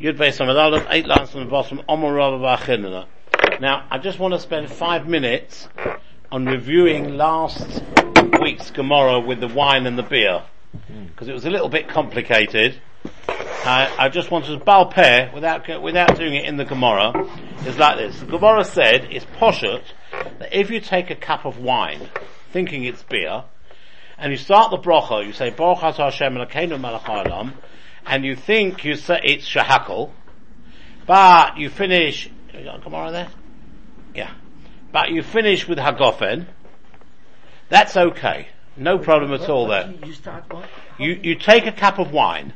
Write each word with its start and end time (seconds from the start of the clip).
Yud 0.00 0.16
Beis 0.16 0.40
Aleph, 0.40 0.86
eight 0.88 1.06
lines 1.06 1.30
from 1.30 1.44
the 1.44 1.50
bottom, 1.50 1.82
Omer 1.86 2.14
Rabba 2.14 3.06
Now, 3.60 3.86
I 3.90 3.98
just 3.98 4.18
want 4.18 4.32
to 4.32 4.40
spend 4.40 4.70
five 4.70 5.06
minutes 5.06 5.68
on 6.32 6.46
reviewing 6.46 7.18
last 7.18 7.82
week's 8.40 8.70
Gemara 8.70 9.20
with 9.20 9.40
the 9.40 9.48
wine 9.48 9.86
and 9.86 9.98
the 9.98 10.02
beer. 10.02 10.42
Because 11.10 11.28
it 11.28 11.34
was 11.34 11.44
a 11.44 11.50
little 11.50 11.68
bit 11.68 11.86
complicated. 11.86 12.80
I, 13.38 13.94
I 13.98 14.08
just 14.08 14.30
wanted 14.30 14.58
to 14.58 14.64
balpair 14.64 15.34
without, 15.34 15.82
without 15.82 16.16
doing 16.16 16.34
it 16.34 16.46
in 16.46 16.56
the 16.56 16.64
Gemara. 16.64 17.12
Is 17.66 17.76
like 17.76 17.98
this. 17.98 18.20
The 18.20 18.24
Gemara 18.24 18.64
said, 18.64 19.08
it's 19.10 19.26
poshut, 19.26 19.82
that 20.38 20.58
if 20.58 20.70
you 20.70 20.80
take 20.80 21.10
a 21.10 21.14
cup 21.14 21.44
of 21.44 21.58
wine, 21.58 22.08
thinking 22.52 22.84
it's 22.84 23.02
beer, 23.02 23.44
and 24.16 24.32
you 24.32 24.38
start 24.38 24.70
the 24.70 24.78
bracha, 24.78 25.26
you 25.26 25.34
say, 25.34 25.50
Baruch 25.50 25.80
Hashem 25.80 26.36
Elokeinu 26.36 26.80
melech 26.80 27.04
and 28.06 28.24
you 28.24 28.36
think 28.36 28.84
you 28.84 28.96
say 28.96 29.20
it's 29.24 29.48
shahakal, 29.48 30.10
but 31.06 31.58
you 31.58 31.70
finish, 31.70 32.30
you 32.54 32.64
got 32.64 32.78
a 32.80 32.82
Gemara 32.82 33.10
there? 33.12 33.28
Yeah. 34.14 34.32
But 34.92 35.10
you 35.10 35.22
finish 35.22 35.68
with 35.68 35.78
hagofen, 35.78 36.46
that's 37.68 37.96
okay. 37.96 38.48
No 38.76 38.98
problem 38.98 39.32
at 39.32 39.48
all 39.48 39.68
there. 39.68 39.92
You? 40.98 41.06
You, 41.06 41.20
you 41.22 41.34
take 41.34 41.66
a 41.66 41.72
cup 41.72 41.98
of 41.98 42.12
wine, 42.12 42.52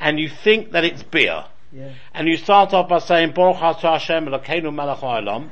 and 0.00 0.18
you 0.18 0.28
think 0.28 0.72
that 0.72 0.84
it's 0.84 1.02
beer, 1.02 1.44
Yeah. 1.72 1.92
and 2.14 2.28
you 2.28 2.36
start 2.36 2.72
off 2.72 2.88
by 2.88 2.98
saying, 2.98 3.32
Baruch 3.32 3.56
Hashem 3.56 4.26
Elokeinu 4.26 4.72
melech 4.74 4.98
haolam, 4.98 5.50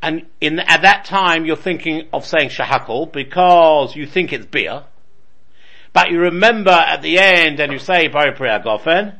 and 0.00 0.26
in, 0.40 0.58
at 0.58 0.82
that 0.82 1.04
time 1.04 1.44
you're 1.46 1.56
thinking 1.56 2.08
of 2.12 2.26
saying 2.26 2.48
shahakal 2.48 3.12
because 3.12 3.94
you 3.94 4.06
think 4.06 4.32
it's 4.32 4.46
beer, 4.46 4.84
but 5.92 6.10
you 6.10 6.20
remember 6.20 6.70
at 6.70 7.02
the 7.02 7.18
end 7.18 7.60
and 7.60 7.72
you 7.72 7.78
say 7.78 8.08
Bari 8.08 8.32
Priyagofen, 8.32 9.18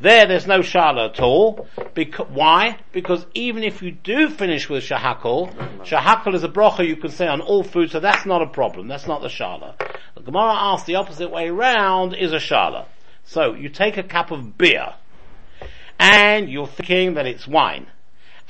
there 0.00 0.26
there's 0.26 0.46
no 0.46 0.60
shala 0.60 1.10
at 1.10 1.20
all. 1.20 1.66
Because, 1.94 2.28
why? 2.30 2.78
Because 2.92 3.26
even 3.34 3.64
if 3.64 3.82
you 3.82 3.90
do 3.90 4.28
finish 4.28 4.68
with 4.68 4.84
shahakal, 4.84 5.52
shahakal 5.84 6.34
is 6.34 6.44
a 6.44 6.48
brocha 6.48 6.86
you 6.86 6.96
can 6.96 7.10
say 7.10 7.26
on 7.26 7.40
all 7.40 7.64
food, 7.64 7.90
so 7.90 7.98
that's 7.98 8.24
not 8.24 8.42
a 8.42 8.46
problem. 8.46 8.86
That's 8.86 9.06
not 9.06 9.22
the 9.22 9.28
shala. 9.28 9.76
The 10.14 10.22
Gemara 10.22 10.54
asks 10.54 10.86
the 10.86 10.96
opposite 10.96 11.30
way 11.30 11.50
round 11.50 12.14
is 12.14 12.32
a 12.32 12.36
shala. 12.36 12.86
So 13.24 13.54
you 13.54 13.68
take 13.68 13.96
a 13.96 14.02
cup 14.02 14.30
of 14.30 14.56
beer, 14.56 14.94
and 15.98 16.48
you're 16.48 16.68
thinking 16.68 17.14
that 17.14 17.26
it's 17.26 17.48
wine. 17.48 17.88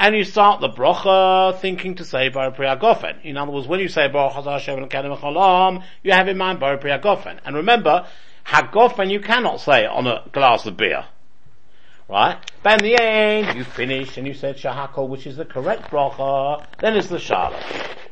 And 0.01 0.15
you 0.15 0.23
start 0.23 0.61
the 0.61 0.69
brocha 0.69 1.59
thinking 1.59 1.97
to 1.97 2.05
say 2.05 2.29
Bar 2.29 2.53
Priyagofen. 2.53 3.25
In 3.25 3.37
other 3.37 3.51
words, 3.51 3.67
when 3.67 3.81
you 3.81 3.89
say 3.89 4.07
Baruch 4.07 4.45
Hashem 4.45 4.79
Elokeinu 4.79 5.83
you 6.05 6.13
have 6.13 6.29
in 6.29 6.39
mind 6.39 6.61
Bar 6.61 6.79
Priyagofen. 6.79 7.41
And 7.45 7.57
remember, 7.57 8.07
Hagofen 8.47 9.11
you 9.11 9.19
cannot 9.19 9.61
say 9.61 9.87
on 9.87 10.07
a 10.07 10.23
glass 10.33 10.67
of 10.67 10.77
beer. 10.77 11.05
Right? 12.09 12.39
But 12.63 12.81
in 12.81 12.89
the 12.89 13.03
end, 13.03 13.59
you 13.59 13.65
finish 13.65 14.17
and 14.17 14.27
you 14.27 14.35
said 14.35 14.57
Shahakol, 14.57 15.09
which 15.09 15.27
is 15.27 15.37
the 15.37 15.45
correct 15.45 15.91
bracha, 15.91 16.65
then 16.79 16.97
it's 16.97 17.09
the 17.09 17.17
Shala. 17.17 17.61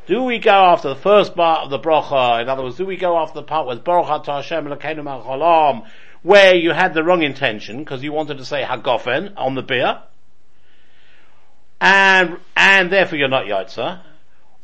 Do 0.07 0.25
we 0.25 0.41
go 0.41 0.51
after 0.51 0.89
the 0.89 0.97
first 0.97 1.37
part 1.37 1.61
of 1.61 1.71
the 1.71 1.79
bracha? 1.79 2.43
In 2.43 2.49
other 2.49 2.65
words, 2.65 2.77
do 2.77 2.85
we 2.85 2.97
go 2.97 3.17
after 3.17 3.41
the 3.41 3.45
part 3.45 3.69
with 3.69 3.85
Baruch 3.85 4.27
Hashem 4.27 4.67
Elokeinu 4.67 5.87
where 6.23 6.55
you 6.57 6.73
had 6.73 6.95
the 6.95 7.05
wrong 7.05 7.23
intention, 7.23 7.79
because 7.79 8.03
you 8.03 8.13
wanted 8.13 8.39
to 8.39 8.45
say 8.45 8.65
Hagofen 8.65 9.35
on 9.37 9.55
the 9.55 9.63
beer? 9.63 10.03
And 11.81 12.39
and 12.57 12.91
therefore 12.91 13.19
you're 13.19 13.29
not 13.29 13.47
Yotza? 13.47 14.03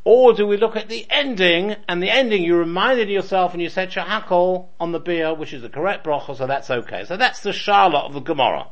Or 0.05 0.33
do 0.33 0.47
we 0.47 0.57
look 0.57 0.75
at 0.75 0.89
the 0.89 1.07
ending, 1.11 1.77
and 1.87 2.03
the 2.03 2.11
ending 2.11 2.43
you 2.43 2.57
reminded 2.57 3.09
yourself 3.09 3.53
and 3.53 3.63
you 3.63 3.69
said 3.69 3.93
Shahakol 3.93 4.67
on 4.81 4.91
the 4.91 4.99
beer, 4.99 5.33
which 5.33 5.53
is 5.53 5.63
the 5.63 5.69
correct 5.69 6.05
bracha, 6.05 6.37
so 6.37 6.47
that's 6.47 6.71
okay. 6.71 7.05
So 7.05 7.17
that's 7.17 7.41
the 7.41 7.51
Shala 7.51 8.05
of 8.05 8.13
the 8.13 8.21
Gemara. 8.21 8.67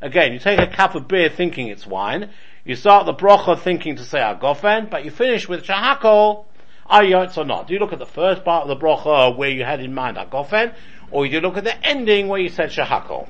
Again, 0.00 0.32
you 0.32 0.38
take 0.38 0.60
a 0.60 0.68
cup 0.68 0.94
of 0.94 1.08
beer 1.08 1.28
thinking 1.28 1.66
it's 1.66 1.84
wine, 1.84 2.30
you 2.64 2.76
start 2.76 3.06
the 3.06 3.14
bracha 3.14 3.58
thinking 3.58 3.96
to 3.96 4.04
say 4.04 4.20
Agofen, 4.20 4.88
but 4.88 5.04
you 5.04 5.10
finish 5.10 5.48
with 5.48 5.64
Shahakol, 5.64 6.44
are 6.86 7.02
you 7.02 7.16
Yotza 7.16 7.38
or 7.38 7.44
not? 7.44 7.66
Do 7.66 7.74
you 7.74 7.80
look 7.80 7.92
at 7.92 7.98
the 7.98 8.06
first 8.06 8.44
part 8.44 8.62
of 8.62 8.68
the 8.68 8.76
bracha 8.76 9.36
where 9.36 9.50
you 9.50 9.64
had 9.64 9.80
in 9.80 9.92
mind 9.92 10.16
Agofen, 10.16 10.74
or 11.10 11.26
do 11.26 11.32
you 11.32 11.40
look 11.40 11.56
at 11.56 11.64
the 11.64 11.84
ending 11.84 12.28
where 12.28 12.40
you 12.40 12.50
said 12.50 12.70
Shahakol? 12.70 13.28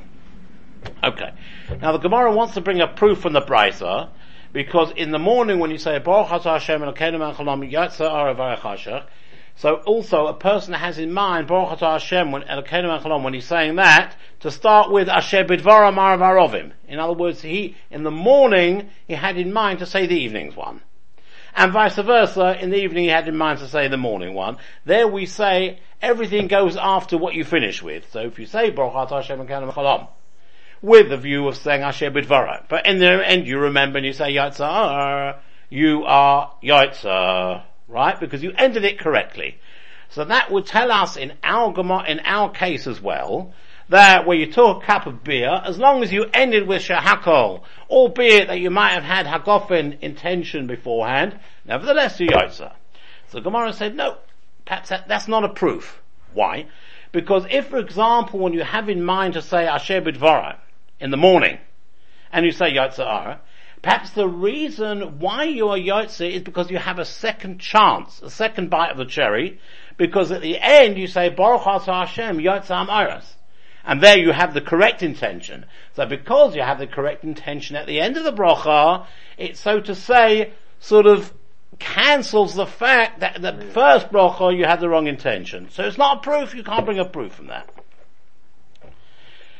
Okay. 1.03 1.31
Now 1.81 1.93
the 1.93 1.99
Gemara 1.99 2.33
wants 2.33 2.55
to 2.55 2.61
bring 2.61 2.81
a 2.81 2.89
proof 2.89 3.21
from 3.21 3.33
the 3.33 3.41
Brisa, 3.41 4.11
because 4.59 4.91
in 4.97 5.13
the 5.13 5.21
morning 5.21 5.61
when 5.61 5.71
you 5.71 5.79
say 5.79 6.03
so 9.55 9.75
also 9.87 10.27
a 10.27 10.35
person 10.35 10.75
has 10.75 10.99
in 10.99 11.13
mind 11.13 11.47
Baruch 11.47 11.79
Hashem 11.79 12.33
when 12.33 12.43
when 13.23 13.35
he's 13.35 13.45
saying 13.45 13.77
that 13.77 14.17
to 14.41 14.51
start 14.51 14.91
with 14.91 15.09
Asher. 15.09 15.47
In 16.89 16.99
other 16.99 17.13
words, 17.13 17.41
he 17.41 17.77
in 17.89 18.03
the 18.03 18.11
morning 18.11 18.91
he 19.07 19.15
had 19.15 19.39
in 19.39 19.53
mind 19.53 19.79
to 19.79 19.87
say 19.87 20.09
the 20.09 20.17
evening's 20.17 20.57
one. 20.57 20.81
And 21.55 21.73
vice 21.73 21.95
versa, 21.95 22.61
in 22.61 22.71
the 22.71 22.79
evening 22.79 23.05
he 23.05 23.11
had 23.11 23.29
in 23.29 23.37
mind 23.37 23.61
to 23.61 23.69
say 23.69 23.87
the 23.87 23.97
morning 23.97 24.35
one. 24.35 24.57
There 24.85 25.07
we 25.07 25.27
say 25.27 25.79
everything 26.03 26.49
goes 26.49 26.77
after 26.77 27.17
what 27.17 27.35
you 27.35 27.45
finish 27.45 27.81
with. 27.81 28.11
So 28.11 28.23
if 28.23 28.41
you 28.41 28.47
say 28.47 28.71
Baruch 28.71 29.09
Hashem 29.09 29.39
melech 29.39 29.75
haolam, 29.77 30.09
with 30.83 31.09
the 31.09 31.17
view 31.17 31.49
of 31.49 31.57
saying 31.57 31.83
Asher 31.83 32.11
Bidvara. 32.11 32.65
But 32.69 32.87
in 32.87 32.99
the 32.99 33.23
end 33.27 33.47
you 33.47 33.59
remember 33.59 33.99
and 33.99 34.07
you 34.07 34.13
say 34.13 34.33
Yatzar, 34.35 35.39
you 35.71 36.05
are 36.05 36.55
Yatzar, 36.63 37.65
right? 37.89 38.21
Because 38.21 38.43
you 38.43 38.53
ended 38.57 38.85
it 38.85 38.99
correctly. 38.99 39.59
So 40.11 40.25
that 40.25 40.51
would 40.51 40.67
tell 40.67 40.91
us 40.91 41.17
in 41.17 41.35
our 41.43 41.75
in 42.07 42.21
our 42.21 42.51
case 42.51 42.87
as 42.87 43.01
well, 43.01 43.53
that 43.91 44.27
where 44.27 44.37
you 44.37 44.51
took 44.51 44.83
a 44.83 44.87
cup 44.87 45.07
of 45.07 45.25
beer, 45.25 45.61
as 45.65 45.79
long 45.79 46.03
as 46.03 46.13
you 46.13 46.27
ended 46.33 46.67
with 46.67 46.83
Shahakol, 46.83 47.63
albeit 47.91 48.49
that 48.49 48.61
you 48.61 48.71
might 48.71 48.93
have 48.93 49.05
had 49.05 49.27
Hagofen 49.27 50.01
intention 50.01 50.67
beforehand, 50.67 51.39
nevertheless 51.65 52.21
you 52.21 52.29
Yatzar. 52.29 52.73
So 53.29 53.41
Gemara 53.41 53.73
said, 53.73 53.95
no, 53.97 54.17
perhaps 54.65 54.89
that, 54.89 55.09
that's 55.09 55.29
not 55.29 55.45
a 55.45 55.49
proof. 55.49 56.01
Why? 56.33 56.67
Because 57.13 57.47
if, 57.51 57.69
for 57.69 57.79
example, 57.79 58.39
when 58.41 58.53
you 58.53 58.63
have 58.63 58.89
in 58.89 59.03
mind 59.03 59.35
to 59.35 59.43
say 59.43 59.67
Asher 59.67 60.01
Bidvara, 60.01 60.57
in 61.01 61.11
the 61.11 61.17
morning, 61.17 61.59
and 62.33 62.45
you 62.45 62.53
say 62.53 62.73
Yotza'ara, 62.73 63.39
perhaps 63.83 64.11
the 64.11 64.29
reason 64.29 65.19
why 65.19 65.45
you 65.45 65.69
are 65.69 65.79
Yotze 65.79 66.31
is 66.31 66.43
because 66.43 66.71
you 66.71 66.79
have 66.79 66.99
a 66.99 67.05
second 67.05 67.61
chance, 67.61 68.21
a 68.23 68.31
second 68.31 68.71
bite 68.71 68.91
of 68.91 68.99
the 68.99 69.05
cherry, 69.05 69.61
because 69.97 70.31
at 70.33 70.43
the 70.43 70.59
end 70.59 70.99
you 70.99 71.07
say 71.07 71.29
Baruch 71.29 71.63
Hashem 71.63 72.39
Yotzam 72.39 72.89
Iras. 72.89 73.37
And 73.85 74.03
there 74.03 74.19
you 74.19 74.33
have 74.33 74.53
the 74.53 74.61
correct 74.61 75.03
intention. 75.03 75.65
So 75.95 76.05
because 76.05 76.55
you 76.55 76.63
have 76.63 76.79
the 76.79 76.87
correct 76.87 77.25
intention 77.25 77.75
at 77.75 77.87
the 77.87 78.01
end 78.01 78.19
of 78.19 78.25
the 78.25 78.33
bracha, 78.33 79.07
it 79.39 79.57
so 79.57 79.81
to 79.81 79.95
say 79.95 80.53
sort 80.79 81.07
of 81.07 81.33
cancels 81.79 82.55
the 82.55 82.67
fact 82.67 83.21
that 83.21 83.41
the 83.41 83.53
first 83.73 84.11
bracha 84.11 84.57
you 84.57 84.65
had 84.65 84.81
the 84.81 84.89
wrong 84.89 85.07
intention. 85.07 85.71
So 85.71 85.85
it's 85.85 85.97
not 85.97 86.19
a 86.19 86.21
proof, 86.21 86.55
you 86.55 86.65
can't 86.65 86.85
bring 86.85 86.99
a 86.99 87.05
proof 87.05 87.33
from 87.33 87.47
that. 87.47 87.69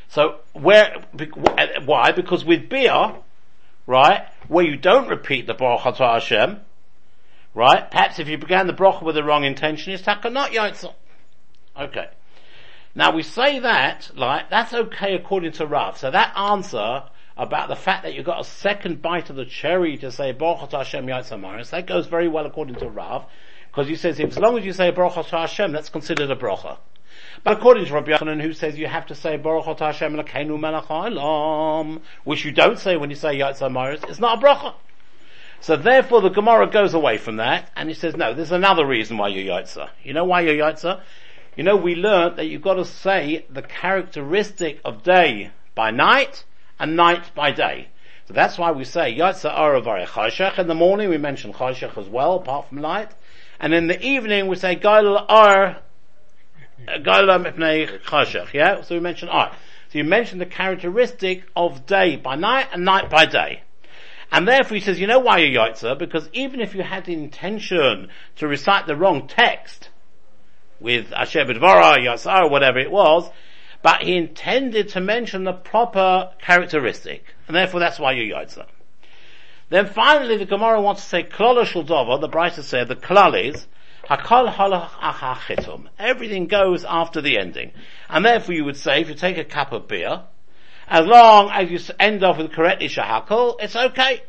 So 0.09 0.41
where, 0.55 0.97
uh, 0.97 1.67
why? 1.85 2.13
Because 2.13 2.45
with 2.45 2.69
beer, 2.69 3.15
right, 3.87 4.27
where 4.49 4.65
you 4.65 4.77
don't 4.77 5.09
repeat 5.09 5.47
the 5.47 5.55
Baruch 5.55 5.99
Hashem, 5.99 6.61
right, 7.55 7.91
perhaps 7.91 8.19
if 8.19 8.29
you 8.29 8.39
began 8.39 8.67
the 8.67 8.73
bracha 8.73 9.03
with 9.03 9.15
the 9.15 9.23
wrong 9.23 9.45
intention, 9.45 9.93
it's 9.93 10.03
takanot 10.03 10.49
yotzel. 10.49 10.95
Okay. 11.79 12.09
Now 12.95 13.15
we 13.15 13.23
say 13.23 13.61
that, 13.61 14.11
like, 14.17 14.51
that's 14.51 14.73
okay 14.73 15.15
according 15.15 15.53
to 15.53 15.67
Rav. 15.67 15.99
So 15.99 16.11
that 16.11 16.37
answer 16.37 17.05
about 17.37 17.69
the 17.69 17.77
fact 17.77 18.03
that 18.03 18.15
you 18.15 18.23
got 18.23 18.41
a 18.41 18.45
second 18.45 19.01
bite 19.01 19.31
of 19.31 19.37
the 19.37 19.45
cherry 19.45 19.97
to 19.99 20.11
say 20.11 20.33
Baruch 20.33 20.73
Hashem 20.73 21.07
Yotzel 21.07 21.71
that 21.71 21.87
goes 21.87 22.07
very 22.07 22.29
well 22.29 22.47
according 22.47 22.75
to 22.77 22.89
Rav, 22.89 23.27
because 23.69 23.87
he 23.87 23.95
says 23.95 24.19
if, 24.19 24.31
as 24.31 24.39
long 24.39 24.59
as 24.59 24.65
you 24.65 24.73
say 24.73 24.91
Baruch 24.91 25.27
Hashem, 25.27 25.71
that's 25.71 25.91
considered 25.91 26.31
a 26.31 26.37
bracha. 26.37 26.79
But 27.45 27.59
according 27.59 27.87
to 27.87 27.95
Rabbi 27.95 28.13
Yochanan, 28.13 28.43
who 28.43 28.53
says 28.53 28.77
you 28.77 28.87
have 28.87 29.07
to 29.07 29.15
say 29.15 29.37
Baruch 29.37 29.65
Atah 29.67 29.93
Hashem 29.93 30.15
Elokeinu 30.15 30.59
Melech 30.59 32.03
which 32.25 32.45
you 32.45 32.53
don't 32.53 32.79
say 32.79 32.97
when 32.97 33.11
you 33.11 33.17
say 33.17 33.39
Yatzar 33.39 33.71
Maris, 33.71 34.03
it's 34.09 34.19
not 34.19 34.43
a 34.43 34.47
bracha. 34.47 34.75
So 35.61 35.77
therefore 35.77 36.21
the 36.21 36.29
Gemara 36.29 36.69
goes 36.71 36.95
away 36.95 37.19
from 37.19 37.37
that, 37.37 37.71
and 37.75 37.89
he 37.89 37.95
says, 37.95 38.17
no, 38.17 38.35
there's 38.35 38.53
another 38.53 38.87
reason 38.87 39.19
why 39.19 39.29
you're. 39.29 39.65
You 40.05 40.13
know 40.15 40.25
why 40.25 40.43
you're? 40.43 41.01
You 41.57 41.65
know, 41.65 41.77
we 41.77 41.95
learned 41.97 42.37
that 42.37 42.47
you've 42.47 42.63
got 42.63 42.75
to 42.75 42.85
say 42.85 43.45
the 43.51 43.63
characteristic 43.63 44.81
of 44.85 45.03
day 45.03 45.51
by 45.75 45.91
night, 45.91 46.45
and 46.79 46.97
night 46.97 47.35
by 47.35 47.51
day. 47.51 47.89
So 48.27 48.35
that's 48.35 48.59
why 48.59 48.71
we 48.73 48.85
say 48.85 49.17
Yatzar 49.17 49.57
Ara 49.57 49.81
Chayshach. 49.81 50.59
In 50.59 50.67
the 50.69 50.75
morning 50.75 51.09
we 51.09 51.19
mention 51.19 51.53
Chayshach 51.53 51.97
as 51.97 52.09
well, 52.09 52.37
apart 52.37 52.69
from 52.69 52.79
light. 52.79 53.11
And 53.59 53.75
in 53.75 53.87
the 53.87 54.01
evening 54.01 54.47
we 54.47 54.57
say 54.57 54.75
Gail 54.77 55.17
Ar 55.29 55.69
Chashach, 55.69 55.83
yeah? 56.87 58.83
So 58.83 58.95
we 58.95 59.01
mentioned 59.01 59.31
art. 59.31 59.53
So 59.91 59.99
you 59.99 60.05
mentioned 60.05 60.41
the 60.41 60.47
characteristic 60.47 61.45
of 61.57 61.87
day 61.87 62.17
by 62.17 62.37
night 62.37 62.69
and 62.73 62.85
night 62.85 63.09
by 63.11 63.27
day. 63.27 63.63
And 64.31 64.47
therefore 64.47 64.77
he 64.77 64.81
says, 64.83 65.01
you 65.01 65.07
know 65.07 65.21
why 65.21 65.39
you're 65.39 65.63
Yotzer? 65.63 65.99
Because 65.99 66.29
even 66.33 66.61
if 66.61 66.75
you 66.75 66.83
had 66.83 67.07
the 67.07 67.15
intention 67.15 68.09
to 68.37 68.47
recite 68.47 68.87
the 68.87 68.95
wrong 68.95 69.27
text, 69.27 69.89
with 70.81 71.13
Asher 71.13 71.45
B'dvara, 71.45 71.97
Yatzar, 71.97 72.51
whatever 72.51 72.79
it 72.79 72.91
was, 72.91 73.29
but 73.83 74.03
he 74.03 74.17
intended 74.17 74.91
to 74.91 75.01
mention 75.01 75.45
the 75.45 75.53
proper 75.53 76.31
characteristic, 76.41 77.25
and 77.47 77.57
therefore 77.57 77.81
that's 77.81 77.99
why 77.99 78.13
you 78.13 78.35
yotza. 78.35 78.67
Then 79.71 79.87
finally 79.87 80.37
the 80.37 80.47
Gemara 80.47 80.81
wants 80.81 81.03
to 81.03 81.09
say 81.09 81.23
klala 81.23 81.65
shul 81.65 81.85
the 81.85 82.29
Brisa 82.29 82.63
said 82.63 82.89
the 82.89 82.97
klal 82.97 83.35
hakol 84.09 84.53
halach. 84.53 85.89
Everything 85.99 86.47
goes 86.47 86.85
after 86.85 87.21
the 87.21 87.39
ending. 87.39 87.73
And 88.09 88.25
therefore 88.25 88.55
you 88.55 88.65
would 88.65 88.77
say, 88.77 89.01
if 89.01 89.09
you 89.09 89.15
take 89.15 89.39
a 89.39 89.45
cup 89.45 89.73
of 89.73 89.89
beer, 89.89 90.23
as 90.89 91.07
long 91.07 91.51
as 91.51 91.71
you 91.71 91.95
end 92.01 92.25
off 92.25 92.39
with 92.39 92.53
correctly 92.53 92.89
shahakol, 92.89 93.57
it's 93.61 93.77
okay. 93.77 94.23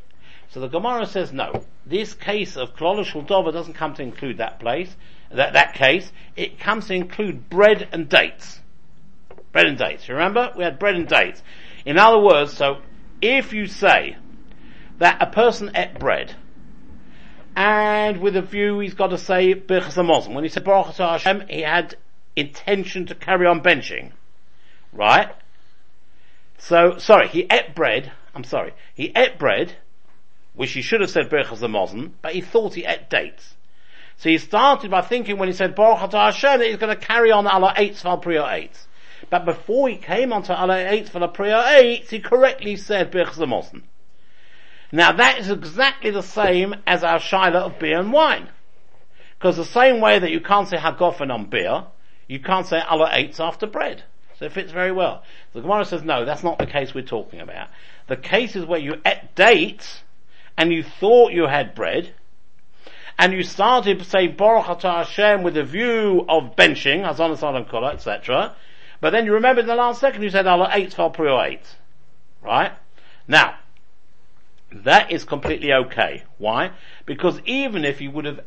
So 0.50 0.60
the 0.60 0.68
Gemara 0.68 1.06
says 1.06 1.32
no. 1.32 1.64
This 1.86 2.14
case 2.14 2.58
of 2.58 2.76
klala 2.76 3.06
shul 3.06 3.22
doesn't 3.24 3.74
come 3.74 3.94
to 3.96 4.04
include 4.04 4.38
that 4.38 4.60
place, 4.60 4.96
that, 5.32 5.54
that 5.54 5.74
case. 5.76 6.12
It 6.36 6.60
comes 6.60 6.88
to 6.88 6.94
include 6.94 7.50
bread 7.50 7.88
and 7.92 8.10
dates. 8.10 8.60
Bread 9.52 9.68
and 9.68 9.78
dates. 9.78 10.10
Remember? 10.10 10.52
We 10.58 10.64
had 10.64 10.80
bread 10.80 10.96
and 10.96 11.08
dates. 11.08 11.42
In 11.86 11.98
other 11.98 12.20
words, 12.20 12.54
so 12.54 12.82
if 13.22 13.54
you 13.54 13.68
say 13.68 14.18
that 14.98 15.22
a 15.22 15.28
person 15.28 15.72
ate 15.76 15.98
bread, 15.98 16.36
and 17.56 18.22
with 18.22 18.36
a 18.36 18.42
view 18.42 18.80
he's 18.80 18.94
got 18.94 19.08
to 19.08 19.18
say 19.18 19.54
Birchas 19.56 20.34
When 20.34 20.44
he 20.44 20.50
said 20.50 20.64
Baruch 20.64 20.96
Hashem, 20.96 21.46
he 21.50 21.62
had 21.62 21.96
intention 22.36 23.06
to 23.08 23.16
carry 23.16 23.46
on 23.48 23.62
benching. 23.62 24.12
Right? 24.94 25.30
So, 26.58 26.98
sorry, 26.98 27.28
he 27.28 27.48
ate 27.50 27.76
bread, 27.76 28.12
I'm 28.36 28.44
sorry, 28.44 28.74
he 28.94 29.12
ate 29.16 29.40
bread, 29.40 29.76
which 30.54 30.72
he 30.72 30.82
should 30.82 31.02
have 31.02 31.10
said 31.10 31.30
Birchas 31.30 31.60
Hamazon, 31.60 32.12
but 32.22 32.34
he 32.34 32.42
thought 32.42 32.74
he 32.74 32.86
ate 32.86 33.10
dates. 33.10 33.56
So 34.18 34.30
he 34.30 34.38
started 34.38 34.92
by 34.92 35.02
thinking 35.02 35.38
when 35.38 35.48
he 35.48 35.54
said 35.54 35.76
Baruch 35.76 36.12
Hashem 36.12 36.60
that 36.60 36.68
he's 36.68 36.78
going 36.78 36.94
to 36.94 37.02
carry 37.02 37.32
on 37.32 37.48
Allah 37.48 37.74
8 37.78 37.96
Val 38.00 38.18
Priya 38.18 38.46
8. 38.46 38.72
But 39.30 39.46
before 39.46 39.88
he 39.88 39.96
came 39.96 40.34
onto 40.34 40.52
Allah 40.52 40.90
8 40.90 41.10
Val 41.10 41.28
Priya 41.30 41.64
8, 41.78 42.10
he 42.10 42.20
correctly 42.20 42.76
said 42.76 43.12
Birchas 43.12 43.38
Hamazon. 43.38 43.84
Now 44.92 45.12
that 45.12 45.40
is 45.40 45.50
exactly 45.50 46.12
the 46.12 46.24
same 46.24 46.76
as 46.88 47.04
our 47.04 47.20
Shiloh 47.20 47.66
of 47.66 47.80
beer 47.80 48.00
and 48.00 48.12
wine. 48.12 48.50
Because 49.38 49.56
the 49.56 49.66
same 49.66 50.02
way 50.02 50.20
that 50.20 50.32
you 50.32 50.42
can't 50.42 50.68
say 50.68 50.78
Hagofen 50.78 51.34
on 51.34 51.46
beer, 51.46 51.86
you 52.28 52.40
can't 52.40 52.66
say 52.66 52.80
Allah 52.80 53.18
eats 53.18 53.40
after 53.40 53.68
bread. 53.68 54.04
So 54.38 54.46
it 54.46 54.54
fits 54.54 54.72
very 54.72 54.92
well. 54.92 55.24
The 55.54 55.62
Gemara 55.62 55.86
says, 55.86 56.04
no, 56.04 56.26
that's 56.26 56.44
not 56.44 56.60
the 56.60 56.66
case 56.66 56.94
we're 56.94 57.04
talking 57.04 57.42
about. 57.42 57.68
The 58.08 58.18
case 58.18 58.56
is 58.56 58.66
where 58.66 58.80
you 58.80 58.96
ate 59.06 59.36
dates, 59.36 60.02
and 60.58 60.72
you 60.72 60.84
thought 60.84 61.32
you 61.32 61.48
had 61.48 61.76
bread, 61.76 62.14
and 63.18 63.34
you 63.34 63.44
started 63.44 64.00
to 64.00 64.06
say 64.06 64.28
Baruch 64.28 64.66
Atah 64.66 65.06
Hashem 65.06 65.44
with 65.44 65.58
a 65.58 65.64
view 65.64 66.26
of 66.30 66.56
benching, 66.56 67.04
Hazan 67.04 67.38
Salam 67.38 67.66
Kula, 67.66 67.94
etc. 67.94 68.56
But 69.02 69.10
then 69.12 69.26
you 69.26 69.34
remembered 69.34 69.62
in 69.62 69.68
the 69.68 69.76
last 69.76 70.00
second 70.00 70.24
you 70.24 70.30
said 70.30 70.48
Allah 70.48 70.70
eight 70.72 70.94
fal 70.94 71.10
prior 71.10 71.46
eight. 71.46 71.76
Right? 72.42 72.72
Now, 73.28 73.56
that 74.72 75.12
is 75.12 75.24
completely 75.24 75.74
okay. 75.74 76.24
Why? 76.38 76.72
Because 77.06 77.42
even 77.46 77.86
if 77.86 78.00
he 78.00 78.08
would 78.08 78.26
have, 78.26 78.42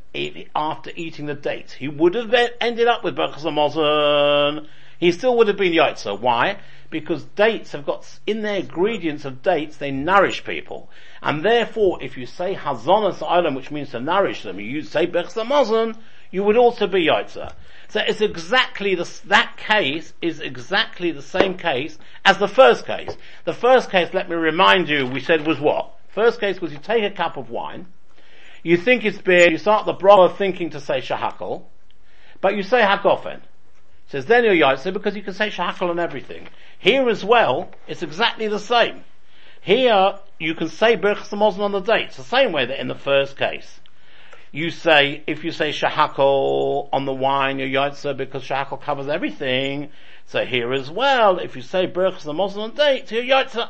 after 0.54 0.92
eating 0.94 1.26
the 1.26 1.34
dates, 1.34 1.72
he 1.72 1.88
would 1.88 2.14
have 2.14 2.32
ended 2.60 2.86
up 2.86 3.02
with 3.02 3.16
Berchas 3.16 3.42
Hamazon, 3.42 4.68
he 5.00 5.10
still 5.10 5.36
would 5.36 5.48
have 5.48 5.56
been 5.56 5.72
Yaitza. 5.72 6.18
Why? 6.18 6.58
Because 6.90 7.24
dates 7.24 7.72
have 7.72 7.84
got, 7.84 8.06
in 8.24 8.42
their 8.42 8.58
ingredients 8.58 9.24
of 9.24 9.42
dates, 9.42 9.78
they 9.78 9.90
nourish 9.90 10.44
people. 10.44 10.88
And 11.22 11.44
therefore, 11.44 12.00
if 12.00 12.16
you 12.16 12.26
say 12.26 12.54
Hazonas 12.54 13.20
Island, 13.20 13.56
which 13.56 13.72
means 13.72 13.90
to 13.90 14.00
nourish 14.00 14.44
them, 14.44 14.60
you 14.60 14.82
say 14.82 15.08
Berchas 15.08 15.34
Hamazon, 15.34 15.96
you 16.30 16.44
would 16.44 16.56
also 16.56 16.86
be 16.86 17.06
Yaitza. 17.06 17.52
So 17.88 18.00
it's 18.00 18.20
exactly 18.20 18.94
the, 18.94 19.10
that 19.26 19.56
case 19.56 20.14
is 20.22 20.38
exactly 20.38 21.10
the 21.10 21.20
same 21.20 21.58
case 21.58 21.98
as 22.24 22.38
the 22.38 22.48
first 22.48 22.86
case. 22.86 23.16
The 23.44 23.52
first 23.52 23.90
case, 23.90 24.14
let 24.14 24.30
me 24.30 24.36
remind 24.36 24.88
you, 24.88 25.06
we 25.06 25.20
said 25.20 25.46
was 25.46 25.58
what? 25.58 25.92
First 26.12 26.40
case 26.40 26.60
was 26.60 26.72
you 26.72 26.78
take 26.78 27.04
a 27.04 27.10
cup 27.10 27.36
of 27.36 27.50
wine, 27.50 27.86
you 28.62 28.76
think 28.76 29.04
it's 29.04 29.18
beer, 29.18 29.50
you 29.50 29.58
start 29.58 29.86
the 29.86 29.94
bracha 29.94 30.36
thinking 30.36 30.70
to 30.70 30.80
say 30.80 31.00
shahakal, 31.00 31.64
but 32.40 32.54
you 32.54 32.62
say 32.62 32.80
hakofen. 32.82 33.40
Says 34.08 34.26
then 34.26 34.44
you're 34.44 34.54
yaitse 34.54 34.92
because 34.92 35.16
you 35.16 35.22
can 35.22 35.32
say 35.32 35.48
shahakal 35.48 35.88
on 35.88 35.98
everything. 35.98 36.48
Here 36.78 37.08
as 37.08 37.24
well, 37.24 37.70
it's 37.88 38.02
exactly 38.02 38.46
the 38.46 38.58
same. 38.58 39.04
Here, 39.62 40.18
you 40.38 40.54
can 40.54 40.68
say 40.68 40.96
Birchas 40.96 41.30
Hamazon 41.30 41.60
on 41.60 41.72
the 41.72 41.80
date. 41.80 42.08
It's 42.08 42.16
the 42.16 42.24
same 42.24 42.52
way 42.52 42.66
that 42.66 42.80
in 42.80 42.88
the 42.88 42.94
first 42.94 43.38
case. 43.38 43.80
You 44.50 44.70
say, 44.70 45.22
if 45.26 45.44
you 45.44 45.52
say 45.52 45.70
shahakal 45.70 46.90
on 46.92 47.06
the 47.06 47.12
wine, 47.12 47.58
you're 47.58 47.68
yaitse 47.68 48.14
because 48.16 48.42
shahakal 48.42 48.82
covers 48.82 49.08
everything. 49.08 49.88
So 50.26 50.44
here 50.44 50.72
as 50.74 50.90
well, 50.90 51.38
if 51.38 51.56
you 51.56 51.62
say 51.62 51.86
Birchas 51.86 52.24
Hamazon 52.24 52.58
on 52.58 52.74
the 52.74 52.84
date, 52.84 53.10
you're 53.12 53.22
yaitse. 53.22 53.66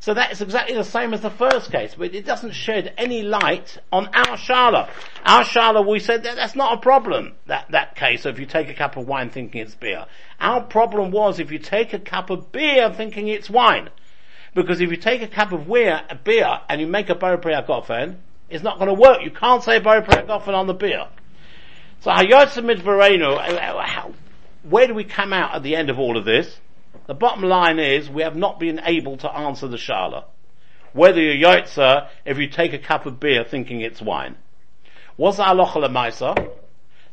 So 0.00 0.14
that 0.14 0.32
is 0.32 0.40
exactly 0.40 0.76
the 0.76 0.84
same 0.84 1.14
as 1.14 1.20
the 1.20 1.30
first 1.30 1.72
case, 1.72 1.94
but 1.96 2.14
it 2.14 2.26
doesn't 2.26 2.52
shed 2.52 2.94
any 2.96 3.22
light 3.22 3.78
on 3.90 4.06
our 4.08 4.36
shala. 4.36 4.88
Our 5.24 5.42
shala, 5.42 5.86
we 5.86 5.98
said 5.98 6.22
that 6.24 6.36
that's 6.36 6.54
not 6.54 6.78
a 6.78 6.80
problem, 6.80 7.34
that, 7.46 7.70
that 7.70 7.96
case, 7.96 8.22
so 8.22 8.28
if 8.28 8.38
you 8.38 8.46
take 8.46 8.68
a 8.68 8.74
cup 8.74 8.96
of 8.96 9.08
wine 9.08 9.30
thinking 9.30 9.62
it's 9.62 9.74
beer. 9.74 10.06
Our 10.38 10.62
problem 10.62 11.10
was 11.10 11.40
if 11.40 11.50
you 11.50 11.58
take 11.58 11.92
a 11.92 11.98
cup 11.98 12.30
of 12.30 12.52
beer 12.52 12.92
thinking 12.92 13.28
it's 13.28 13.50
wine. 13.50 13.90
Because 14.54 14.80
if 14.80 14.90
you 14.90 14.96
take 14.96 15.22
a 15.22 15.28
cup 15.28 15.52
of 15.52 15.66
beer, 15.66 16.02
beer 16.24 16.60
and 16.68 16.80
you 16.80 16.86
make 16.86 17.10
a 17.10 17.14
Boro 17.14 17.36
Priyagofen, 17.36 18.16
it's 18.48 18.62
not 18.62 18.78
going 18.78 18.88
to 18.88 18.94
work. 18.94 19.22
You 19.22 19.30
can't 19.30 19.62
say 19.62 19.80
Boro 19.80 20.02
Priyagofen 20.02 20.54
on 20.54 20.66
the 20.66 20.74
beer. 20.74 21.08
So 22.00 22.10
Hayotzimid 22.10 22.80
Vereno, 22.82 23.36
uh, 23.36 24.12
where 24.62 24.86
do 24.86 24.94
we 24.94 25.04
come 25.04 25.32
out 25.32 25.54
at 25.54 25.62
the 25.62 25.76
end 25.76 25.90
of 25.90 25.98
all 25.98 26.16
of 26.16 26.24
this? 26.24 26.58
The 27.06 27.14
bottom 27.14 27.44
line 27.44 27.78
is 27.78 28.10
we 28.10 28.22
have 28.22 28.36
not 28.36 28.58
been 28.58 28.80
able 28.84 29.16
to 29.18 29.30
answer 29.30 29.68
the 29.68 29.76
shala. 29.76 30.24
Whether 30.92 31.20
you're 31.20 31.50
yotza 31.50 32.08
if 32.24 32.38
you 32.38 32.48
take 32.48 32.72
a 32.72 32.78
cup 32.78 33.06
of 33.06 33.20
beer 33.20 33.44
thinking 33.44 33.80
it's 33.80 34.02
wine. 34.02 34.36
What's 35.16 35.38
halacha 35.38 35.76
lemaisa? 35.76 36.50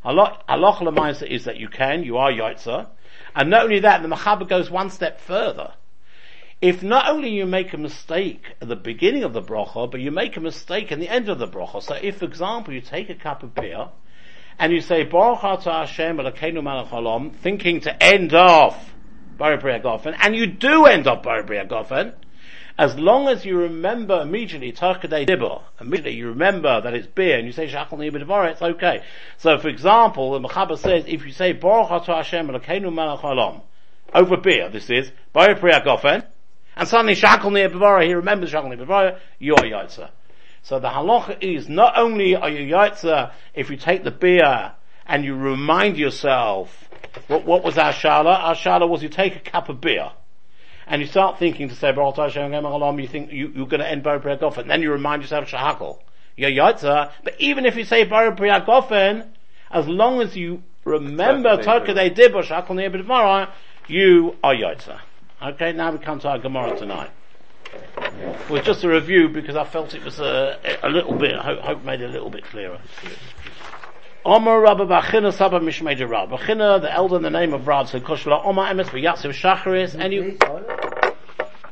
Halacha 0.03 0.81
lemaisa 0.81 1.27
is 1.27 1.45
that 1.45 1.57
you 1.57 1.67
can, 1.67 2.03
you 2.03 2.17
are 2.17 2.31
yotza. 2.31 2.87
And 3.35 3.49
not 3.49 3.65
only 3.65 3.79
that, 3.79 4.01
the 4.01 4.07
Machaber 4.07 4.47
goes 4.47 4.69
one 4.69 4.89
step 4.89 5.19
further. 5.19 5.73
If 6.61 6.81
not 6.81 7.09
only 7.09 7.29
you 7.29 7.45
make 7.45 7.73
a 7.73 7.77
mistake 7.77 8.55
at 8.61 8.69
the 8.69 8.75
beginning 8.75 9.23
of 9.23 9.33
the 9.33 9.41
bracha, 9.41 9.91
but 9.91 9.99
you 9.99 10.11
make 10.11 10.37
a 10.37 10.39
mistake 10.39 10.91
at 10.91 10.99
the 10.99 11.09
end 11.09 11.27
of 11.27 11.37
the 11.37 11.47
bracha. 11.47 11.83
So 11.83 11.95
if, 11.95 12.19
for 12.19 12.25
example, 12.25 12.73
you 12.73 12.81
take 12.81 13.09
a 13.09 13.15
cup 13.15 13.43
of 13.43 13.53
beer, 13.53 13.89
and 14.57 14.71
you 14.71 14.81
say, 14.81 15.03
Baruch 15.03 15.39
Hashem 15.39 16.19
thinking 17.41 17.81
to 17.81 18.03
end 18.03 18.33
off 18.33 18.92
Bari 19.43 19.57
Gofen, 19.81 20.15
and 20.21 20.33
you 20.33 20.47
do 20.47 20.85
end 20.85 21.05
up 21.05 21.23
Bari 21.23 21.43
Gofen, 21.43 22.13
as 22.77 22.97
long 22.97 23.27
as 23.27 23.43
you 23.43 23.57
remember 23.57 24.21
immediately 24.21 24.71
Tarkadei 24.71 25.27
Dibber, 25.27 25.61
immediately 25.81 26.13
you 26.13 26.29
remember 26.29 26.79
that 26.79 26.93
it's 26.93 27.07
beer 27.07 27.37
and 27.37 27.45
you 27.45 27.51
say 27.51 27.67
Shachal 27.67 27.97
Nibidavara, 27.97 28.51
it's 28.51 28.61
okay. 28.61 29.03
So 29.37 29.57
for 29.57 29.67
example, 29.67 30.31
the 30.31 30.47
Mechaber 30.47 30.77
says, 30.77 31.03
if 31.07 31.25
you 31.25 31.33
say 31.33 31.51
Baruch 31.51 32.05
Hashem 32.05 32.47
Halam, 32.47 33.61
over 34.13 34.37
beer, 34.37 34.69
this 34.69 34.89
is, 34.89 35.11
Bari 35.33 35.55
Gofen, 35.55 36.25
and 36.77 36.87
suddenly 36.87 37.15
Shachal 37.15 37.51
Nibidavara, 37.51 38.07
he 38.07 38.13
remembers 38.13 38.53
Shachal 38.53 38.73
Nibidavara, 38.73 39.19
you 39.39 39.55
are 39.55 39.63
Yaitza. 39.63 40.09
So 40.61 40.79
the 40.79 40.87
halacha 40.87 41.43
is 41.43 41.67
not 41.67 41.97
only 41.97 42.37
are 42.37 42.49
you 42.49 42.73
Yaitza 42.73 43.33
if 43.53 43.69
you 43.69 43.75
take 43.75 44.05
the 44.05 44.11
beer 44.11 44.71
and 45.05 45.25
you 45.25 45.35
remind 45.35 45.97
yourself 45.97 46.82
what, 47.27 47.45
what 47.45 47.63
was 47.63 47.77
our 47.77 47.93
shala? 47.93 48.39
Our 48.39 48.55
shala 48.55 48.87
was 48.87 49.03
you 49.03 49.09
take 49.09 49.35
a 49.35 49.39
cup 49.39 49.69
of 49.69 49.81
beer 49.81 50.11
and 50.87 51.01
you 51.01 51.07
start 51.07 51.39
thinking 51.39 51.69
to 51.69 51.75
say 51.75 51.91
you 51.91 53.07
think 53.07 53.31
you, 53.31 53.51
you're 53.55 53.67
going 53.67 53.79
to 53.79 53.89
end 53.89 54.03
Baruch 54.03 54.39
Gofen, 54.39 54.59
and 54.59 54.69
then 54.69 54.81
you 54.81 54.91
remind 54.91 55.21
yourself 55.21 55.49
Shahakal. 55.49 55.99
You're 56.35 56.51
Yotza, 56.51 57.11
but 57.23 57.39
even 57.39 57.65
if 57.65 57.75
you 57.75 57.85
say 57.85 58.03
Baruch 58.03 58.37
Gofen, 58.37 59.27
as 59.71 59.87
long 59.87 60.21
as 60.21 60.35
you 60.35 60.63
remember 60.83 61.57
Tokadei 61.57 62.13
Dibba 62.15 62.43
Shahakal 62.43 62.69
Ne'ebedvara, 62.69 63.49
you 63.87 64.35
are 64.43 64.53
Yotza. 64.53 64.99
Okay, 65.41 65.73
now 65.73 65.91
we 65.91 65.99
come 65.99 66.19
to 66.19 66.29
our 66.29 66.39
Gemara 66.39 66.77
tonight. 66.77 67.11
Well, 68.49 68.61
just 68.61 68.83
a 68.83 68.89
review 68.89 69.29
because 69.29 69.55
I 69.55 69.63
felt 69.63 69.93
it 69.93 70.03
was 70.03 70.19
a, 70.19 70.59
a 70.83 70.89
little 70.89 71.15
bit, 71.15 71.35
I 71.35 71.43
hope, 71.43 71.59
hope 71.59 71.83
made 71.83 72.01
it 72.01 72.09
a 72.09 72.11
little 72.11 72.29
bit 72.29 72.43
clearer. 72.43 72.79
Omer 74.25 74.61
Rabba 74.61 74.85
Bachina 74.85 75.33
Saba 75.33 75.59
Mishmeja 75.59 76.09
Rab. 76.09 76.29
Bachina, 76.29 76.79
the 76.81 76.89
elder 76.91 77.17
in 77.17 77.23
the 77.23 77.29
name 77.29 77.53
of 77.53 77.67
Rab, 77.67 77.89
said 77.89 78.03
Koshla 78.03 78.45
Omer 78.45 78.63
Emes 78.63 78.85
V'Yatziv 78.85 79.33
Shacharis, 79.33 79.95
and 79.95 80.13
you, 80.13 80.37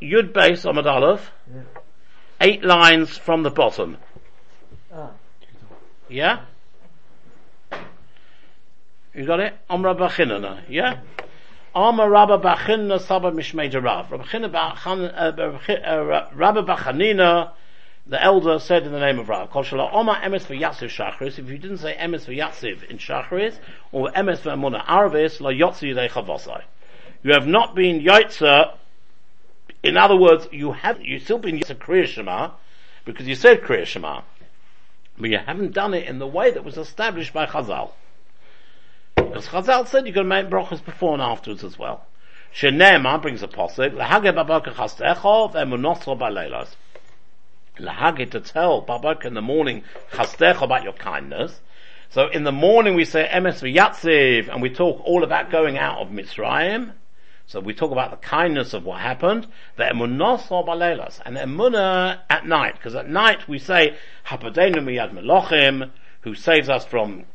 Yud 0.02 0.34
Base 0.34 0.66
Omad 0.66 0.86
Aleph, 0.86 1.32
eight 2.42 2.62
lines 2.66 3.18
from 3.18 3.44
the 3.44 3.50
bottom. 3.50 3.96
Ah. 4.94 5.12
Yeah? 6.10 6.42
You 9.14 9.26
got 9.26 9.40
it? 9.40 9.54
Omer 9.70 9.96
Bachina, 9.96 10.64
yeah? 10.68 11.00
Omer 11.74 12.10
Rabba 12.10 12.38
Bachina 12.38 13.00
Saba 13.00 13.32
Mishmeja 13.32 13.82
Rab. 13.82 14.12
Rabba 16.36 16.64
Bachanina, 16.64 17.52
the 18.08 18.22
elder 18.22 18.60
said 18.60 18.86
in 18.86 18.92
the 18.92 19.00
name 19.00 19.20
of 19.20 19.30
Rav, 19.30 19.52
Kol 19.52 19.64
Shala 19.64 19.92
Emes 19.94 20.42
for 20.42 20.56
Yatziv 20.56 20.90
Shachris, 20.90 21.38
if 21.38 21.50
you 21.50 21.58
didn't 21.58 21.78
say 21.78 21.96
Emes 21.96 22.26
for 22.26 22.32
Yatziv 22.32 22.84
in 22.90 22.98
Shachris, 22.98 23.58
or 23.92 24.10
Emes 24.10 24.40
for 24.40 24.50
Amuna 24.50 24.84
Arvis, 24.86 25.40
La 25.40 25.52
Yotzi 25.52 25.94
Yidei 25.94 26.10
Chavosai. 26.10 26.64
You 27.24 27.34
have 27.34 27.48
not 27.48 27.76
been 27.76 28.02
Yaitza, 28.02 28.74
in 29.84 29.98
other 29.98 30.16
words, 30.16 30.48
you 30.52 30.72
haven't. 30.72 31.06
you 31.06 31.20
still 31.20 31.38
been 31.38 31.60
Yaitza 31.60 31.76
Kriya 31.76 32.08
Shema, 32.08 32.52
because 33.06 33.28
you 33.28 33.36
said 33.36 33.62
Kriya 33.62 33.86
Shema, 33.86 34.22
but 35.18 35.30
you 35.30 35.38
haven't 35.38 35.74
done 35.74 35.94
it 35.94 36.08
in 36.08 36.18
the 36.18 36.28
way 36.28 36.50
that 36.50 36.64
was 36.64 36.78
established 36.78 37.34
by 37.34 37.46
Chazal. 37.46 37.92
Because 39.16 39.48
Chazal 39.48 39.88
said 39.88 40.08
you 40.08 40.14
can 40.14 40.28
make 40.28 40.48
brachas 40.48 40.84
before 40.84 41.14
and 41.14 41.22
afterwards 41.22 41.64
as 41.64 41.78
well. 41.78 42.06
Shenema 42.54 43.22
brings 43.22 43.44
a 43.44 43.48
posik, 43.48 43.96
Lahage 43.96 44.34
babaka 44.34 44.74
chastecho 44.74 45.54
ve'munosro 45.54 46.20
ba'leilas. 46.20 46.76
Lahage 47.82 48.32
to 48.32 48.40
tell 48.40 48.82
Babak 48.84 49.26
in 49.26 49.34
the 49.34 49.42
morning 49.42 49.84
chastecho 50.12 50.62
about 50.62 50.84
your 50.84 50.94
kindness. 50.94 51.60
So 52.10 52.28
in 52.28 52.44
the 52.44 52.52
morning 52.52 52.96
we 52.96 53.06
say 53.06 53.28
emes 53.32 53.62
v'yatziv, 53.62 54.50
and 54.50 54.62
we 54.62 54.70
talk 54.70 55.02
all 55.04 55.24
about 55.24 55.50
going 55.50 55.78
out 55.78 56.00
of 56.00 56.10
Mitzrayim. 56.10 56.92
So 57.48 57.60
we 57.60 57.74
talk 57.74 57.92
about 57.92 58.12
the 58.12 58.18
kindness 58.18 58.74
of 58.74 58.86
what 58.86 59.00
happened, 59.00 59.48
the 59.76 59.84
emunos 59.84 60.50
or 60.52 60.66
balelas, 60.66 61.20
and 61.26 61.36
the 61.36 61.42
emunah 61.42 62.20
at 62.30 62.46
night, 62.46 62.76
because 62.76 62.96
at 62.96 63.10
night 63.10 63.48
we 63.48 63.60
say, 63.60 63.98
hapadenu 64.28 64.78
miyad 64.78 65.14
melochim, 65.14 65.90
who 66.22 66.36
saves 66.36 66.70
us 66.70 66.86
from 66.86 67.26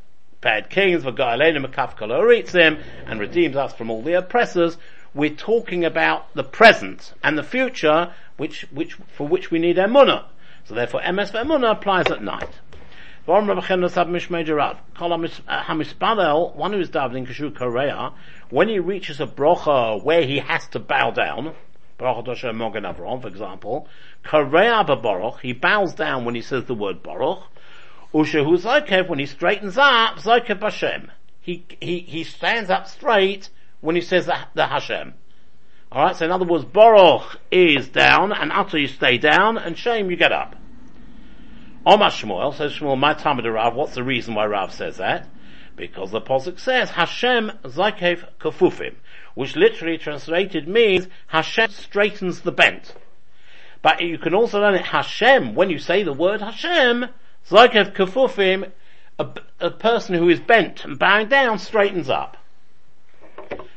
bad 0.41 0.71
kings, 0.71 1.03
v'ga'alenu 1.05 1.67
mekaf 1.67 2.81
and 3.07 3.21
redeems 3.21 3.57
us 3.57 3.75
from 3.75 3.91
all 3.91 4.03
the 4.03 4.15
oppressors, 4.15 4.79
we're 5.13 5.35
talking 5.35 5.85
about 5.85 6.33
the 6.35 6.45
present 6.45 7.13
and 7.23 7.37
the 7.37 7.43
future, 7.43 8.13
which, 8.37 8.63
which, 8.71 8.95
for 9.17 9.27
which 9.27 9.51
we 9.51 9.59
need 9.59 9.77
emunah. 9.77 10.25
So 10.67 10.75
therefore, 10.75 11.01
MS 11.13 11.31
for 11.31 11.39
emunah 11.39 11.73
applies 11.73 12.07
at 12.11 12.23
night. 12.23 12.51
Uh, 13.29 13.33
one 13.33 13.47
who 13.47 13.55
is 13.55 13.65
davening 16.91 17.27
Kashu 17.27 17.55
Korea, 17.55 18.13
when 18.51 18.69
he 18.69 18.79
reaches 18.81 19.21
a 19.21 19.27
brocha 19.27 20.03
where 20.03 20.23
he 20.23 20.39
has 20.39 20.67
to 20.69 20.79
bow 20.81 21.11
down, 21.13 21.55
for 21.99 23.29
example, 23.29 23.89
Korea 24.23 24.85
b'baruch, 24.85 25.41
he 25.41 25.53
bows 25.53 25.95
down 25.95 26.25
when 26.25 26.35
he 26.35 26.43
says 26.43 26.65
the 26.65 26.75
word 26.75 27.03
baruch, 27.03 27.45
Ushehu 28.13 28.59
Zakev, 28.59 29.09
when 29.09 29.19
he 29.19 29.27
straightens 29.27 29.79
up, 29.79 30.17
Zakev 30.19 30.61
Hashem. 30.61 31.11
He, 31.41 31.65
he, 31.81 32.01
he 32.01 32.25
stands 32.25 32.71
up 32.71 32.89
straight 32.89 33.51
when 33.81 33.95
he 33.95 34.03
says 34.03 34.27
the, 34.27 34.37
the 34.55 34.67
Hashem. 34.67 35.15
Alright, 35.97 36.17
so 36.17 36.27
in 36.27 36.31
other 36.31 36.45
words, 36.45 36.67
Baruch 36.67 37.41
is 37.51 37.89
down, 37.89 38.31
and 38.31 38.53
Ato 38.53 38.77
you 38.77 38.87
stay 38.87 39.17
down, 39.17 39.57
and 39.57 39.79
Shem 39.79 40.11
you 40.11 40.17
get 40.19 40.31
up. 40.31 40.55
Omar 41.87 42.11
Shmuel, 42.11 42.55
says 42.55 42.75
Shmuel, 42.75 42.99
my 42.99 43.15
time 43.15 43.39
of 43.39 43.47
Rav, 43.47 43.75
what's 43.75 43.95
the 43.95 44.05
reason 44.05 44.35
why 44.35 44.45
Rav 44.45 44.75
says 44.75 44.99
that? 44.99 45.27
Because 45.75 46.11
the 46.11 46.21
Posuk 46.21 46.61
says, 46.61 46.91
Hashem 46.91 47.51
Zakev 47.63 48.29
Kafufim, 48.39 48.97
which 49.35 49.57
literally 49.57 49.97
translated 49.97 50.69
means 50.69 51.09
Hashem 51.29 51.71
straightens 51.71 52.43
the 52.43 52.53
bent. 52.53 52.95
But 53.81 54.03
you 54.03 54.19
can 54.19 54.35
also 54.35 54.61
learn 54.61 54.75
it 54.75 54.85
Hashem, 54.85 55.55
when 55.55 55.71
you 55.71 55.79
say 55.79 56.03
the 56.03 56.13
word 56.13 56.43
Hashem, 56.43 57.07
Zakev 57.49 57.95
Kafufim, 57.95 58.71
a, 59.19 59.29
a 59.61 59.71
person 59.71 60.15
who 60.15 60.29
is 60.29 60.41
bent 60.41 60.85
and 60.85 60.99
bowing 60.99 61.29
down 61.29 61.59
straightens 61.59 62.11
up. 62.11 62.37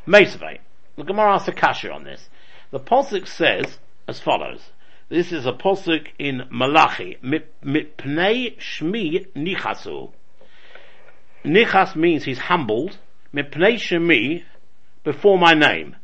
Mesavate. 0.05 0.59
The 0.99 1.05
Gemara 1.05 1.35
asks 1.35 1.47
a 1.47 1.53
kasha 1.53 1.93
on 1.93 2.03
this. 2.03 2.29
The 2.71 2.79
Posuk 2.81 3.25
says 3.25 3.79
as 4.05 4.19
follows. 4.19 4.59
This 5.07 5.31
is 5.31 5.45
a 5.45 5.53
Posuk 5.53 6.07
in 6.19 6.43
Malachi. 6.49 7.17
Mipnei 7.23 8.57
Shmi 8.57 9.25
Nichasu. 9.33 10.11
Nichas 11.45 11.95
means 11.95 12.25
he's 12.25 12.39
humbled. 12.39 12.97
Mipnei 13.33 13.75
Shmi, 13.75 14.43
before 15.05 15.39
my 15.39 15.53
name. 15.53 15.95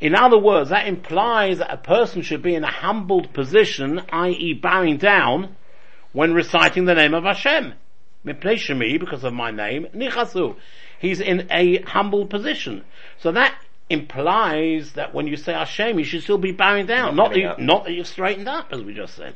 In 0.00 0.14
other 0.14 0.38
words, 0.38 0.70
that 0.70 0.88
implies 0.88 1.58
that 1.58 1.70
a 1.70 1.76
person 1.76 2.22
should 2.22 2.40
be 2.40 2.54
in 2.54 2.64
a 2.64 2.72
humbled 2.72 3.34
position, 3.34 4.00
i.e. 4.10 4.54
bowing 4.54 4.96
down, 4.96 5.54
when 6.12 6.32
reciting 6.32 6.86
the 6.86 6.94
name 6.94 7.12
of 7.12 7.24
Hashem. 7.24 7.74
Mipnei 8.24 8.54
shmi, 8.54 8.98
because 8.98 9.22
of 9.22 9.34
my 9.34 9.50
name, 9.50 9.86
Nichasu 9.94 10.56
he's 11.00 11.20
in 11.20 11.48
a 11.50 11.80
humble 11.82 12.26
position. 12.26 12.84
So 13.18 13.32
that 13.32 13.54
implies 13.90 14.92
that 14.92 15.12
when 15.12 15.26
you 15.26 15.36
say 15.36 15.52
Hashem, 15.52 15.98
you 15.98 16.04
should 16.04 16.22
still 16.22 16.38
be 16.38 16.52
bowing 16.52 16.86
down, 16.86 17.16
not, 17.16 17.24
not 17.24 17.32
that, 17.32 17.38
you, 17.38 17.64
not 17.64 17.84
that 17.84 17.92
you've 17.92 18.06
straightened 18.06 18.48
up, 18.48 18.72
as 18.72 18.82
we 18.82 18.94
just 18.94 19.16
said. 19.16 19.34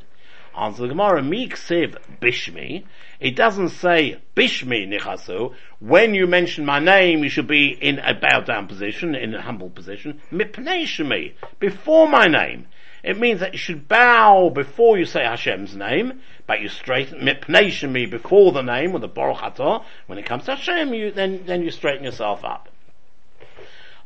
Answer 0.57 0.83
the 0.83 0.87
Gemara, 0.87 1.21
Miksiv 1.21 1.97
Bishmi. 2.21 2.85
It 3.19 3.35
doesn't 3.35 3.69
say 3.69 4.21
Bishmi 4.37 4.87
Nichasu. 4.87 5.53
When 5.79 6.13
you 6.13 6.27
mention 6.27 6.65
my 6.65 6.79
name, 6.79 7.25
you 7.25 7.29
should 7.29 7.47
be 7.47 7.67
in 7.69 7.99
a 7.99 8.13
bowed 8.13 8.45
down 8.45 8.67
position, 8.67 9.15
in 9.15 9.35
a 9.35 9.41
humble 9.41 9.69
position. 9.69 10.21
Mipnei 10.31 11.33
Before 11.59 12.07
my 12.07 12.27
name. 12.27 12.67
It 13.03 13.19
means 13.19 13.41
that 13.41 13.51
you 13.51 13.59
should 13.59 13.87
bow 13.87 14.49
before 14.49 14.97
you 14.97 15.05
say 15.05 15.23
Hashem's 15.23 15.75
name, 15.75 16.21
but 16.47 16.61
you 16.61 16.69
straighten 16.69 17.19
mipnei 17.19 17.91
me 17.91 18.05
before 18.05 18.51
the 18.51 18.63
name 18.63 18.93
or 18.95 18.99
the 18.99 19.07
Baruch 19.07 19.37
Atah. 19.37 19.83
When 20.07 20.17
it 20.17 20.25
comes 20.25 20.45
to 20.45 20.55
Hashem, 20.55 20.93
you 20.93 21.11
then 21.11 21.43
then 21.45 21.61
you 21.63 21.69
straighten 21.69 22.05
yourself 22.05 22.43
up. 22.43 22.69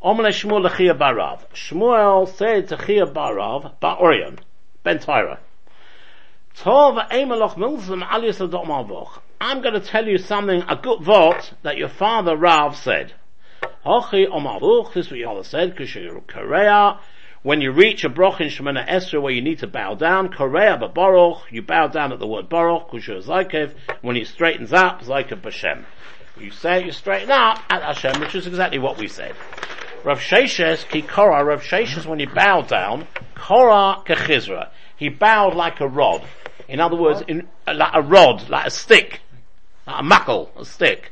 Omle 0.02 0.30
Shmuel 0.30 0.66
Lechia 0.66 0.98
Barav. 0.98 1.42
Shmuel 1.54 2.26
said 2.36 2.70
to 2.70 2.78
Chia 2.78 3.06
Barav, 3.06 3.74
Ba'orion, 3.82 4.40
Ben 4.82 4.98
Tyra. 4.98 5.40
Tov 6.58 7.10
Emeloch 7.10 7.56
Milzim 7.56 8.10
Alias 8.10 8.40
I'm 9.42 9.62
going 9.62 9.74
to 9.74 9.82
tell 9.82 10.08
you 10.08 10.18
something, 10.18 10.64
a 10.70 10.78
good 10.78 11.02
vote 11.02 11.52
that 11.64 11.76
your 11.76 11.90
father 11.90 12.38
Rav 12.38 12.78
said. 12.78 13.12
Hochi 13.86 14.26
Omavuch, 14.26 14.94
this 14.94 15.08
is 15.08 15.12
what 15.12 15.20
father 15.26 15.44
said, 15.44 15.76
Kishir 15.76 16.26
Korea, 16.28 16.98
when 17.44 17.60
you 17.60 17.74
reach 17.74 18.06
a 18.06 18.10
broch 18.10 18.40
in 18.40 18.48
Shemana 18.48 18.88
Esra 18.88 19.22
where 19.22 19.34
you 19.34 19.42
need 19.42 19.60
to 19.60 19.68
bow 19.68 19.96
down, 19.96 20.30
Korea 20.30 20.78
Baruch, 20.78 21.40
you 21.52 21.62
bow 21.62 21.88
down 21.88 22.14
at 22.14 22.20
the 22.20 22.28
word 22.28 22.48
Baruch, 22.48 22.90
Kushur 22.90 23.22
Zaikev, 23.22 23.74
when 24.02 24.16
he 24.16 24.24
straightens 24.24 24.72
up, 24.72 25.02
Zaikev 25.02 25.42
Bashem. 25.42 25.84
You 26.40 26.52
say 26.52 26.86
you 26.86 26.94
straighten 26.94 27.32
up 27.32 27.60
at 27.70 27.82
Hashem, 27.82 28.22
which 28.22 28.34
is 28.34 28.48
exactly 28.48 28.80
what 28.80 28.98
we 28.98 29.10
said. 29.10 29.36
Rav 30.04 30.20
Sheshes, 30.20 30.88
ki 30.88 31.02
Korah, 31.02 31.44
Rav 31.44 31.62
Sheshes 31.62 32.06
when 32.06 32.20
he 32.20 32.26
bowed 32.26 32.68
down, 32.68 33.08
Korah 33.36 34.04
kechizra. 34.06 34.70
He 34.98 35.10
bowed 35.10 35.56
like 35.56 35.80
a 35.80 35.88
rod. 35.88 36.24
In 36.68 36.80
other 36.80 36.96
words, 36.96 37.24
in, 37.28 37.48
like 37.68 37.94
a 37.94 38.02
rod, 38.02 38.50
like 38.50 38.68
a 38.68 38.72
stick. 38.72 39.22
Like 39.88 40.00
a 40.00 40.04
muckle, 40.04 40.52
a 40.58 40.66
stick. 40.66 41.12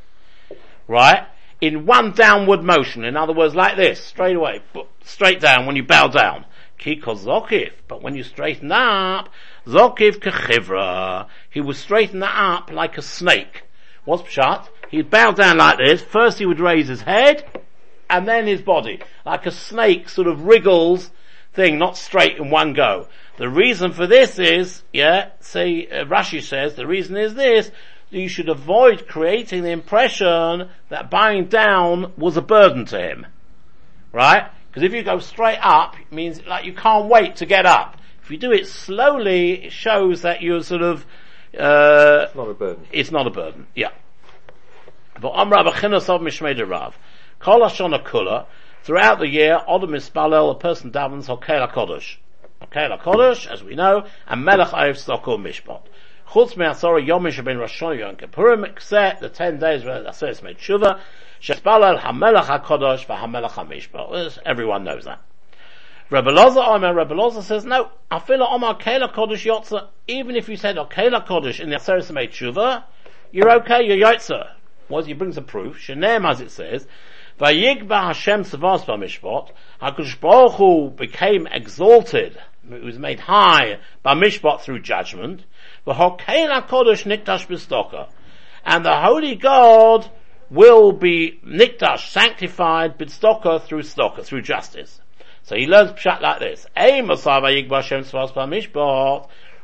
Right? 0.87 1.27
in 1.61 1.85
one 1.85 2.11
downward 2.11 2.63
motion. 2.63 3.03
In 3.03 3.17
other 3.17 3.33
words, 3.33 3.55
like 3.55 3.77
this, 3.77 3.99
straight 3.99 4.35
away, 4.35 4.61
straight 5.03 5.39
down 5.39 5.65
when 5.65 5.75
you 5.75 5.83
bow 5.83 6.07
down. 6.07 6.45
Kiko 6.79 7.17
zokif, 7.17 7.71
but 7.87 8.03
when 8.03 8.15
you 8.15 8.23
straighten 8.23 8.71
up, 8.71 9.29
zokif 9.65 10.19
kechivra. 10.19 11.27
He 11.49 11.59
would 11.59 11.75
straighten 11.75 12.21
up 12.21 12.71
like 12.71 12.97
a 12.97 13.01
snake. 13.01 13.63
What's 14.05 14.29
shut? 14.29 14.69
He'd 14.89 15.09
bow 15.09 15.31
down 15.31 15.57
like 15.57 15.79
this. 15.79 16.01
First 16.01 16.37
he 16.37 16.45
would 16.45 16.59
raise 16.59 16.87
his 16.87 17.01
head, 17.01 17.43
and 18.09 18.27
then 18.27 18.47
his 18.47 18.61
body. 18.61 18.99
Like 19.25 19.45
a 19.45 19.51
snake 19.51 20.09
sort 20.09 20.27
of 20.27 20.43
wriggles 20.43 21.11
thing, 21.53 21.77
not 21.77 21.97
straight 21.97 22.37
in 22.37 22.49
one 22.49 22.73
go. 22.73 23.07
The 23.37 23.49
reason 23.49 23.91
for 23.91 24.07
this 24.07 24.39
is, 24.39 24.83
yeah, 24.93 25.29
say, 25.39 25.87
uh, 25.87 26.05
Rashi 26.05 26.41
says, 26.41 26.75
the 26.75 26.87
reason 26.87 27.17
is 27.17 27.35
this, 27.35 27.71
you 28.09 28.29
should 28.29 28.49
avoid 28.49 29.07
creating 29.07 29.63
the 29.63 29.71
impression 29.71 30.69
that 30.89 31.09
bowing 31.09 31.45
down 31.45 32.13
was 32.17 32.37
a 32.37 32.41
burden 32.41 32.85
to 32.85 32.99
him. 32.99 33.27
Right? 34.11 34.49
Because 34.69 34.83
if 34.83 34.93
you 34.93 35.03
go 35.03 35.19
straight 35.19 35.59
up, 35.61 35.95
it 35.99 36.11
means 36.11 36.45
like 36.45 36.65
you 36.65 36.73
can't 36.73 37.09
wait 37.09 37.37
to 37.37 37.45
get 37.45 37.65
up. 37.65 37.97
If 38.23 38.31
you 38.31 38.37
do 38.37 38.51
it 38.51 38.67
slowly, 38.67 39.65
it 39.65 39.71
shows 39.71 40.21
that 40.21 40.41
you're 40.41 40.63
sort 40.63 40.81
of, 40.81 41.05
uh, 41.57 42.25
it's 42.25 42.35
not 42.35 42.49
a 42.49 42.53
burden. 42.53 42.87
It's 42.91 43.11
not 43.11 43.27
a 43.27 43.29
burden, 43.29 43.67
yeah. 43.75 43.91
But 45.19 45.31
Amra 45.31 45.63
B'chinosov 45.63 46.21
Mishmei 46.21 46.69
Rav. 46.69 46.97
Kol 47.39 47.61
Hashana 47.61 48.03
Kula, 48.03 48.45
throughout 48.83 49.19
the 49.19 49.27
year, 49.27 49.59
Odom 49.67 49.89
Mispalel, 49.89 50.51
a 50.51 50.55
person 50.55 50.91
davens 50.91 51.27
Hokel 51.27 51.71
HaKodesh. 51.71 52.17
Hokel 52.61 52.99
HaKodesh, 52.99 53.47
as 53.47 53.63
we 53.63 53.75
know, 53.75 54.05
and 54.27 54.43
Melech 54.43 54.69
Ayv 54.69 54.95
Stokol 54.95 55.39
Mishpat. 55.39 55.81
Chutz 56.29 56.57
me'asora 56.57 57.01
yomim 57.01 57.31
sheben 57.31 57.57
Rosh 57.57 57.81
Hashanah 57.81 57.99
Yom 57.99 58.15
Kippurim, 58.15 58.67
except 58.67 59.21
the 59.21 59.29
ten 59.29 59.59
days 59.59 59.85
where 59.85 60.03
the 60.03 60.09
Aseres 60.09 60.43
made 60.43 60.57
tshuva, 60.57 60.99
shespalal 61.41 61.99
hamelach 61.99 62.45
HaKadosh 62.45 63.05
v'hamelach 63.05 63.51
HaMishpat. 63.51 64.39
Everyone 64.45 64.83
knows 64.83 65.05
that. 65.05 65.21
Rebbe 66.09 66.31
Loza 66.31 66.65
Omer, 66.67 66.93
Rebbe 66.93 67.13
Loza 67.13 67.43
says, 67.43 67.65
no, 67.65 67.91
afila 68.09 68.51
Omar 68.51 68.77
Kela 68.77 69.13
Kodesh 69.13 69.45
Yotza, 69.45 69.87
even 70.07 70.35
if 70.35 70.49
you 70.49 70.55
said 70.55 70.75
Kela 70.75 71.25
Kodesh 71.25 71.59
in 71.59 71.69
the 71.69 71.75
Aseres 71.75 72.11
made 72.11 72.31
tshuva, 72.31 72.83
you're 73.31 73.51
okay, 73.61 73.83
you're 73.83 73.97
Yotza. 73.97 74.51
What 74.87 75.05
he 75.05 75.13
brings 75.13 75.37
a 75.37 75.41
proof, 75.41 75.79
Shenem 75.79 76.29
as 76.29 76.39
it 76.39 76.49
says, 76.51 76.87
Vayigba 77.39 78.07
Hashem 78.07 78.43
Savas 78.45 78.85
B'Mishpat, 78.85 79.51
HaKadosh 79.79 80.19
Baruch 80.19 80.53
Hu 80.53 80.89
became 80.89 81.45
exalted, 81.45 82.35
it 82.71 82.83
was 82.83 82.97
made 82.97 83.19
high 83.19 83.77
by 84.01 84.15
Mishpat 84.15 84.61
through 84.61 84.79
judgment, 84.79 85.43
and 85.85 85.95
the 88.85 88.95
Holy 88.95 89.35
God 89.35 90.09
will 90.49 90.91
be 90.93 91.39
nikdash, 91.45 92.09
sanctified, 92.09 92.97
bidstoka 92.97 93.61
through 93.61 93.83
stoka, 93.83 94.23
through 94.23 94.41
justice. 94.41 94.99
So 95.43 95.55
he 95.55 95.67
learns 95.67 95.91
pshat 95.91 96.21
like 96.21 96.39
this. 96.39 96.65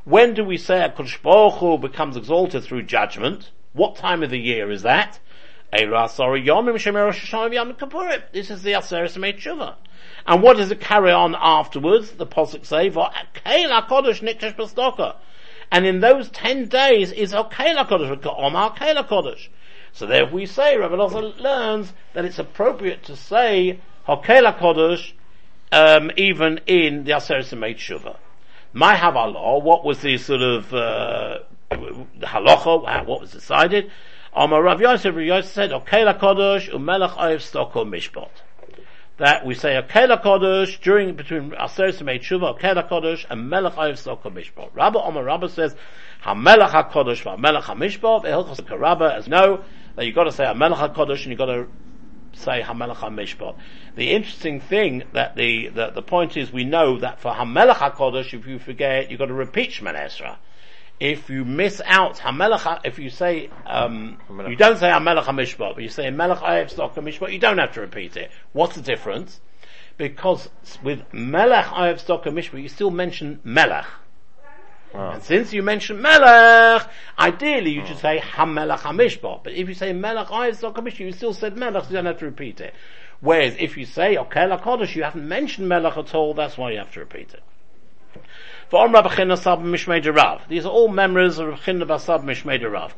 When 0.05 0.33
do 0.35 0.43
we 0.45 0.57
say 0.57 0.83
a 0.83 0.89
Baruch 1.23 1.81
becomes 1.81 2.17
exalted 2.17 2.63
through 2.63 2.83
judgment? 2.83 3.49
What 3.73 3.95
time 3.95 4.21
of 4.21 4.29
the 4.29 4.39
year 4.39 4.69
is 4.69 4.83
that? 4.83 5.19
This 5.73 5.85
is 5.85 5.89
the 8.61 8.73
Aseret 8.73 9.39
Tshuva. 9.39 9.73
And 10.27 10.43
what 10.43 10.57
does 10.57 10.69
it 10.69 10.79
carry 10.79 11.11
on 11.11 11.35
afterwards? 11.35 12.11
The 12.11 12.27
Posuk 12.27 12.63
say, 12.63 12.91
And 15.71 15.85
in 15.87 15.99
those 15.99 16.29
ten 16.29 16.67
days 16.67 17.11
is 17.11 17.33
Okela 17.33 17.87
Kodesh, 17.87 19.49
So 19.93 20.05
there 20.05 20.27
we 20.27 20.45
say, 20.45 20.77
Rabbi 20.77 20.93
Loza 20.93 21.39
learns 21.39 21.93
that 22.13 22.23
it's 22.23 22.37
appropriate 22.37 23.01
to 23.05 23.15
say 23.15 23.79
Hokela 24.07 24.55
Kodesh, 24.59 25.13
um, 25.71 26.11
even 26.17 26.59
in 26.67 27.03
the 27.03 27.13
Aseret 27.13 27.45
Tshuva. 27.45 28.17
My 28.73 28.93
Havalah, 28.93 29.63
what 29.63 29.83
was 29.83 30.01
the 30.01 30.19
sort 30.19 30.41
of, 30.41 30.71
uh, 30.71 31.39
halacha, 31.71 33.07
what 33.07 33.21
was 33.21 33.31
decided? 33.31 33.89
Amar 34.35 34.63
Rav 34.63 34.81
Yosef, 34.81 35.15
Rav 35.15 35.23
Yosef 35.23 35.51
said, 35.51 35.69
Okela 35.69 36.19
Kodesh, 36.19 36.67
Umelech 36.71 37.11
Oyev 37.11 37.37
Stoko 37.37 37.85
Mishpat. 37.85 38.29
That 39.17 39.45
we 39.45 39.53
say 39.53 39.77
"Okay, 39.77 40.07
Okela 40.07 40.23
Kodesh 40.23 40.81
during, 40.81 41.15
between 41.15 41.51
Aseres 41.51 41.99
and 41.99 42.09
Tshuva, 42.09 42.59
Okela 42.59 42.89
Kodesh, 42.89 43.27
and 43.29 43.47
Melech 43.47 43.73
Oyev 43.73 43.93
Stoko 43.93 44.33
Mishpat. 44.33 44.71
Rabbi 44.73 44.99
Omar 44.99 45.23
Rabbi 45.23 45.45
says, 45.47 45.75
HaMelech 46.23 46.69
HaKodesh, 46.69 47.21
HaMelech 47.21 47.61
HaMishpat, 47.61 48.23
Ehilchos 48.23 48.59
HaKarabba, 48.61 49.13
as 49.15 49.27
no, 49.27 49.63
that 49.95 50.07
you've 50.07 50.15
got 50.15 50.23
to 50.23 50.31
say 50.31 50.45
HaMelech 50.45 50.95
HaKodesh, 50.95 51.21
and 51.21 51.27
you've 51.27 51.37
got 51.37 51.45
to 51.45 51.67
say 52.33 52.61
Hamelach 52.61 52.95
HaMishpat. 52.95 53.55
The 53.95 54.09
interesting 54.09 54.59
thing 54.59 55.03
that 55.13 55.35
the, 55.35 55.69
the, 55.69 56.01
point 56.01 56.37
is 56.37 56.51
we 56.51 56.63
know 56.63 56.97
that 56.99 57.19
for 57.19 57.31
Hamelach 57.31 57.75
HaKodesh, 57.75 58.33
if 58.33 58.47
you 58.47 58.57
forget, 58.57 59.11
you've 59.11 59.19
got 59.19 59.27
to 59.27 59.33
repeat 59.33 59.73
Esra 59.73 60.37
if 60.99 61.29
you 61.29 61.43
miss 61.43 61.81
out 61.85 62.17
Hamelach, 62.17 62.81
if 62.85 62.99
you 62.99 63.09
say, 63.09 63.49
um, 63.65 64.17
you 64.47 64.55
don't 64.55 64.77
say 64.77 64.87
Hamelach 64.87 65.25
HaMishpat, 65.25 65.75
but 65.75 65.83
you 65.83 65.89
say 65.89 66.09
Melech 66.09 66.39
Ayev 66.39 66.69
Stock 66.69 66.95
HaMishpat, 66.95 67.33
you 67.33 67.39
don't 67.39 67.57
have 67.57 67.73
to 67.73 67.81
repeat 67.81 68.15
it. 68.15 68.31
What's 68.53 68.75
the 68.75 68.81
difference? 68.81 69.41
Because 69.97 70.49
with 70.81 71.01
Melech 71.11 71.65
Ayev 71.65 71.99
Stock 71.99 72.23
HaMishpat, 72.23 72.61
you 72.61 72.69
still 72.69 72.91
mention 72.91 73.39
Melech. 73.43 73.85
Oh. 74.93 75.09
And 75.09 75.23
since 75.23 75.51
you 75.51 75.63
mentioned 75.63 76.01
Melech, 76.01 76.87
ideally 77.17 77.71
you 77.71 77.81
oh. 77.81 77.85
should 77.85 77.97
say 77.97 78.19
Hamelach 78.19 78.79
HaMishpat. 78.79 79.43
But 79.43 79.53
if 79.53 79.67
you 79.67 79.73
say 79.73 79.91
Melech 79.93 80.27
Ayev 80.27 80.55
Stock 80.55 80.75
HaMishpat, 80.75 80.99
you 80.99 81.11
still 81.11 81.33
said 81.33 81.57
Melech, 81.57 81.83
so 81.83 81.89
you 81.89 81.95
don't 81.95 82.05
have 82.05 82.19
to 82.19 82.25
repeat 82.25 82.61
it. 82.61 82.73
Whereas 83.19 83.55
if 83.57 83.77
you 83.77 83.85
say 83.85 84.15
Okel 84.15 84.59
HaKodesh, 84.59 84.95
you 84.95 85.03
haven't 85.03 85.27
mentioned 85.27 85.67
Melech 85.67 85.97
at 85.97 86.13
all, 86.13 86.33
that's 86.33 86.57
why 86.57 86.71
you 86.71 86.77
have 86.77 86.93
to 86.93 86.99
repeat 86.99 87.33
it. 87.33 87.41
For 88.69 88.89
Rabbi 88.89 89.15
China 89.15 89.37
Sab 89.37 89.59
Mishmei 89.59 90.15
Rav. 90.15 90.47
These 90.47 90.65
are 90.65 90.71
all 90.71 90.87
members 90.87 91.39
of 91.39 91.47
Rabbi 91.47 91.61
China 91.61 91.85
Basab 91.85 92.23
Mishmei 92.23 92.59
Rav. 92.71 92.95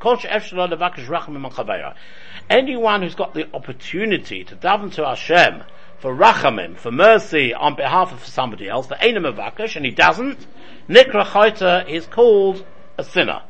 Anyone 2.50 3.02
who's 3.02 3.16
got 3.16 3.34
the 3.34 3.48
opportunity 3.54 4.44
to 4.44 4.56
daven 4.56 4.92
to 4.94 5.06
Hashem 5.06 5.64
for 6.00 6.16
rachamim, 6.16 6.78
for 6.78 6.92
mercy 6.92 7.54
on 7.54 7.76
behalf 7.76 8.12
of 8.14 8.24
somebody 8.26 8.70
else, 8.70 8.88
for 8.88 8.96
Einam 8.96 9.34
Avakish, 9.34 9.76
and 9.76 9.86
he 9.86 9.92
doesn't, 9.92 10.46
Nikra 10.88 11.26
Chayta 11.26 11.90
is 11.90 12.06
called 12.06 12.64
a 12.98 13.04
sinner. 13.04 13.42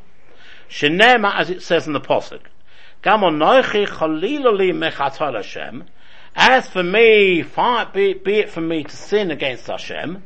Shenema, 0.69 1.35
as 1.35 1.49
it 1.49 1.61
says 1.61 1.87
in 1.87 1.93
the 1.93 1.99
Pasuk, 1.99 2.41
As 6.37 6.69
for 6.69 6.83
me, 6.83 7.41
be 7.43 8.39
it 8.39 8.49
for 8.49 8.61
me 8.61 8.83
to 8.83 8.95
sin 8.95 9.31
against 9.31 9.67
Hashem, 9.67 10.23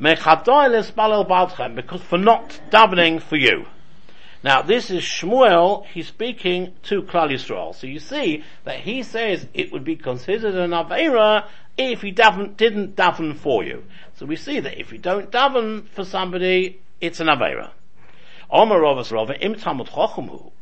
because 0.00 2.02
for 2.02 2.18
not 2.18 2.60
davening 2.70 3.20
for 3.20 3.36
you. 3.36 3.66
Now 4.44 4.62
this 4.62 4.90
is 4.90 5.02
Shmuel, 5.02 5.86
he's 5.86 6.06
speaking 6.06 6.74
to 6.84 7.02
Klal 7.02 7.30
Yisrael. 7.30 7.74
So 7.74 7.88
you 7.88 7.98
see 7.98 8.44
that 8.64 8.80
he 8.80 9.02
says 9.02 9.46
it 9.54 9.72
would 9.72 9.84
be 9.84 9.96
considered 9.96 10.54
an 10.54 10.70
Avera 10.70 11.48
if 11.76 12.02
he 12.02 12.12
daven, 12.12 12.56
didn't 12.56 12.94
daven 12.94 13.36
for 13.36 13.64
you. 13.64 13.84
So 14.14 14.26
we 14.26 14.36
see 14.36 14.60
that 14.60 14.78
if 14.78 14.92
you 14.92 14.98
don't 14.98 15.30
daven 15.30 15.88
for 15.88 16.04
somebody, 16.04 16.80
it's 17.00 17.18
an 17.18 17.26
Avera. 17.26 17.70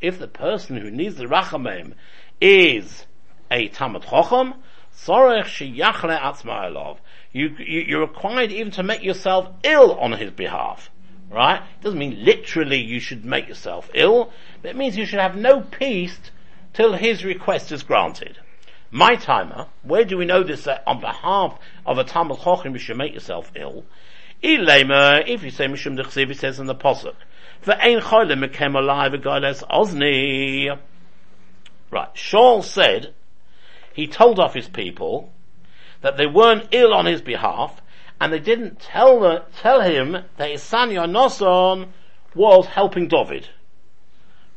If 0.01 0.19
the 0.19 0.29
person 0.29 0.77
who 0.77 0.91
needs 0.91 1.17
the 1.17 1.27
Rachamim 1.27 1.93
is 2.41 3.07
a 3.51 3.69
Talmud 3.69 4.03
Chochem, 4.03 4.55
you, 7.33 7.49
you, 7.59 7.81
you're 7.81 8.01
required 8.01 8.53
even 8.53 8.73
to 8.73 8.83
make 8.83 9.03
yourself 9.03 9.49
ill 9.63 9.93
on 9.93 10.13
his 10.13 10.31
behalf. 10.31 10.91
Right? 11.31 11.61
It 11.61 11.83
doesn't 11.83 11.99
mean 11.99 12.25
literally 12.25 12.79
you 12.79 13.01
should 13.01 13.25
make 13.25 13.49
yourself 13.49 13.91
ill, 13.95 14.33
but 14.63 14.71
it 14.71 14.77
means 14.77 14.97
you 14.97 15.07
should 15.07 15.21
have 15.21 15.37
no 15.37 15.61
peace 15.61 16.19
till 16.73 16.93
his 16.93 17.25
request 17.25 17.73
is 17.73 17.83
granted. 17.83 18.39
My 18.91 19.17
timer, 19.17 19.67
where 19.83 20.05
do 20.05 20.17
we 20.17 20.25
know 20.25 20.45
this 20.45 20.65
that 20.65 20.85
on 20.87 21.01
behalf 21.01 21.59
of 21.85 21.99
a 21.99 22.05
Talmud 22.05 22.39
Chochem 22.39 22.73
you 22.73 22.79
should 22.79 22.97
make 22.97 23.13
yourself 23.13 23.51
ill? 23.57 23.85
Ilema, 24.43 25.29
if 25.29 25.43
you 25.43 25.51
say 25.51 25.67
Mishum 25.67 25.99
Dechsiv, 25.99 26.31
it 26.31 26.39
says 26.39 26.61
in 26.61 26.67
the 26.67 26.75
Posuk, 26.75 27.15
for 27.61 27.73
ein 27.73 28.01
cholim 28.01 28.41
became 28.41 28.77
alive 28.77 29.13
a 29.15 29.19
guy 29.19 29.41
ozni. 29.41 30.79
Right, 31.91 32.15
Shaul 32.15 32.63
said, 32.63 33.15
he 33.97 34.07
told 34.07 34.39
off 34.39 34.53
his 34.53 34.69
people, 34.69 35.33
that 36.03 36.19
they 36.19 36.27
weren't 36.27 36.69
ill 36.71 36.93
on 36.93 37.07
his 37.07 37.23
behalf, 37.23 37.81
and 38.21 38.31
they 38.31 38.39
didn't 38.39 38.79
tell, 38.79 39.21
the, 39.21 39.43
tell 39.57 39.81
him 39.81 40.19
that 40.37 40.51
his 40.51 40.63
son 40.63 40.91
Yonason 40.91 41.89
was 42.35 42.67
helping 42.67 43.09
David. 43.09 43.49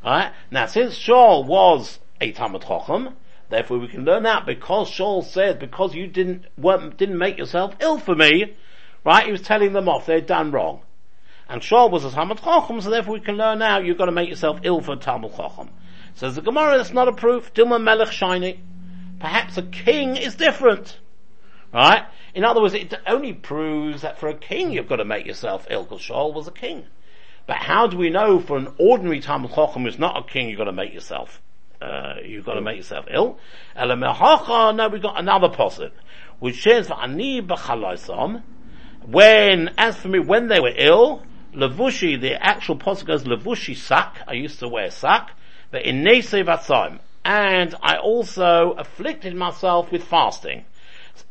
Right? 0.03 0.33
Now, 0.51 0.65
since 0.65 0.99
Shaul 0.99 1.45
was 1.45 1.99
a 2.19 2.33
Talmud 2.33 2.63
Chochem, 2.63 3.13
therefore 3.49 3.79
we 3.79 3.87
can 3.87 4.03
learn 4.03 4.23
that 4.23 4.45
because 4.45 4.91
Shaul 4.91 5.23
said, 5.23 5.57
because 5.57 5.95
you 5.95 6.07
didn't, 6.07 6.43
weren't, 6.57 6.97
didn't 6.97 7.17
make 7.17 7.37
yourself 7.37 7.75
ill 7.79 7.97
for 7.97 8.15
me, 8.15 8.57
right? 9.05 9.25
He 9.25 9.31
was 9.31 9.41
telling 9.41 9.71
them 9.71 9.87
off, 9.87 10.05
they'd 10.05 10.25
done 10.25 10.51
wrong. 10.51 10.81
And 11.47 11.61
Shaul 11.61 11.89
was 11.89 12.03
a 12.03 12.11
Talmud 12.11 12.39
Chochem, 12.39 12.83
so 12.83 12.89
therefore 12.89 13.13
we 13.13 13.21
can 13.21 13.37
learn 13.37 13.59
now 13.59 13.79
you've 13.79 13.97
got 13.97 14.07
to 14.07 14.11
make 14.11 14.27
yourself 14.27 14.59
ill 14.63 14.81
for 14.81 14.97
Talmud 14.97 15.31
Chochem. 15.31 15.69
Says 16.15 16.35
the 16.35 16.41
Gemara, 16.41 16.77
that's 16.77 16.91
not 16.91 17.07
a 17.07 17.13
proof. 17.13 17.53
Dilma 17.53 17.81
Melech 17.81 18.11
shiny. 18.11 18.59
Perhaps 19.19 19.57
a 19.57 19.63
king 19.63 20.15
is 20.15 20.35
different. 20.35 20.97
Right? 21.73 22.05
In 22.33 22.43
other 22.43 22.61
words, 22.61 22.73
it 22.73 22.93
only 23.05 23.33
proves 23.33 24.01
that 24.01 24.19
for 24.19 24.29
a 24.29 24.33
king 24.33 24.71
you've 24.71 24.87
got 24.87 24.97
to 24.97 25.05
make 25.05 25.25
yourself 25.25 25.67
ill, 25.69 25.83
because 25.83 26.01
Shaul 26.01 26.33
was 26.33 26.47
a 26.47 26.51
king. 26.51 26.85
But 27.45 27.57
how 27.57 27.87
do 27.87 27.97
we 27.97 28.09
know 28.09 28.39
for 28.39 28.57
an 28.57 28.73
ordinary 28.77 29.19
Talmud 29.19 29.51
Chochem 29.51 29.83
who's 29.83 29.97
not 29.97 30.17
a 30.17 30.23
king, 30.23 30.49
you've 30.49 30.59
got 30.59 30.65
to 30.65 30.71
make 30.71 30.93
yourself, 30.93 31.41
uh, 31.81 32.15
you've 32.23 32.45
got 32.45 32.53
to 32.53 32.61
make 32.61 32.77
yourself 32.77 33.05
ill? 33.11 33.39
Now 33.75 34.87
we've 34.89 35.01
got 35.01 35.19
another 35.19 35.49
posit, 35.49 35.91
which 36.39 36.61
says, 36.61 36.91
Ani 36.91 37.41
when, 39.01 39.69
as 39.77 39.95
for 39.97 40.07
me, 40.09 40.19
when 40.19 40.47
they 40.47 40.59
were 40.59 40.73
ill, 40.75 41.23
Levushi, 41.55 42.21
the 42.21 42.41
actual 42.41 42.75
posit 42.75 43.07
goes, 43.07 43.23
Levushi 43.23 43.75
sak, 43.75 44.21
I 44.27 44.33
used 44.33 44.59
to 44.59 44.67
wear 44.67 44.91
sak, 44.91 45.31
but 45.71 45.83
in 45.83 46.03
Nesei 46.03 46.45
and 47.23 47.75
I 47.81 47.97
also 47.97 48.71
afflicted 48.77 49.35
myself 49.35 49.91
with 49.91 50.03
fasting. 50.03 50.65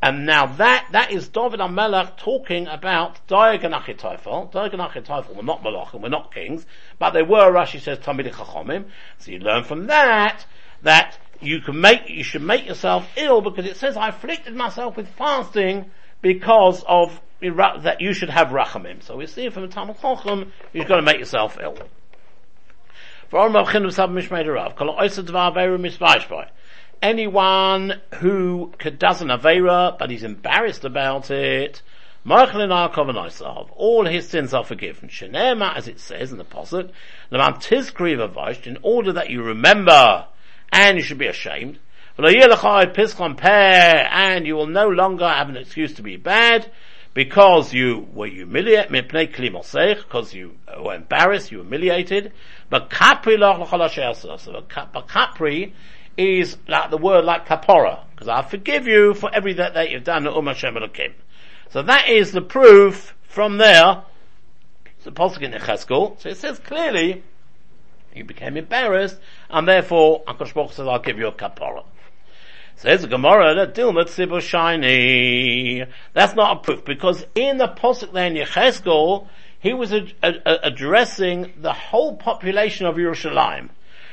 And 0.02 0.26
now 0.26 0.46
that, 0.46 0.88
that 0.92 1.10
is 1.10 1.28
David 1.28 1.60
HaMelech 1.60 2.16
talking 2.18 2.66
about 2.66 3.26
Daig 3.26 3.64
and 3.64 3.74
Achitophel. 3.74 4.52
Daig 4.52 4.72
and 4.72 4.82
Achitophel 4.82 5.34
were 5.34 5.42
not 5.42 5.62
Malachim, 5.62 6.00
were 6.00 6.08
not 6.08 6.32
kings, 6.32 6.66
but 6.98 7.10
they 7.10 7.22
were, 7.22 7.50
Rashi 7.50 7.80
says, 7.80 7.98
Talmidei 7.98 8.32
Chachomim. 8.32 8.84
So 9.18 9.32
you 9.32 9.38
learn 9.38 9.64
from 9.64 9.86
that, 9.86 10.44
that 10.82 11.18
you 11.40 11.60
can 11.60 11.80
make, 11.80 12.08
you 12.08 12.22
should 12.22 12.42
make 12.42 12.66
yourself 12.66 13.08
ill 13.16 13.40
because 13.40 13.66
it 13.66 13.76
says, 13.76 13.96
I 13.96 14.08
afflicted 14.08 14.54
myself 14.54 14.96
with 14.96 15.08
fasting 15.08 15.90
because 16.20 16.84
of, 16.86 17.20
that 17.40 18.00
you 18.00 18.12
should 18.12 18.30
have 18.30 18.48
Rachamim. 18.48 19.02
So 19.02 19.16
we 19.16 19.26
see 19.26 19.48
from 19.48 19.62
the 19.62 19.68
Talmud 19.68 20.00
Chacham, 20.00 20.52
you've 20.72 20.86
got 20.86 20.96
to 20.96 21.02
make 21.02 21.18
yourself 21.18 21.58
ill. 21.60 21.76
Anyone 27.02 28.00
who 28.14 28.72
does 28.98 29.22
an 29.22 29.28
Avera, 29.28 29.98
but 29.98 30.10
he's 30.10 30.22
embarrassed 30.22 30.84
about 30.84 31.30
it, 31.30 31.82
all 32.26 34.06
his 34.06 34.28
sins 34.28 34.54
are 34.54 34.64
forgiven. 34.64 35.08
Shenema, 35.08 35.76
as 35.76 35.88
it 35.88 36.00
says 36.00 36.32
in 36.32 36.38
the 36.38 36.44
Pasuk, 36.44 36.90
in 38.66 38.78
order 38.82 39.12
that 39.12 39.30
you 39.30 39.42
remember, 39.42 40.26
and 40.72 40.96
you 40.96 41.04
should 41.04 41.18
be 41.18 41.26
ashamed, 41.26 41.78
and 42.18 44.46
you 44.46 44.56
will 44.56 44.66
no 44.66 44.88
longer 44.88 45.28
have 45.28 45.48
an 45.48 45.56
excuse 45.56 45.94
to 45.94 46.02
be 46.02 46.16
bad, 46.16 46.68
because 47.14 47.72
you 47.72 48.06
were 48.12 48.26
humiliated, 48.26 48.90
because 48.90 50.34
you 50.34 50.54
were 50.78 50.94
embarrassed, 50.94 51.50
you 51.50 51.58
humiliated, 51.58 52.32
but 52.70 52.90
capri, 52.90 53.36
is 56.16 56.56
like 56.66 56.90
the 56.90 56.98
word 56.98 57.24
like 57.24 57.46
kapora, 57.46 58.00
because 58.10 58.28
I 58.28 58.42
forgive 58.42 58.86
you 58.86 59.14
for 59.14 59.32
everything 59.32 59.72
that 59.72 59.90
you've 59.90 60.04
done 60.04 60.26
Um 60.26 60.46
Hashem 60.46 60.76
So 61.70 61.82
that 61.82 62.08
is 62.08 62.32
the 62.32 62.42
proof 62.42 63.14
from 63.22 63.58
there. 63.58 64.02
In 65.06 65.14
So 65.14 66.28
it 66.28 66.36
says 66.36 66.58
clearly, 66.58 67.22
you 68.14 68.24
became 68.24 68.56
embarrassed, 68.56 69.18
and 69.48 69.66
therefore, 69.66 70.24
Akash 70.24 70.72
says, 70.72 70.86
I'll 70.86 70.98
give 70.98 71.18
you 71.18 71.28
a 71.28 71.32
kapora. 71.32 71.84
Says 72.78 73.04
Gemara 73.06 73.56
that 73.56 73.74
Dilma 73.74 74.40
Shiny. 74.40 75.84
That's 76.12 76.36
not 76.36 76.58
a 76.58 76.60
proof 76.60 76.84
because 76.84 77.26
in 77.34 77.58
the 77.58 77.66
Posuk 77.66 78.12
there 78.12 78.28
in 78.28 78.34
Yecheskel, 78.34 79.26
he 79.58 79.72
was 79.72 79.92
a, 79.92 80.06
a, 80.22 80.34
a 80.46 80.58
addressing 80.62 81.54
the 81.56 81.72
whole 81.72 82.16
population 82.16 82.86
of 82.86 82.94
Yerushalayim. 82.94 83.70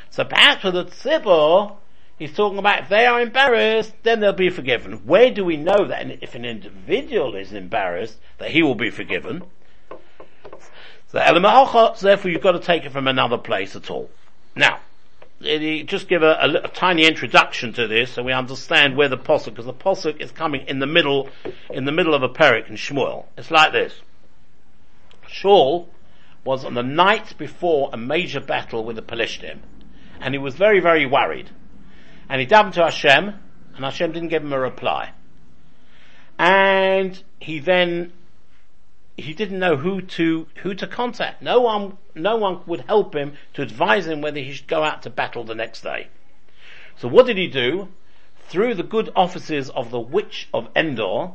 So 0.09 0.23
perhaps 0.23 0.63
with 0.63 0.73
the 0.73 0.85
Tzibur, 0.85 1.75
he's 2.17 2.33
talking 2.33 2.57
about 2.57 2.81
if 2.81 2.89
they 2.89 3.05
are 3.05 3.21
embarrassed, 3.21 3.93
then 4.01 4.19
they'll 4.19 4.33
be 4.33 4.49
forgiven. 4.49 4.93
Where 5.05 5.29
do 5.29 5.45
we 5.45 5.57
know 5.57 5.87
that 5.87 6.23
if 6.23 6.33
an 6.33 6.43
individual 6.43 7.35
is 7.35 7.53
embarrassed, 7.53 8.17
that 8.39 8.49
he 8.49 8.63
will 8.63 8.73
be 8.73 8.89
forgiven? 8.89 9.43
So 11.09 11.19
therefore 11.19 12.31
you've 12.31 12.41
got 12.41 12.53
to 12.53 12.59
take 12.59 12.83
it 12.83 12.91
from 12.91 13.07
another 13.07 13.37
place 13.37 13.75
at 13.75 13.91
all. 13.91 14.09
Now, 14.55 14.79
just 15.41 16.07
give 16.07 16.23
a, 16.23 16.37
a, 16.41 16.53
a, 16.63 16.67
tiny 16.69 17.05
introduction 17.05 17.73
to 17.73 17.87
this 17.87 18.13
so 18.13 18.23
we 18.23 18.31
understand 18.31 18.95
where 18.95 19.09
the 19.09 19.17
posuk, 19.17 19.45
because 19.45 19.65
the 19.65 19.73
posuk 19.73 20.21
is 20.21 20.31
coming 20.31 20.65
in 20.67 20.79
the 20.79 20.87
middle, 20.87 21.29
in 21.69 21.85
the 21.85 21.91
middle 21.91 22.13
of 22.13 22.23
a 22.23 22.29
perik 22.29 22.69
in 22.69 22.75
Shmuel. 22.75 23.25
It's 23.37 23.51
like 23.51 23.73
this. 23.73 24.01
Shaul 25.27 25.87
was 26.43 26.63
on 26.63 26.73
the 26.73 26.83
night 26.83 27.37
before 27.37 27.89
a 27.91 27.97
major 27.97 28.39
battle 28.39 28.83
with 28.83 28.95
the 28.95 29.01
Pelishtim, 29.01 29.59
and 30.21 30.33
he 30.33 30.37
was 30.37 30.55
very, 30.55 30.79
very 30.79 31.05
worried. 31.05 31.49
And 32.29 32.39
he 32.39 32.47
davened 32.47 32.73
to 32.73 32.83
Hashem, 32.83 33.33
and 33.75 33.83
Hashem 33.83 34.11
didn't 34.13 34.29
give 34.29 34.43
him 34.43 34.53
a 34.53 34.59
reply. 34.59 35.11
And 36.37 37.21
he 37.39 37.59
then 37.59 38.13
he 39.17 39.33
didn't 39.33 39.59
know 39.59 39.77
who 39.77 40.01
to 40.01 40.47
who 40.63 40.73
to 40.73 40.87
contact. 40.87 41.41
No 41.41 41.61
one 41.61 41.97
no 42.13 42.35
one 42.35 42.61
would 42.65 42.81
help 42.81 43.15
him 43.15 43.33
to 43.53 43.61
advise 43.61 44.07
him 44.07 44.21
whether 44.21 44.39
he 44.39 44.53
should 44.53 44.67
go 44.67 44.83
out 44.83 45.03
to 45.03 45.09
battle 45.09 45.43
the 45.43 45.55
next 45.55 45.81
day. 45.81 46.07
So 46.97 47.07
what 47.07 47.25
did 47.25 47.37
he 47.37 47.47
do? 47.47 47.89
Through 48.47 48.75
the 48.75 48.83
good 48.83 49.11
offices 49.15 49.69
of 49.69 49.89
the 49.89 49.99
witch 49.99 50.47
of 50.53 50.69
Endor, 50.75 51.31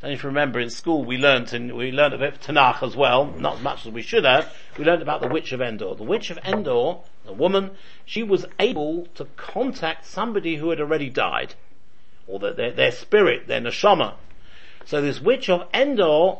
don't 0.00 0.10
you 0.10 0.18
remember 0.22 0.60
in 0.60 0.70
school 0.70 1.04
we 1.04 1.16
learned 1.16 1.52
and 1.52 1.74
we 1.76 1.92
learned 1.92 2.14
a 2.14 2.18
bit 2.18 2.34
of 2.34 2.40
Tanakh 2.40 2.82
as 2.82 2.96
well, 2.96 3.26
not 3.26 3.56
as 3.56 3.62
much 3.62 3.86
as 3.86 3.92
we 3.92 4.02
should 4.02 4.24
have. 4.24 4.52
We 4.76 4.84
learned 4.84 5.02
about 5.02 5.20
the 5.20 5.28
witch 5.28 5.52
of 5.52 5.60
Endor. 5.60 5.94
The 5.94 6.02
witch 6.02 6.30
of 6.30 6.38
Endor, 6.44 6.98
the 7.24 7.32
woman, 7.32 7.70
she 8.04 8.22
was 8.22 8.44
able 8.58 9.06
to 9.14 9.26
contact 9.36 10.06
somebody 10.06 10.56
who 10.56 10.70
had 10.70 10.80
already 10.80 11.08
died, 11.08 11.54
or 12.26 12.38
their, 12.38 12.52
their, 12.52 12.72
their 12.72 12.92
spirit, 12.92 13.46
their 13.46 13.60
neshama. 13.60 14.14
So 14.84 15.00
this 15.00 15.20
witch 15.20 15.48
of 15.48 15.68
Endor 15.72 16.38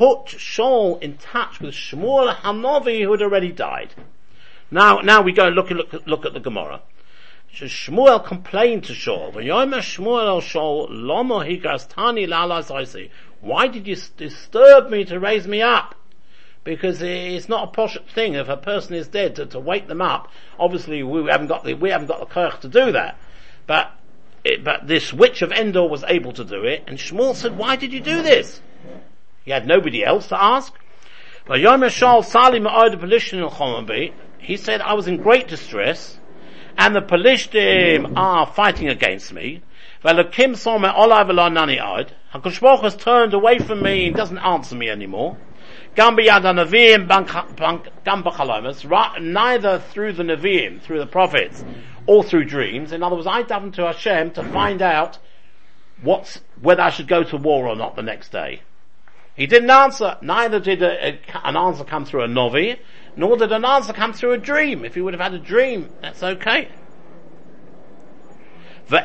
put 0.00 0.28
Shaul 0.28 0.98
in 1.02 1.18
touch 1.18 1.60
with 1.60 1.74
Shmuel 1.74 2.34
Hanavi 2.36 3.02
who 3.02 3.12
had 3.12 3.20
already 3.20 3.52
died. 3.52 3.94
Now, 4.70 5.00
now 5.00 5.20
we 5.20 5.30
go 5.30 5.48
and 5.48 5.54
look, 5.54 5.68
look, 5.68 5.92
look 6.06 6.24
at 6.24 6.32
the 6.32 6.40
Gemara. 6.40 6.80
Shmuel 7.52 8.24
complained 8.24 8.84
to 8.84 8.94
Shaul, 8.94 9.34
Shmuel 9.34 10.26
el 10.26 10.40
Shaul, 10.40 10.88
Lomo 10.88 11.44
higastani 11.44 12.26
lalas 12.26 13.10
Why 13.42 13.66
did 13.66 13.86
you 13.86 13.96
disturb 14.16 14.88
me 14.88 15.04
to 15.04 15.20
raise 15.20 15.46
me 15.46 15.60
up? 15.60 15.94
Because 16.64 17.02
it's 17.02 17.50
not 17.50 17.68
a 17.68 17.70
posh 17.70 17.98
thing 18.14 18.32
if 18.32 18.48
a 18.48 18.56
person 18.56 18.94
is 18.94 19.06
dead 19.06 19.36
to, 19.36 19.44
to 19.44 19.60
wake 19.60 19.86
them 19.86 20.00
up. 20.00 20.28
Obviously 20.58 21.02
we 21.02 21.26
haven't 21.30 21.48
got 21.48 21.64
the, 21.64 21.74
we 21.74 21.90
haven't 21.90 22.08
got 22.08 22.20
the 22.20 22.26
kirch 22.26 22.58
to 22.60 22.68
do 22.68 22.92
that. 22.92 23.18
But, 23.66 23.92
it, 24.44 24.64
but 24.64 24.86
this 24.86 25.12
witch 25.12 25.42
of 25.42 25.52
Endor 25.52 25.86
was 25.86 26.04
able 26.08 26.32
to 26.32 26.44
do 26.44 26.64
it, 26.64 26.84
and 26.86 26.96
Shmuel 26.96 27.34
said, 27.34 27.58
why 27.58 27.76
did 27.76 27.92
you 27.92 28.00
do 28.00 28.22
this? 28.22 28.62
He 29.44 29.50
had 29.50 29.66
nobody 29.66 30.04
else 30.04 30.28
to 30.28 30.42
ask. 30.42 30.72
He 34.38 34.56
said, 34.56 34.80
I 34.80 34.94
was 34.94 35.08
in 35.08 35.16
great 35.16 35.48
distress, 35.48 36.20
and 36.76 36.94
the 36.94 37.02
Pelishtim 37.02 38.16
are 38.16 38.46
fighting 38.46 38.88
against 38.88 39.32
me. 39.32 39.62
HaKadosh 40.04 42.82
has 42.82 42.96
turned 42.96 43.34
away 43.34 43.58
from 43.58 43.82
me 43.82 44.06
and 44.06 44.16
doesn't 44.16 44.38
answer 44.38 44.76
me 44.76 44.88
anymore. 44.88 45.36
Neither 45.96 46.22
through 49.78 50.12
the 50.12 50.22
Nevi'im, 50.22 50.80
through 50.80 51.00
the 51.00 51.06
prophets, 51.06 51.64
or 52.06 52.22
through 52.22 52.44
dreams. 52.44 52.92
In 52.92 53.02
other 53.02 53.16
words, 53.16 53.26
I 53.26 53.42
davened 53.42 53.74
to 53.74 53.86
Hashem 53.86 54.30
to 54.32 54.44
find 54.44 54.80
out 54.80 55.18
what's, 56.00 56.40
whether 56.60 56.82
I 56.82 56.90
should 56.90 57.08
go 57.08 57.24
to 57.24 57.36
war 57.36 57.66
or 57.66 57.74
not 57.76 57.96
the 57.96 58.02
next 58.02 58.30
day. 58.30 58.62
He 59.40 59.46
didn't 59.46 59.70
answer. 59.70 60.18
Neither 60.20 60.60
did 60.60 60.82
a, 60.82 61.14
a, 61.14 61.18
an 61.44 61.56
answer 61.56 61.82
come 61.82 62.04
through 62.04 62.24
a 62.24 62.28
novi, 62.28 62.76
nor 63.16 63.38
did 63.38 63.50
an 63.52 63.64
answer 63.64 63.94
come 63.94 64.12
through 64.12 64.32
a 64.32 64.36
dream. 64.36 64.84
If 64.84 64.96
he 64.96 65.00
would 65.00 65.14
have 65.14 65.20
had 65.22 65.32
a 65.32 65.38
dream, 65.38 65.88
that's 66.02 66.22
okay. 66.22 66.68
So 68.86 68.98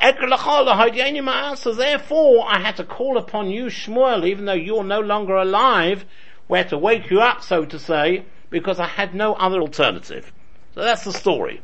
therefore, 1.74 2.46
I 2.50 2.60
had 2.60 2.76
to 2.76 2.84
call 2.84 3.18
upon 3.18 3.50
you, 3.50 3.68
Shmuel, 3.68 4.28
even 4.28 4.44
though 4.44 4.52
you're 4.52 4.84
no 4.84 5.00
longer 5.00 5.38
alive, 5.38 6.04
where 6.48 6.66
to 6.66 6.78
wake 6.78 7.10
you 7.10 7.22
up, 7.22 7.42
so 7.42 7.64
to 7.64 7.80
say, 7.80 8.26
because 8.50 8.78
I 8.78 8.88
had 8.88 9.16
no 9.16 9.36
other 9.36 9.62
alternative. 9.62 10.34
So 10.74 10.82
that's 10.82 11.06
the 11.06 11.14
story. 11.14 11.62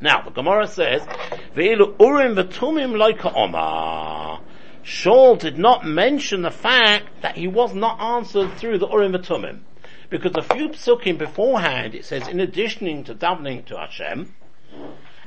Now, 0.00 0.22
the 0.22 0.30
Gemara 0.30 0.66
says, 0.66 1.02
Velu 1.54 1.94
urim 2.00 2.34
v'tumim 2.34 2.96
loika 2.96 3.32
omar. 3.32 4.40
Shaul 4.86 5.36
did 5.36 5.58
not 5.58 5.84
mention 5.84 6.42
the 6.42 6.50
fact 6.52 7.20
that 7.20 7.36
he 7.36 7.48
was 7.48 7.74
not 7.74 8.00
answered 8.00 8.54
through 8.54 8.78
the 8.78 8.86
Urim 8.86 9.14
Tumim. 9.14 9.62
Because 10.10 10.36
a 10.36 10.42
few 10.42 10.68
psukim 10.68 11.18
beforehand, 11.18 11.96
it 11.96 12.04
says, 12.04 12.28
in 12.28 12.38
addition 12.38 13.02
to 13.02 13.14
davening 13.16 13.64
to 13.66 13.76
Hashem, 13.76 14.32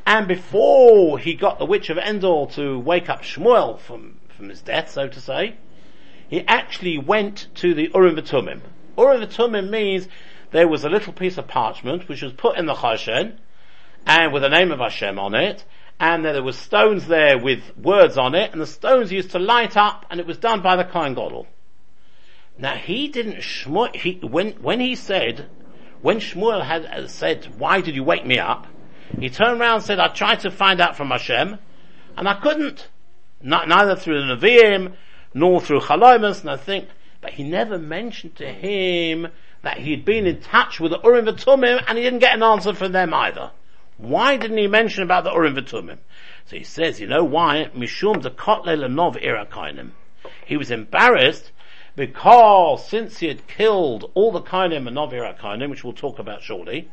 and 0.06 0.28
before 0.30 1.20
he 1.20 1.34
got 1.34 1.60
the 1.60 1.66
witch 1.66 1.90
of 1.90 1.98
Endor 1.98 2.46
to 2.52 2.80
wake 2.80 3.10
up 3.10 3.22
Shmuel 3.22 3.78
from, 3.78 4.22
from 4.30 4.48
his 4.48 4.62
death, 4.62 4.92
so 4.92 5.10
to 5.10 5.20
say, 5.20 5.56
he 6.30 6.40
actually 6.48 6.98
went 6.98 7.48
to 7.56 7.74
the 7.74 7.92
Urim 7.94 8.16
Tumim. 8.16 8.62
Urim 8.98 9.28
Tumim 9.28 9.70
means 9.70 10.08
there 10.52 10.70
was 10.70 10.86
a 10.86 10.90
little 10.90 11.12
piece 11.12 11.38
of 11.38 11.50
parchment 11.50 12.08
which 12.08 12.22
was 12.22 12.32
put 12.32 12.58
in 12.58 12.66
the 12.66 12.76
Choshen, 12.76 13.38
and 14.06 14.32
with 14.32 14.44
the 14.44 14.50
name 14.50 14.72
of 14.72 14.80
Hashem 14.80 15.20
on 15.20 15.36
it, 15.36 15.66
and 16.00 16.24
there 16.24 16.42
were 16.42 16.54
stones 16.54 17.08
there 17.08 17.38
with 17.38 17.78
words 17.78 18.18
on 18.18 18.34
it, 18.34 18.52
and 18.52 18.62
the 18.62 18.68
stones 18.68 19.12
used 19.12 19.32
to 19.32 19.40
light 19.40 19.76
up, 19.76 20.06
and 20.10 20.20
it 20.20 20.26
was 20.26 20.38
done 20.38 20.62
by 20.62 20.76
the 20.76 20.86
Kohen 20.86 21.14
Gadol. 21.14 21.48
Now 22.58 22.76
he 22.76 23.08
didn't 23.08 23.38
Shmuel, 23.38 23.96
he, 23.96 24.20
when, 24.22 24.52
when 24.62 24.80
he 24.80 24.96
said, 24.96 25.50
when 26.02 26.20
Shmuel 26.20 26.64
had 26.64 26.86
uh, 26.86 27.08
said, 27.08 27.60
why 27.60 27.82
did 27.82 27.96
you 27.96 28.04
wake 28.04 28.26
me 28.26 28.40
up? 28.40 28.68
He 29.20 29.30
turned 29.30 29.60
around 29.60 29.76
and 29.76 29.84
said, 29.84 30.00
I 30.00 30.08
tried 30.08 30.42
to 30.42 30.52
find 30.52 30.80
out 30.80 30.96
from 30.96 31.10
Hashem, 31.10 31.58
and 32.16 32.28
I 32.28 32.36
couldn't. 32.36 32.88
Not, 33.42 33.68
neither 33.68 33.96
through 33.96 34.20
the 34.20 34.36
Nevi'im, 34.36 34.94
nor 35.34 35.62
through 35.62 35.82
Chalomus, 35.82 36.42
and 36.42 36.50
I 36.50 36.58
think, 36.58 36.90
But 37.22 37.32
he 37.32 37.44
never 37.44 37.78
mentioned 37.78 38.36
to 38.38 38.48
him 38.48 39.28
that 39.62 39.78
he 39.78 39.92
had 39.92 40.06
been 40.06 40.26
in 40.26 40.42
touch 40.42 40.80
with 40.80 40.92
the 40.92 41.00
Urim 41.04 41.26
V'Tumim, 41.26 41.84
and 41.88 41.98
he 41.98 42.04
didn't 42.04 42.20
get 42.20 42.36
an 42.36 42.44
answer 42.44 42.74
from 42.74 42.92
them 42.92 43.14
either. 43.14 43.52
Why 44.00 44.38
didn't 44.38 44.58
he 44.58 44.68
mention 44.68 45.04
about 45.04 45.26
the 45.26 45.34
Urim 45.34 45.56
V'Tumim? 45.56 45.98
So 46.46 46.56
he 46.56 46.64
says, 46.64 47.02
you 47.02 47.08
know 47.08 47.26
why? 47.26 47.70
Mishum 47.76 48.22
the 48.22 48.32
Lenov 48.32 49.22
Irakainim. 49.22 49.92
He 50.46 50.56
was 50.56 50.72
embarrassed 50.72 51.52
because 51.98 52.88
since 52.88 53.18
he 53.18 53.28
had 53.28 53.46
killed 53.46 54.10
all 54.14 54.32
the 54.32 54.42
Kainim 54.42 54.88
and 54.88 54.96
Nov 54.96 55.12
Irakainim, 55.12 55.70
which 55.70 55.84
we'll 55.84 55.94
talk 55.94 56.18
about 56.18 56.42
shortly, 56.42 56.90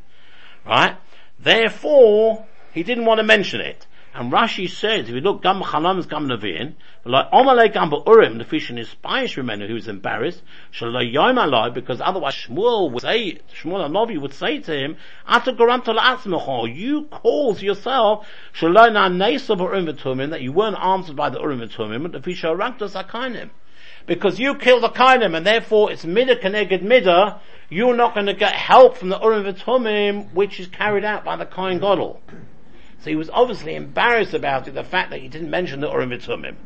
right? 0.66 0.97
Therefore, 1.38 2.45
he 2.73 2.83
didn't 2.83 3.05
want 3.05 3.19
to 3.19 3.25
mention 3.25 3.61
it. 3.61 3.87
And 4.18 4.33
Rashi 4.33 4.66
says, 4.66 5.11
if 5.11 5.14
you 5.14 5.20
look, 5.20 5.42
Gam 5.42 5.61
Chalam's 5.61 6.07
Gam 6.07 6.26
Nevi'in, 6.26 6.72
like 7.05 7.31
Omalei 7.33 7.70
Gam 7.70 7.92
Urim, 8.07 8.38
the 8.38 8.46
fish 8.46 8.70
in 8.70 8.79
his 8.79 8.88
spies 8.88 9.37
remember 9.37 9.66
who 9.66 9.74
was 9.74 9.88
embarrassed, 9.88 10.42
Shalai 10.72 11.12
Yom 11.12 11.37
Alai, 11.37 11.74
because 11.74 12.00
otherwise 12.00 12.33
Shmuel 12.33 12.90
would 12.92 13.02
say, 13.02 13.40
Shmuel 13.61 13.87
Anovi 13.87 14.18
would 14.18 14.33
say 14.33 14.61
to 14.61 14.72
him, 14.72 14.96
you 16.74 17.05
cause 17.11 17.62
yourself, 17.62 18.26
Shalai 18.55 18.90
Na 18.90 19.11
Nesab 19.11 19.59
Urim 19.59 19.85
V'Tumim, 19.85 20.31
that 20.31 20.40
you 20.40 20.50
weren't 20.50 20.79
answered 20.79 21.14
by 21.16 21.29
the 21.29 21.38
Urim 21.38 21.61
V'Tumim, 21.61 22.11
the 22.11 22.22
fish 22.22 22.42
Araktas 22.42 22.94
Akainim. 22.94 23.50
Because 24.07 24.40
you 24.40 24.55
killed 24.55 24.83
the 24.83 24.88
Kainim, 24.88 25.37
and 25.37 25.44
therefore 25.44 25.92
it's 25.92 26.07
Midah 26.07 26.40
Keneged 26.40 26.83
Midah, 26.83 27.38
you're 27.68 27.94
not 27.94 28.14
going 28.14 28.26
to 28.26 28.35
get 28.35 28.55
help 28.55 28.96
from 28.96 29.11
the 29.11 29.20
Urim 29.20 29.44
V'Tumim, 29.44 30.33
which 30.33 30.59
is 30.59 30.68
carried 30.68 31.05
out 31.05 31.22
by 31.22 31.37
the 31.37 31.44
Kain 31.44 31.81
Gadol. 31.81 32.22
So 33.00 33.11
he 33.11 33.16
was 33.16 33.30
obviously 33.30 33.74
embarrassed 33.74 34.35
about 34.35 34.66
it, 34.68 34.74
the 34.74 34.82
fact 34.82 35.11
that 35.11 35.20
he 35.20 35.28
didn't 35.28 35.50
mention 35.50 35.80
the 35.80 35.90
Urim 35.90 36.11
V'Tumim. 36.11 36.56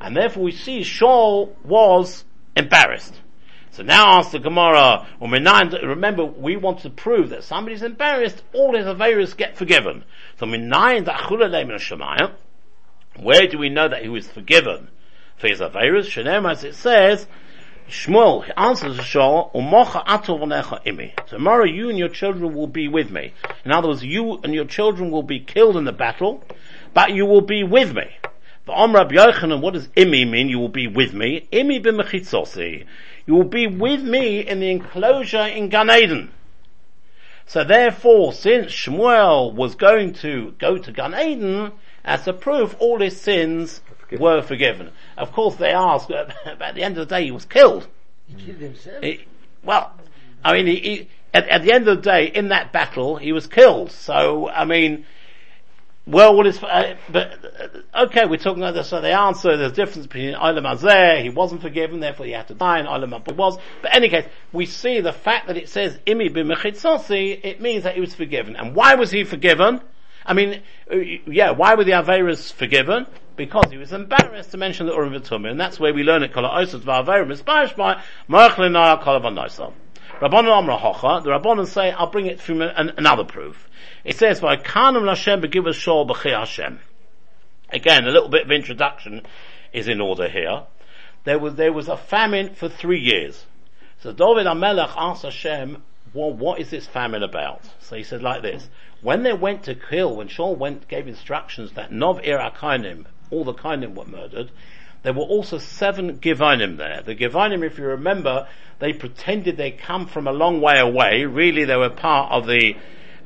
And 0.00 0.16
therefore 0.16 0.44
we 0.44 0.52
see 0.52 0.80
Shaul 0.80 1.54
was 1.64 2.24
embarrassed. 2.56 3.20
So 3.70 3.82
now 3.82 4.18
ask 4.18 4.32
the 4.32 4.38
Gemara, 4.38 5.06
remember 5.20 6.24
we 6.24 6.56
want 6.56 6.80
to 6.80 6.90
prove 6.90 7.30
that 7.30 7.44
somebody's 7.44 7.82
embarrassed, 7.82 8.42
all 8.52 8.76
his 8.76 8.86
Averis 8.86 9.36
get 9.36 9.56
forgiven. 9.56 10.04
So 10.38 10.46
Minayin 10.46 11.04
Shemaya, 11.04 12.32
where 13.16 13.46
do 13.46 13.58
we 13.58 13.68
know 13.68 13.88
that 13.88 14.02
he 14.02 14.08
was 14.08 14.26
forgiven 14.26 14.88
for 15.36 15.48
his 15.48 15.60
Averis? 15.60 16.06
Shenem 16.06 16.50
as 16.50 16.64
it 16.64 16.74
says, 16.74 17.26
Shmuel 17.88 18.44
answers 18.54 18.98
the 18.98 19.02
Shaul, 19.02 19.50
Umocha 19.54 20.04
atov 20.04 20.42
imi. 20.84 21.26
Tomorrow 21.26 21.64
you 21.64 21.88
and 21.88 21.98
your 21.98 22.10
children 22.10 22.54
will 22.54 22.66
be 22.66 22.86
with 22.86 23.10
me. 23.10 23.32
In 23.64 23.72
other 23.72 23.88
words, 23.88 24.04
you 24.04 24.38
and 24.44 24.54
your 24.54 24.66
children 24.66 25.10
will 25.10 25.22
be 25.22 25.40
killed 25.40 25.74
in 25.74 25.84
the 25.84 25.92
battle, 25.92 26.44
but 26.92 27.14
you 27.14 27.24
will 27.24 27.40
be 27.40 27.64
with 27.64 27.94
me. 27.94 28.04
The 28.66 28.72
Om 28.72 28.94
Rabbi 28.94 29.14
Yochanan, 29.14 29.62
what 29.62 29.72
does 29.72 29.88
imi 29.88 30.28
mean? 30.28 30.50
You 30.50 30.58
will 30.58 30.68
be 30.68 30.86
with 30.86 31.14
me. 31.14 31.48
Imi 31.50 31.82
b'mechitzosi. 31.82 32.84
You 33.24 33.34
will 33.34 33.44
be 33.44 33.66
with 33.66 34.02
me 34.02 34.40
in 34.46 34.60
the 34.60 34.70
enclosure 34.70 35.46
in 35.46 35.70
Gan 35.70 35.90
Eden. 35.90 36.30
So 37.46 37.64
therefore, 37.64 38.34
since 38.34 38.70
Shmuel 38.70 39.54
was 39.54 39.74
going 39.74 40.12
to 40.14 40.54
go 40.58 40.76
to 40.76 40.92
Gan 40.92 41.14
Eden, 41.14 41.72
as 42.04 42.28
a 42.28 42.34
proof, 42.34 42.76
all 42.78 43.00
his 43.00 43.18
sins 43.18 43.80
forgiven. 44.08 44.22
were 44.22 44.42
forgiven. 44.42 44.90
Of 45.16 45.32
course, 45.32 45.56
they 45.56 45.72
ask, 45.72 46.08
but 46.08 46.34
at 46.60 46.74
the 46.74 46.82
end 46.82 46.98
of 46.98 47.08
the 47.08 47.14
day, 47.14 47.24
he 47.24 47.30
was 47.30 47.44
killed. 47.44 47.86
He 48.26 48.34
killed 48.44 48.60
himself? 48.60 49.02
He, 49.02 49.24
well, 49.62 49.92
I 50.44 50.54
mean, 50.54 50.66
he, 50.66 50.76
he, 50.76 51.08
at, 51.34 51.48
at, 51.48 51.62
the 51.62 51.72
end 51.72 51.88
of 51.88 51.96
the 51.98 52.02
day, 52.02 52.26
in 52.26 52.48
that 52.48 52.72
battle, 52.72 53.16
he 53.16 53.32
was 53.32 53.46
killed. 53.46 53.90
So, 53.90 54.48
I 54.48 54.64
mean, 54.64 55.04
well, 56.06 56.34
what 56.34 56.46
is, 56.46 56.62
uh, 56.62 56.96
but, 57.10 57.82
uh, 57.94 58.04
okay, 58.04 58.24
we're 58.24 58.38
talking 58.38 58.62
about 58.62 58.72
this, 58.72 58.88
so 58.88 59.02
the 59.02 59.12
answer, 59.12 59.58
there's 59.58 59.72
a 59.72 59.74
difference 59.74 60.06
between 60.06 60.34
Olam 60.34 60.62
Hazeh, 60.62 61.22
he 61.22 61.28
wasn't 61.28 61.60
forgiven, 61.60 62.00
therefore 62.00 62.24
he 62.24 62.32
had 62.32 62.48
to 62.48 62.54
die, 62.54 62.78
and 62.78 62.88
Olam 62.88 63.22
Hazeh 63.22 63.36
was. 63.36 63.58
But 63.82 63.90
in 63.90 64.04
any 64.04 64.08
case, 64.08 64.24
we 64.50 64.64
see 64.64 65.00
the 65.00 65.12
fact 65.12 65.48
that 65.48 65.58
it 65.58 65.68
says, 65.68 65.98
Imi 66.06 66.30
b'mechitzasi, 66.30 67.44
it 67.44 67.60
means 67.60 67.84
that 67.84 67.94
he 67.94 68.00
was 68.00 68.14
forgiven. 68.14 68.56
And 68.56 68.74
why 68.74 68.94
was 68.94 69.10
he 69.10 69.24
forgiven? 69.24 69.82
I 70.24 70.32
mean, 70.32 70.62
uh, 70.90 70.96
yeah, 70.96 71.50
why 71.50 71.74
were 71.74 71.84
the 71.84 71.92
Averas 71.92 72.52
forgiven? 72.52 73.06
Because 73.38 73.70
he 73.70 73.78
was 73.78 73.92
embarrassed 73.92 74.50
to 74.50 74.56
mention 74.56 74.86
the 74.86 74.92
Urim 74.92 75.12
V'Tumim, 75.12 75.52
and 75.52 75.60
that's 75.60 75.78
where 75.78 75.94
we 75.94 76.02
learn 76.02 76.24
it, 76.24 76.32
Kol 76.32 76.42
HaOsot 76.42 76.80
V'Averim, 76.80 77.32
Misparish 77.32 77.76
by, 77.76 78.02
Merchlina 78.28 79.00
Kol 79.00 79.20
HaVanoisam. 79.20 79.72
Rabbanon 80.20 80.58
Amra 80.58 80.76
Hocha, 80.76 81.22
the 81.22 81.30
Rabbanon 81.30 81.64
say, 81.68 81.92
I'll 81.92 82.10
bring 82.10 82.26
it 82.26 82.40
from 82.40 82.62
an, 82.62 82.94
another 82.96 83.22
proof. 83.22 83.70
It 84.04 84.16
says, 84.16 84.40
V'akanam 84.40 85.04
begiv 85.40 85.68
us 85.68 85.76
shol 85.76 86.08
b'chi 86.08 86.36
Hashem. 86.36 86.80
Again, 87.70 88.08
a 88.08 88.10
little 88.10 88.28
bit 88.28 88.42
of 88.42 88.50
introduction 88.50 89.22
is 89.72 89.86
in 89.86 90.00
order 90.00 90.28
here. 90.28 90.64
There 91.22 91.38
was, 91.38 91.54
there 91.54 91.72
was 91.72 91.86
a 91.86 91.96
famine 91.96 92.54
for 92.54 92.68
three 92.68 93.00
years. 93.00 93.46
So 94.00 94.12
David 94.12 94.46
HaMelech 94.46 94.94
asked 94.96 95.22
Hashem, 95.22 95.80
well, 96.12 96.32
what 96.32 96.58
is 96.58 96.70
this 96.70 96.88
famine 96.88 97.22
about? 97.22 97.62
So 97.78 97.94
he 97.94 98.02
said 98.02 98.20
like 98.20 98.42
this, 98.42 98.68
when 99.00 99.22
they 99.22 99.32
went 99.32 99.62
to 99.64 99.76
kill, 99.76 100.16
when 100.16 100.26
Shaul 100.26 100.58
went, 100.58 100.88
gave 100.88 101.06
instructions 101.06 101.74
that 101.74 101.92
Nov 101.92 102.18
Ir 102.24 102.38
Kainim, 102.56 103.06
all 103.30 103.44
the 103.44 103.54
Kainim 103.54 103.94
were 103.94 104.04
murdered, 104.04 104.50
there 105.02 105.12
were 105.12 105.22
also 105.22 105.58
seven 105.58 106.18
Givanim 106.18 106.76
there. 106.76 107.02
The 107.02 107.14
Givanim, 107.14 107.64
if 107.64 107.78
you 107.78 107.84
remember, 107.84 108.48
they 108.78 108.92
pretended 108.92 109.56
they 109.56 109.70
come 109.70 110.06
from 110.06 110.26
a 110.26 110.32
long 110.32 110.60
way 110.60 110.78
away. 110.78 111.24
Really, 111.24 111.64
they 111.64 111.76
were 111.76 111.90
part 111.90 112.32
of 112.32 112.46
the 112.46 112.76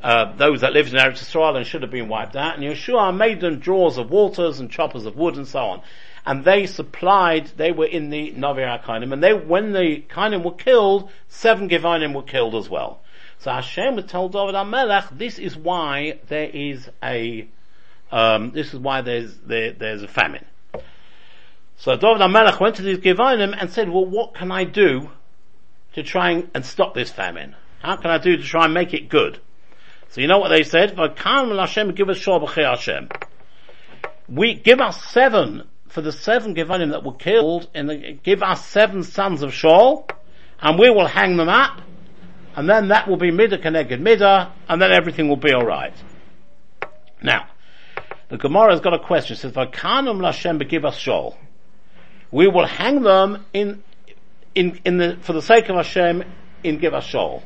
uh, 0.02 0.34
those 0.36 0.62
that 0.62 0.72
lived 0.72 0.92
in 0.92 0.98
Eretz 0.98 1.22
Yisrael 1.22 1.56
and 1.56 1.66
should 1.66 1.82
have 1.82 1.90
been 1.90 2.08
wiped 2.08 2.34
out. 2.34 2.56
And 2.56 2.64
Yeshua 2.64 3.16
made 3.16 3.40
them 3.40 3.60
drawers 3.60 3.98
of 3.98 4.10
waters 4.10 4.58
and 4.58 4.70
choppers 4.70 5.06
of 5.06 5.16
wood 5.16 5.36
and 5.36 5.46
so 5.46 5.60
on. 5.60 5.82
And 6.26 6.44
they 6.44 6.66
supplied, 6.66 7.52
they 7.56 7.72
were 7.72 7.86
in 7.86 8.10
the 8.10 8.32
Navi 8.32 8.82
Kainim, 8.82 9.12
and 9.12 9.22
they, 9.22 9.32
when 9.32 9.72
the 9.72 10.04
Kainim 10.08 10.44
were 10.44 10.54
killed, 10.54 11.10
seven 11.28 11.68
Givanim 11.68 12.14
were 12.14 12.22
killed 12.22 12.54
as 12.54 12.68
well. 12.68 13.00
So 13.38 13.50
Hashem 13.50 13.96
would 13.96 14.08
tell 14.08 14.28
David 14.28 14.54
HaMelech, 14.54 15.18
this 15.18 15.38
is 15.38 15.56
why 15.56 16.18
there 16.28 16.48
is 16.48 16.88
a, 17.02 17.48
um, 18.12 18.50
this 18.52 18.72
is 18.72 18.78
why 18.78 19.00
there's, 19.00 19.36
there, 19.38 19.72
there's 19.72 20.02
a 20.02 20.08
famine. 20.08 20.44
So 21.76 21.96
David 21.96 22.20
HaMelech 22.20 22.60
went 22.60 22.76
to 22.76 22.82
these 22.82 22.98
Givanim 22.98 23.56
and 23.58 23.70
said, 23.70 23.88
well, 23.88 24.06
what 24.06 24.34
can 24.34 24.52
I 24.52 24.64
do 24.64 25.10
to 25.94 26.02
try 26.02 26.44
and, 26.54 26.64
stop 26.64 26.94
this 26.94 27.10
famine? 27.10 27.56
How 27.80 27.96
can 27.96 28.10
I 28.10 28.18
do 28.18 28.36
to 28.36 28.42
try 28.42 28.66
and 28.66 28.74
make 28.74 28.94
it 28.94 29.08
good? 29.08 29.40
So 30.10 30.20
you 30.20 30.28
know 30.28 30.38
what 30.38 30.50
they 30.50 30.62
said? 30.62 30.94
Give 30.94 32.08
us 32.08 32.24
Hashem. 32.24 33.08
We 34.28 34.54
give 34.54 34.80
us 34.80 35.04
seven 35.06 35.64
for 35.88 36.00
the 36.00 36.12
seven 36.12 36.54
Givanim 36.54 36.90
that 36.92 37.04
were 37.04 37.12
killed, 37.14 37.68
and 37.74 38.22
give 38.22 38.42
us 38.42 38.64
seven 38.64 39.02
sons 39.02 39.42
of 39.42 39.50
Shaul, 39.50 40.08
and 40.60 40.78
we 40.78 40.88
will 40.88 41.06
hang 41.06 41.36
them 41.36 41.50
up, 41.50 41.82
and 42.56 42.68
then 42.68 42.88
that 42.88 43.08
will 43.08 43.18
be 43.18 43.30
Midah 43.30 43.60
connected 43.60 44.00
Midah, 44.00 44.52
and 44.68 44.80
then 44.80 44.90
everything 44.90 45.28
will 45.28 45.36
be 45.36 45.52
alright. 45.52 45.92
Now, 47.22 47.48
the 48.32 48.38
Gemara 48.38 48.70
has 48.70 48.80
got 48.80 48.94
a 48.94 48.98
question. 48.98 49.34
It 49.34 49.40
says, 49.40 49.52
"Vakanum 49.52 50.24
us 50.24 50.38
Shaul." 50.98 51.36
We 52.30 52.48
will 52.48 52.64
hang 52.64 53.02
them 53.02 53.44
in, 53.52 53.84
in, 54.54 54.80
in 54.86 54.96
the, 54.96 55.18
for 55.20 55.34
the 55.34 55.42
sake 55.42 55.68
of 55.68 55.76
Hashem, 55.76 56.24
in 56.64 56.78
give 56.78 56.94
us 56.94 57.06
Shaul. 57.06 57.42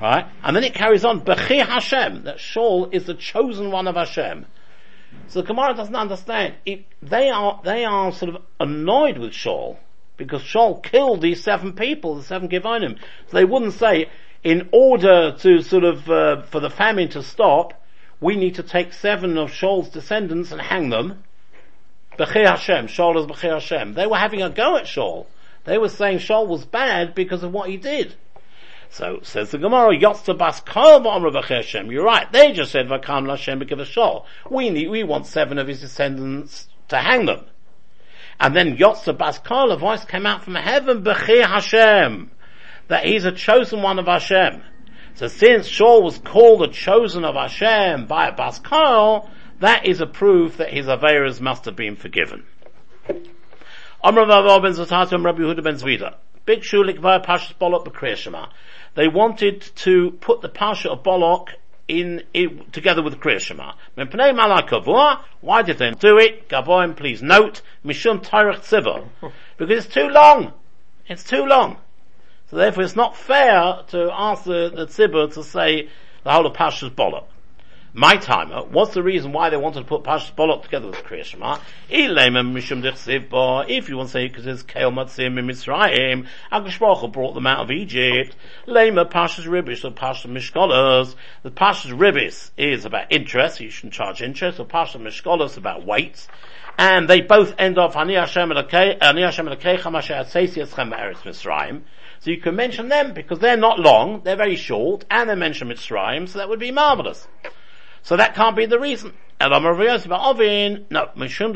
Right? 0.00 0.26
And 0.42 0.56
then 0.56 0.64
it 0.64 0.74
carries 0.74 1.04
on, 1.04 1.20
Bechi 1.20 1.64
Hashem, 1.64 2.24
that 2.24 2.38
Shaul 2.38 2.92
is 2.92 3.06
the 3.06 3.14
chosen 3.14 3.70
one 3.70 3.86
of 3.86 3.94
Hashem. 3.94 4.46
So 5.28 5.42
the 5.42 5.46
Gemara 5.46 5.74
doesn't 5.74 5.94
understand. 5.94 6.56
It, 6.66 6.84
they 7.00 7.30
are, 7.30 7.60
they 7.64 7.84
are 7.84 8.10
sort 8.10 8.34
of 8.34 8.42
annoyed 8.58 9.16
with 9.16 9.30
Shaul, 9.30 9.76
because 10.16 10.42
Shaul 10.42 10.82
killed 10.82 11.22
these 11.22 11.44
seven 11.44 11.72
people, 11.72 12.16
the 12.16 12.24
seven 12.24 12.48
Givonim. 12.48 12.98
So 13.28 13.36
they 13.36 13.44
wouldn't 13.44 13.74
say, 13.74 14.10
in 14.42 14.68
order 14.72 15.36
to 15.38 15.62
sort 15.62 15.84
of, 15.84 16.10
uh, 16.10 16.42
for 16.42 16.58
the 16.58 16.68
famine 16.68 17.10
to 17.10 17.22
stop, 17.22 17.80
we 18.20 18.36
need 18.36 18.54
to 18.56 18.62
take 18.62 18.92
seven 18.92 19.36
of 19.36 19.50
Shaul's 19.50 19.88
descendants 19.88 20.52
and 20.52 20.60
hang 20.60 20.90
them. 20.90 21.22
Bechi 22.18 22.46
Hashem, 22.46 22.86
Shaul 22.86 23.18
is 23.18 23.26
Bechi 23.26 23.52
Hashem. 23.52 23.94
They 23.94 24.06
were 24.06 24.16
having 24.16 24.42
a 24.42 24.50
go 24.50 24.76
at 24.76 24.84
Shaul. 24.84 25.26
They 25.64 25.76
were 25.78 25.88
saying 25.88 26.18
Shaul 26.18 26.46
was 26.46 26.64
bad 26.64 27.14
because 27.14 27.42
of 27.42 27.52
what 27.52 27.68
he 27.68 27.76
did. 27.76 28.14
So 28.88 29.18
says 29.22 29.50
the 29.50 29.58
Gemara, 29.58 29.96
Yotzta 29.96 30.38
Bas 30.38 30.62
Hashem. 30.66 31.90
You're 31.90 32.04
right. 32.04 32.30
They 32.32 32.52
just 32.52 32.72
said 32.72 32.88
Vakam 32.88 33.26
Lashem 33.26 33.62
Shol. 33.62 34.24
We 34.48 34.70
need, 34.70 34.88
we 34.88 35.02
want 35.02 35.26
seven 35.26 35.58
of 35.58 35.66
his 35.66 35.80
descendants 35.80 36.68
to 36.88 36.98
hang 36.98 37.26
them. 37.26 37.44
And 38.38 38.54
then 38.54 38.76
Yotzta 38.76 39.16
Bas 39.16 39.38
Kol, 39.38 39.72
a 39.72 39.76
voice 39.76 40.04
came 40.04 40.24
out 40.24 40.44
from 40.44 40.54
heaven, 40.54 41.02
Bechir 41.02 41.46
Hashem, 41.46 42.30
that 42.88 43.04
he's 43.04 43.24
a 43.24 43.32
chosen 43.32 43.82
one 43.82 43.98
of 43.98 44.06
Hashem. 44.06 44.62
So 45.16 45.28
since 45.28 45.66
Shaul 45.66 46.02
was 46.02 46.18
called 46.18 46.62
a 46.62 46.68
chosen 46.68 47.24
of 47.24 47.36
Hashem 47.36 48.04
by 48.04 48.28
a 48.28 48.32
Bas 48.32 48.58
Kol, 48.58 49.30
that 49.60 49.86
is 49.86 50.02
a 50.02 50.06
proof 50.06 50.58
that 50.58 50.70
his 50.70 50.86
Averas 50.86 51.40
must 51.40 51.64
have 51.64 51.74
been 51.74 51.96
forgiven. 51.96 52.44
Amr 54.04 54.26
ben 54.26 54.72
Zatatum 54.74 55.24
Rabbi 55.24 55.40
Huda 55.40 55.64
ben 55.64 55.76
Zvida. 55.76 56.16
Big 56.44 56.60
Shulik 56.60 56.98
via 56.98 57.20
Pashas 57.20 57.54
Bolok 57.58 57.86
B'Kriyashima. 57.86 58.50
They 58.94 59.08
wanted 59.08 59.62
to 59.76 60.10
put 60.20 60.42
the 60.42 60.50
Pasha 60.50 60.90
of 60.90 61.02
Bolok 61.02 61.48
in, 61.88 62.22
in, 62.34 62.66
together 62.72 63.02
with 63.02 63.18
Kriyashima. 63.18 63.74
Why 65.40 65.62
did 65.62 65.78
they 65.78 65.92
do 65.92 66.18
it? 66.18 66.50
Gavoim, 66.50 66.94
please 66.94 67.22
note, 67.22 67.62
Mishum 67.82 68.22
Tyrach 68.22 68.60
Tziva. 68.60 69.08
Because 69.56 69.86
it's 69.86 69.94
too 69.94 70.08
long. 70.08 70.52
It's 71.08 71.24
too 71.24 71.46
long. 71.46 71.78
So 72.50 72.56
therefore 72.56 72.84
it's 72.84 72.96
not 72.96 73.16
fair 73.16 73.82
to 73.88 74.10
ask 74.12 74.44
the, 74.44 74.70
the 74.74 74.86
Tzibur 74.86 75.32
to 75.34 75.42
say 75.42 75.88
the 76.24 76.32
whole 76.32 76.46
of 76.46 76.54
Pasha's 76.54 76.90
Bolok 76.90 77.26
my 77.96 78.16
timer, 78.18 78.62
what's 78.62 78.92
the 78.92 79.02
reason 79.02 79.32
why 79.32 79.48
they 79.48 79.56
wanted 79.56 79.80
to 79.80 79.86
put 79.86 80.02
Pashas 80.02 80.34
Bolok 80.34 80.64
together 80.64 80.88
with 80.88 80.96
Kriya 80.96 81.24
Shema? 81.24 81.58
If 81.88 83.88
you 83.88 83.96
want 83.96 84.08
to 84.08 84.12
say 84.12 84.28
because 84.28 84.46
it's 84.46 84.62
Kael 84.64 84.92
Matzim 84.92 85.38
in 85.38 85.46
Mitzrayim, 85.46 86.26
Akash 86.52 87.10
brought 87.10 87.32
them 87.32 87.46
out 87.46 87.64
of 87.64 87.70
Egypt. 87.70 88.36
Lema 88.66 89.10
Pashas 89.10 89.46
Ribis 89.46 89.82
or 89.82 89.92
Pashas 89.92 90.30
Mishkolas. 90.30 91.14
The 91.42 91.50
Pashas 91.50 91.98
Ribis 91.98 92.50
is 92.58 92.84
about 92.84 93.10
interest, 93.10 93.60
you 93.60 93.70
shouldn't 93.70 93.94
charge 93.94 94.20
interest, 94.20 94.60
or 94.60 94.66
Pashas 94.66 95.00
Mishkolas 95.00 95.56
about 95.56 95.86
weights. 95.86 96.28
And 96.76 97.08
they 97.08 97.22
both 97.22 97.54
end 97.58 97.78
off 97.78 97.96
Ani 97.96 98.16
Hashem 98.16 98.50
Mitzrayim. 101.24 101.80
So 102.20 102.30
you 102.30 102.38
can 102.38 102.56
mention 102.56 102.88
them 102.88 103.12
because 103.14 103.38
they're 103.38 103.56
not 103.56 103.78
long, 103.78 104.22
they're 104.24 104.36
very 104.36 104.56
short, 104.56 105.04
and 105.10 105.30
they 105.30 105.34
mention 105.34 105.68
Mitzrayim, 105.68 106.28
so 106.28 106.38
that 106.38 106.48
would 106.48 106.60
be 106.60 106.70
marvelous. 106.70 107.26
So 108.02 108.16
that 108.16 108.34
can't 108.34 108.56
be 108.56 108.66
the 108.66 108.78
reason. 108.78 109.12
No, 109.40 109.48
Mishum 111.16 111.52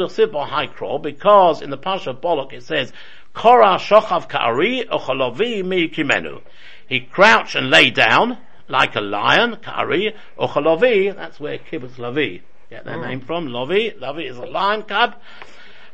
because 1.03 1.63
in 1.63 1.71
the 1.71 1.77
Pasha 1.79 2.11
of 2.11 2.21
Bolok 2.21 2.53
it 2.53 2.63
says, 2.63 2.93
Korah 3.33 3.79
shochav 3.79 4.29
ka'ari 4.29 4.85
ochalovi 4.91 5.65
mi 5.65 5.89
kimenu. 5.89 6.43
He 6.87 7.01
crouched 7.01 7.55
and 7.55 7.71
lay 7.71 7.91
down 7.91 8.39
like 8.69 8.97
a 8.97 9.01
lion, 9.01 9.57
ka'ari 9.63 10.15
ochalovi, 10.39 11.15
that's 11.15 11.41
where 11.41 11.59
kibbutz 11.59 11.95
lavi 11.95 12.43
get 12.71 12.85
their 12.85 12.97
oh. 12.97 13.03
name 13.03 13.21
from, 13.21 13.49
Lavi, 13.49 13.99
Lavi 13.99 14.31
is 14.31 14.39
a 14.39 14.47
lion 14.47 14.85
cub, 14.85 15.17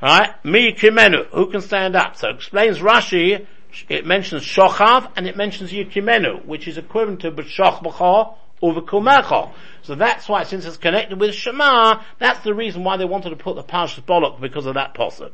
right? 0.00 0.33
Mi 0.44 0.72
kimenu, 0.72 1.26
who 1.29 1.50
can 1.50 1.62
stand 1.62 1.96
up? 1.96 2.16
So 2.16 2.29
explains 2.29 2.79
Rashi, 2.79 3.46
it 3.88 4.06
mentions 4.06 4.42
shochav 4.42 5.10
and 5.16 5.26
it 5.26 5.36
mentions 5.36 5.72
yikimenu, 5.72 6.44
which 6.44 6.66
is 6.68 6.78
equivalent 6.78 7.20
to 7.20 7.30
b'shoch 7.30 7.82
b'cha 7.82 8.34
or 8.60 8.74
v'kumecha. 8.74 9.52
So 9.82 9.94
that's 9.94 10.28
why, 10.28 10.44
since 10.44 10.64
it's 10.64 10.76
connected 10.76 11.20
with 11.20 11.34
Shema, 11.34 12.02
that's 12.18 12.40
the 12.40 12.54
reason 12.54 12.84
why 12.84 12.96
they 12.96 13.04
wanted 13.04 13.30
to 13.30 13.36
put 13.36 13.56
the 13.56 13.62
Parshas 13.62 14.02
Bolok 14.02 14.40
because 14.40 14.66
of 14.66 14.74
that 14.74 14.94
posuk. 14.94 15.32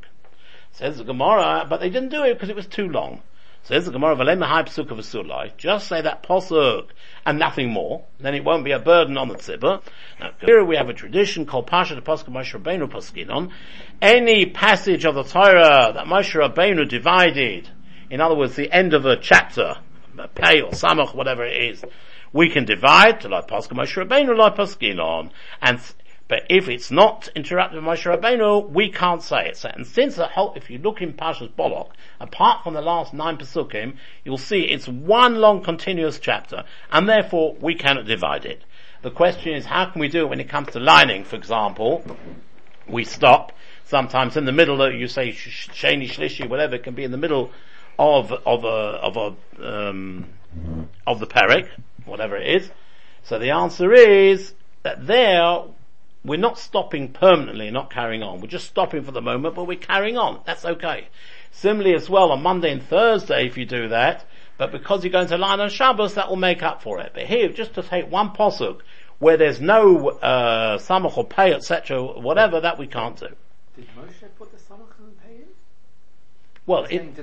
Says 0.73 0.99
the 0.99 1.05
Gemara, 1.05 1.67
but 1.69 1.81
they 1.81 1.91
didn't 1.91 2.09
do 2.09 2.23
it 2.25 2.35
because 2.35 2.49
it 2.49 2.57
was 2.57 2.67
too 2.67 2.89
long. 2.89 3.23
Says 3.65 3.85
the 3.85 3.93
Gemara, 3.93 4.17
"V'lem 4.17 4.45
high 4.45 4.65
pasuk 4.65 4.91
of 4.91 4.99
a 4.99 5.53
Just 5.57 5.87
say 5.87 6.01
that 6.01 6.25
posuk 6.25 6.89
and 7.25 7.39
nothing 7.39 7.71
more. 7.71 8.05
Then 8.19 8.35
it 8.35 8.43
won't 8.43 8.65
be 8.65 8.73
a 8.73 8.81
burden 8.81 9.17
on 9.17 9.29
the 9.29 9.37
tzibur. 9.37 9.83
Now 10.19 10.31
here 10.41 10.65
we 10.65 10.77
have 10.77 10.89
a 10.89 10.95
tradition 10.95 11.47
called 11.47 11.69
Pasha 11.69 11.95
the 11.95 12.03
Pasuk 12.03 12.25
Moshe 12.25 12.61
Rabbeinu 12.61 12.91
Paskinon. 12.91 13.53
Any 14.01 14.47
passage 14.47 15.05
of 15.05 15.15
the 15.15 15.23
Torah 15.23 15.93
that 15.95 16.07
Moshe 16.07 16.35
Rabbeinu 16.35 16.89
divided, 16.89 17.69
in 18.13 18.21
other 18.21 18.35
words, 18.35 18.57
the 18.57 18.71
end 18.71 18.93
of 18.93 19.07
a 19.07 19.17
chapter, 19.17 19.79
pay 20.35 20.61
or 20.61 20.73
samach, 20.73 21.15
whatever 21.15 21.47
it 21.47 21.57
is, 21.57 21.83
we 22.31 22.51
can 22.51 22.67
divide 22.67 23.23
to 23.23 23.29
like 23.31 23.49
Pascha 23.49 23.71
Moshe 23.71 24.07
Rabbeinu, 24.07 24.37
like 24.37 24.55
Paskinon, 24.55 25.31
and 25.63 25.81
but 26.29 26.43
if 26.51 26.69
it's 26.69 26.91
not 26.91 27.31
interrupted 27.35 27.83
by 27.83 27.95
Moshe 27.95 28.15
Rabbeinu, 28.15 28.69
we 28.71 28.91
can't 28.91 29.23
say 29.23 29.49
it. 29.49 29.57
So, 29.57 29.71
and 29.75 29.87
since 29.87 30.17
the 30.17 30.27
whole, 30.27 30.53
if 30.57 30.69
you 30.69 30.77
look 30.77 31.01
in 31.01 31.15
Parshas 31.15 31.51
Bolok, 31.55 31.93
apart 32.21 32.63
from 32.63 32.75
the 32.75 32.83
last 32.83 33.15
nine 33.15 33.39
Pesukim, 33.39 33.97
you'll 34.25 34.37
see 34.37 34.61
it's 34.61 34.87
one 34.87 35.37
long 35.37 35.63
continuous 35.63 36.19
chapter, 36.19 36.65
and 36.91 37.09
therefore 37.09 37.57
we 37.63 37.75
cannot 37.75 38.05
divide 38.05 38.45
it. 38.45 38.63
The 39.01 39.11
question 39.11 39.55
is, 39.55 39.65
how 39.65 39.87
can 39.87 40.03
we 40.03 40.09
do 40.09 40.27
it 40.27 40.29
when 40.29 40.41
it 40.41 40.51
comes 40.51 40.69
to 40.73 40.81
leining, 40.81 41.25
for 41.25 41.37
example? 41.37 42.05
We 42.87 43.05
stop, 43.05 43.53
sometimes 43.85 44.37
in 44.37 44.45
the 44.45 44.53
middle, 44.53 44.93
you 44.93 45.09
say 45.09 45.31
Sheni 45.31 46.11
Shlishi, 46.11 46.47
whatever, 46.47 46.77
can 46.77 46.95
be 46.95 47.05
in 47.05 47.11
the 47.11 47.17
middle 47.17 47.51
of, 47.99 48.33
of 48.33 48.65
a, 48.65 48.67
of 48.67 49.17
a, 49.17 49.89
um, 49.89 50.27
of 51.07 51.21
the 51.21 51.27
parak, 51.27 51.69
whatever 52.05 52.37
it 52.37 52.63
is. 52.63 52.71
So 53.23 53.39
the 53.39 53.51
answer 53.51 53.93
is 53.93 54.55
that 54.83 55.07
there 55.07 55.65
we're 56.25 56.39
not 56.39 56.59
stopping 56.59 57.13
permanently, 57.13 57.71
not 57.71 57.91
carrying 57.91 58.23
on. 58.23 58.41
We're 58.41 58.47
just 58.47 58.69
stopping 58.69 59.03
for 59.03 59.11
the 59.11 59.21
moment, 59.21 59.55
but 59.57 59.65
we're 59.65 59.77
carrying 59.77 60.17
on. 60.17 60.41
That's 60.47 60.65
okay. 60.65 61.09
Similarly 61.51 61.95
as 61.95 62.09
well 62.09 62.31
on 62.31 62.43
Monday 62.43 62.73
and 62.73 62.83
Thursday 62.83 63.47
if 63.47 63.59
you 63.59 63.67
do 63.67 63.89
that, 63.89 64.25
but 64.57 64.71
because 64.71 65.03
you're 65.03 65.13
going 65.13 65.27
to 65.29 65.39
lein 65.39 65.61
on 65.61 65.71
Shabbos, 65.71 66.15
that 66.15 66.29
will 66.29 66.37
make 66.37 66.63
up 66.63 66.83
for 66.83 67.01
it. 67.01 67.13
But 67.15 67.25
here, 67.25 67.49
just 67.49 67.75
to 67.75 67.83
take 67.83 68.11
one 68.11 68.31
posuk, 68.31 68.81
where 69.19 69.37
there's 69.37 69.61
no, 69.61 70.11
uh, 70.11 70.79
samach 70.79 71.17
or 71.17 71.27
pay, 71.27 71.53
etc., 71.53 72.03
whatever, 72.03 72.61
that 72.61 72.79
we 72.79 72.87
can't 72.87 73.19
do. 73.19 73.29
Did 73.77 73.89
Moshe 73.97 74.29
put 74.39 74.53
the 74.53 74.59
samach? 74.59 75.02
Well, 76.67 76.85
it, 76.85 77.17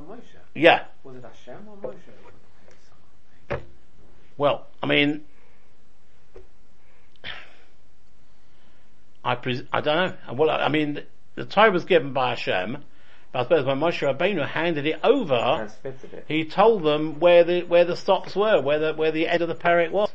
Moshe. 0.00 0.20
Yeah. 0.54 0.84
Was 1.04 1.16
it 1.16 1.24
Hashem 1.24 1.68
or 1.68 1.76
Moshe? 1.76 3.60
Well, 4.36 4.66
I 4.82 4.86
mean, 4.86 5.22
I 9.24 9.34
pres- 9.36 9.62
I 9.72 9.80
don't 9.80 10.16
know. 10.26 10.34
Well, 10.34 10.50
I 10.50 10.68
mean, 10.68 11.02
the 11.36 11.44
Torah 11.44 11.70
was 11.70 11.84
given 11.84 12.12
by 12.12 12.30
Hashem, 12.30 12.84
but 13.32 13.38
I 13.38 13.42
suppose 13.44 13.64
when 13.66 13.78
Moshe 13.78 14.00
Rabbeinu 14.00 14.46
handed 14.46 14.86
it 14.86 14.98
over, 15.04 15.70
it. 15.84 16.24
he 16.26 16.44
told 16.44 16.82
them 16.82 17.20
where 17.20 17.44
the 17.44 17.62
where 17.62 17.84
the 17.84 17.96
stops 17.96 18.34
were, 18.34 18.60
where 18.60 18.78
the 18.78 18.94
where 18.94 19.12
the 19.12 19.28
end 19.28 19.42
of 19.42 19.48
the 19.48 19.54
parak 19.54 19.90
was. 19.90 20.10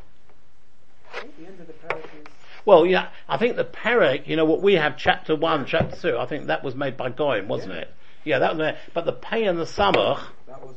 The 1.14 1.48
end 1.48 1.60
of 1.60 1.68
the 1.68 1.74
parak 1.74 2.04
is. 2.04 2.28
Well, 2.66 2.86
yeah, 2.86 3.10
I 3.30 3.38
think 3.38 3.56
the 3.56 3.64
parak, 3.64 4.28
you 4.28 4.36
know, 4.36 4.44
what 4.44 4.62
we 4.62 4.74
have 4.74 4.98
chapter 4.98 5.38
one, 5.38 5.66
chapter 5.66 5.96
two. 5.96 6.18
I 6.18 6.26
think 6.26 6.48
that 6.48 6.66
was 6.66 6.76
made 6.76 6.98
by 6.98 7.10
Goyim, 7.10 7.48
wasn't 7.48 7.76
yeah. 7.76 7.82
it? 7.82 7.94
Yeah, 8.28 8.40
that 8.40 8.58
was. 8.58 8.76
But 8.94 9.06
the 9.06 9.14
pay 9.14 9.46
and 9.46 9.58
the 9.58 9.64
samach. 9.64 10.20
Was. 10.48 10.76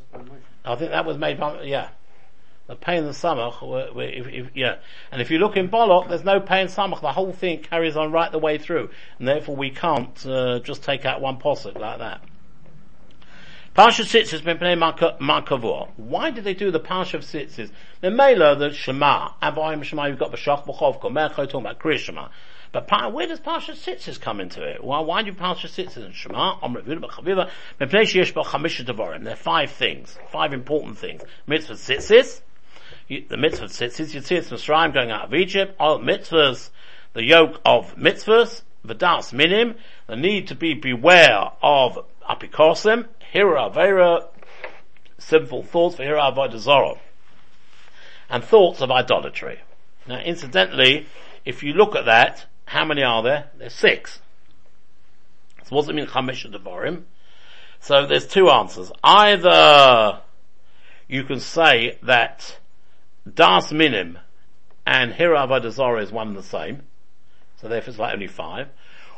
I 0.63 0.75
think 0.75 0.91
that 0.91 1.05
was 1.05 1.17
made 1.17 1.39
by 1.39 1.63
yeah 1.63 1.89
the 2.71 2.77
pay 2.77 2.95
in 2.95 3.03
the 3.03 3.11
samach, 3.11 3.61
if, 4.01 4.27
if, 4.27 4.55
yeah. 4.55 4.75
And 5.11 5.21
if 5.21 5.29
you 5.29 5.39
look 5.39 5.57
in 5.57 5.67
Bolok, 5.67 6.07
there's 6.07 6.23
no 6.23 6.39
pay 6.39 6.61
in 6.61 6.67
samach. 6.67 7.01
The 7.01 7.11
whole 7.11 7.33
thing 7.33 7.59
carries 7.59 7.97
on 7.97 8.13
right 8.13 8.31
the 8.31 8.39
way 8.39 8.57
through, 8.57 8.89
and 9.19 9.27
therefore 9.27 9.57
we 9.57 9.71
can't 9.71 10.25
uh, 10.25 10.59
just 10.59 10.81
take 10.81 11.03
out 11.03 11.19
one 11.19 11.37
posuk 11.37 11.77
like 11.77 11.99
that. 11.99 12.21
Parsha 13.75 14.05
Tzitzis 14.05 14.43
been 14.43 14.57
playing 14.57 14.79
Makavur. 14.79 15.89
Why 15.97 16.31
did 16.31 16.45
they 16.45 16.53
do 16.53 16.71
the 16.71 16.79
Parsha 16.79 17.15
of 17.15 17.21
Tzitzis? 17.21 17.71
The 17.99 18.09
Mela, 18.09 18.55
the 18.55 18.71
Shema, 18.71 19.31
Avoim 19.41 19.83
Shema, 19.83 20.05
you've 20.05 20.19
got 20.19 20.31
B'Shach 20.31 20.65
B'Chov, 20.65 21.01
Komercho, 21.01 21.35
talking 21.35 21.61
about 21.61 21.79
Kriya 21.79 21.97
Shema. 21.97 22.29
But 22.71 23.13
where 23.13 23.27
does 23.27 23.41
Parsha 23.41 23.71
Tzitzis 23.71 24.19
come 24.19 24.39
into 24.39 24.63
it? 24.63 24.81
Why, 24.81 24.99
why 24.99 25.23
do 25.23 25.33
Parsha 25.33 25.67
Tzitzis 25.67 26.05
and 26.05 26.15
Shema, 26.15 26.57
Om 26.61 26.75
Revuda 26.75 27.01
B'Chaviva, 27.01 27.49
Mepnei 27.79 28.03
Sheyesh 28.03 28.33
B'Chamisha 28.33 28.85
Devorim? 28.85 29.23
There 29.23 29.33
are 29.33 29.35
five 29.35 29.71
things, 29.71 30.17
five 30.31 30.53
important 30.53 30.97
things. 30.97 31.21
Mitzvah 31.47 31.73
Tzitzis, 31.73 32.41
the 33.09 33.35
mitzvah 33.35 33.65
tzitzis, 33.65 34.15
Yitzias 34.15 34.49
Mitzrayim 34.49 34.93
going 34.93 35.11
out 35.11 35.25
of 35.25 35.33
Egypt, 35.33 35.75
all 35.79 35.99
mitzvahs, 35.99 36.69
the 37.13 37.23
yoke 37.23 37.59
of 37.65 37.95
mitzvahs, 37.97 38.61
the 38.85 38.95
Vadas 38.95 39.33
Minim, 39.33 39.75
the 40.07 40.15
need 40.15 40.47
to 40.47 40.55
be 40.55 40.73
beware 40.73 41.51
of 41.61 41.99
apikosim, 42.29 43.07
Hira 43.19 43.69
Avera, 43.69 44.27
sinful 45.17 45.63
thoughts 45.63 45.97
for 45.97 46.03
Hira 46.03 46.21
Avodah 46.21 46.99
and 48.29 48.43
thoughts 48.43 48.79
of 48.79 48.89
idolatry. 48.91 49.59
Now 50.07 50.19
incidentally, 50.19 51.07
if 51.43 51.63
you 51.63 51.73
look 51.73 51.95
at 51.95 52.05
that, 52.05 52.45
how 52.71 52.85
many 52.85 53.03
are 53.03 53.21
there? 53.21 53.51
There's 53.57 53.73
six. 53.73 54.21
So 55.65 55.75
what 55.75 55.81
does 55.81 55.89
it 55.89 55.95
mean 55.95 56.07
Chamish 56.07 56.49
Devarim? 56.49 57.03
So 57.81 58.07
there's 58.07 58.25
two 58.25 58.49
answers. 58.49 58.93
Either 59.03 60.21
you 61.09 61.25
can 61.25 61.41
say 61.41 61.99
that 62.03 62.59
Das 63.31 63.73
Minim 63.73 64.19
and 64.87 65.11
Hira 65.11 65.45
Avodah 65.45 66.01
is 66.01 66.13
one 66.13 66.29
and 66.29 66.37
the 66.37 66.43
same. 66.43 66.83
So 67.57 67.67
therefore 67.67 67.89
it's 67.89 67.99
like 67.99 68.13
only 68.13 68.27
five. 68.27 68.69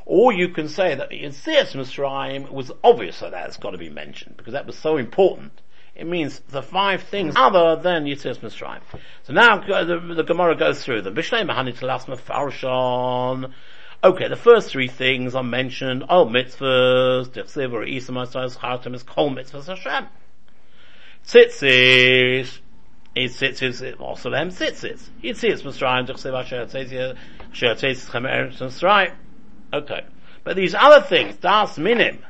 Or 0.07 0.33
you 0.33 0.49
can 0.49 0.67
say 0.67 0.95
that 0.95 1.09
the 1.09 1.21
Yitzias 1.21 1.75
Mitzrayim 1.75 2.49
was 2.49 2.71
obvious 2.83 3.19
that 3.19 3.29
that's 3.29 3.57
got 3.57 3.71
to 3.71 3.77
be 3.77 3.89
mentioned 3.89 4.35
because 4.35 4.53
that 4.53 4.65
was 4.65 4.79
so 4.79 4.97
important. 4.97 5.61
It 5.95 6.07
means 6.07 6.39
the 6.49 6.63
five 6.63 7.03
things 7.03 7.35
other 7.37 7.75
than 7.75 8.05
Yitzias 8.05 8.39
Mitzrayim. 8.39 8.81
So 9.23 9.33
now 9.33 9.59
the, 9.59 10.13
the 10.15 10.23
Gemara 10.23 10.55
goes 10.55 10.83
through 10.83 11.03
them. 11.03 11.15
Bishlei 11.15 11.47
Mahani 11.47 11.77
Telas 11.77 12.05
Mefarshon. 12.05 13.53
Okay, 14.03 14.27
the 14.27 14.35
first 14.35 14.71
three 14.71 14.87
things 14.87 15.35
are 15.35 15.43
mentioned. 15.43 16.03
Oh, 16.09 16.25
mitzvahs, 16.25 17.29
Dichsiv 17.29 17.73
or 17.73 17.83
Isa 17.83 18.11
Mitzvahs, 18.11 18.57
Chartem 18.57 18.95
is 18.95 19.03
Kol 19.03 19.29
Mitzvahs 19.29 19.67
Hashem. 19.67 20.07
Tzitzis, 21.25 22.59
is 23.15 23.95
also 23.99 24.31
them 24.31 24.49
sits 24.49 24.83
it. 24.83 24.99
You'd 25.21 25.37
see 25.37 25.49
it's 25.49 25.61
Mitzrayim, 25.61 26.07
Dechsev 26.07 26.37
Asher 26.37 26.61
Asher 26.61 27.15
Tzezis 27.75 28.09
Chemer 28.09 28.51
Mitzrayim. 28.51 29.13
Okay. 29.71 30.05
But 30.43 30.55
these 30.55 30.73
other 30.73 31.01
things, 31.01 31.35
Das 31.37 31.77
Minim, 31.77 32.25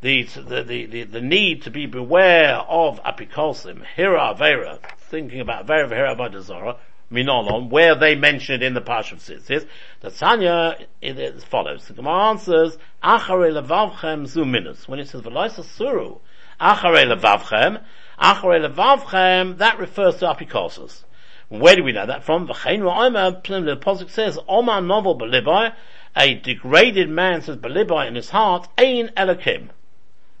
the, 0.00 0.22
the, 0.22 0.62
the, 0.62 1.04
the, 1.04 1.20
need 1.20 1.62
to 1.62 1.70
be 1.70 1.86
beware 1.86 2.56
of 2.56 3.02
Apikosim, 3.02 3.84
Hira 3.96 4.34
Vera, 4.34 4.78
thinking 4.98 5.40
about 5.40 5.66
Vera 5.66 5.88
Hira 5.88 6.14
Vadazora, 6.14 6.76
Minolon, 7.10 7.70
where 7.70 7.94
they 7.94 8.14
mentioned 8.14 8.62
in 8.62 8.74
the 8.74 8.80
Pash 8.80 9.12
of 9.12 9.18
Tzitzis, 9.18 9.66
the 10.00 10.10
Tanya, 10.10 10.76
it, 11.00 11.18
it 11.18 11.42
follows. 11.42 11.88
The 11.88 11.94
Gemara 11.94 12.30
answers, 12.30 12.76
Achare 13.02 13.50
Levavchem 13.50 14.26
Zuminus. 14.26 14.86
When 14.86 14.98
it 15.00 15.08
says, 15.08 15.22
Veloisa 15.22 15.64
Suru, 15.64 16.18
Achare 16.60 17.16
Levavchem, 17.16 17.82
Acharei 18.20 18.68
levavchem, 18.68 19.58
that 19.58 19.78
refers 19.78 20.16
to 20.16 20.26
apikosos. 20.26 21.04
Where 21.48 21.76
do 21.76 21.84
we 21.84 21.92
know 21.92 22.06
that 22.06 22.24
from? 22.24 22.48
V'chein 22.48 22.80
ra'omer, 22.80 23.64
the 23.64 23.76
Posuk 23.76 24.10
says, 24.10 24.38
Omar 24.48 24.80
novel 24.80 25.16
belibai, 25.16 25.72
a 26.16 26.34
degraded 26.34 27.08
man 27.08 27.42
says 27.42 27.56
belibai 27.56 28.08
in 28.08 28.16
his 28.16 28.30
heart, 28.30 28.68
ain 28.76 29.10
elokim. 29.16 29.68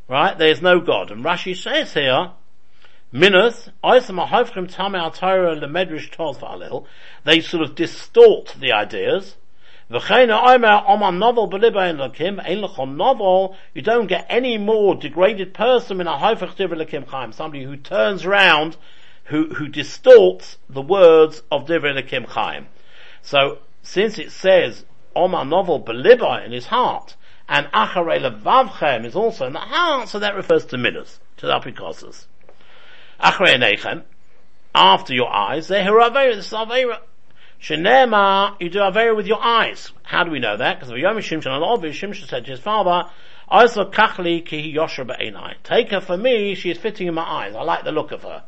Right? 0.08 0.38
There 0.38 0.48
is 0.48 0.62
no 0.62 0.80
God. 0.80 1.10
And 1.10 1.24
Rashi 1.24 1.56
says 1.56 1.94
here, 1.94 2.32
Minus, 3.10 3.70
they 7.24 7.40
sort 7.40 7.62
of 7.62 7.74
distort 7.74 8.56
the 8.60 8.72
ideas, 8.72 9.36
you 9.90 9.96
don't 13.82 14.06
get 14.06 14.26
any 14.28 14.58
more 14.58 14.94
degraded 14.94 15.54
person 15.54 16.00
in 16.02 16.06
a 16.06 16.18
Haifach 16.18 17.34
somebody 17.34 17.64
who 17.64 17.76
turns 17.78 18.26
around, 18.26 18.76
who, 19.24 19.54
who 19.54 19.68
distorts 19.68 20.58
the 20.68 20.82
words 20.82 21.42
of 21.50 21.66
Lekim 21.66 22.26
Chaim. 22.26 22.66
So, 23.22 23.60
since 23.82 24.18
it 24.18 24.30
says 24.30 24.84
Omar 25.16 25.46
Novel 25.46 25.82
Beliba 25.82 26.44
in 26.44 26.52
his 26.52 26.66
heart, 26.66 27.16
and 27.48 27.66
Acharei 27.68 28.20
Levavchem 28.20 29.06
is 29.06 29.16
also 29.16 29.46
in 29.46 29.54
the 29.54 29.58
heart, 29.58 30.08
so 30.08 30.18
that 30.18 30.34
refers 30.34 30.66
to 30.66 30.78
Midas, 30.78 31.18
to 31.38 31.46
the 31.46 31.52
Apikosis. 31.52 32.26
Acharei 33.20 33.56
Nechem, 33.56 34.02
after 34.74 35.14
your 35.14 35.32
eyes, 35.32 35.68
they're 35.68 35.84
Haravera, 35.84 36.34
this 36.34 36.46
is 36.46 36.52
Avera. 36.52 36.98
Shenema, 37.60 38.54
you 38.60 38.68
do 38.68 38.78
Avera 38.78 39.16
with 39.16 39.26
your 39.26 39.42
eyes. 39.42 39.90
How 40.02 40.24
do 40.24 40.30
we 40.30 40.38
know 40.38 40.56
that? 40.56 40.78
Because 40.78 40.92
Shimshon 40.92 41.42
Shimshon 41.42 42.28
said 42.28 42.44
to 42.44 42.50
his 42.50 42.60
father, 42.60 43.10
Also 43.48 43.90
kachli 43.90 44.44
ki 44.44 44.74
yosher 44.76 45.06
ba'enai. 45.06 45.54
Take 45.64 45.90
her 45.90 46.00
for 46.00 46.16
me, 46.16 46.54
she 46.54 46.70
is 46.70 46.78
fitting 46.78 47.08
in 47.08 47.14
my 47.14 47.24
eyes. 47.24 47.54
I 47.54 47.62
like 47.62 47.84
the 47.84 47.92
look 47.92 48.12
of 48.12 48.22
her. 48.22 48.44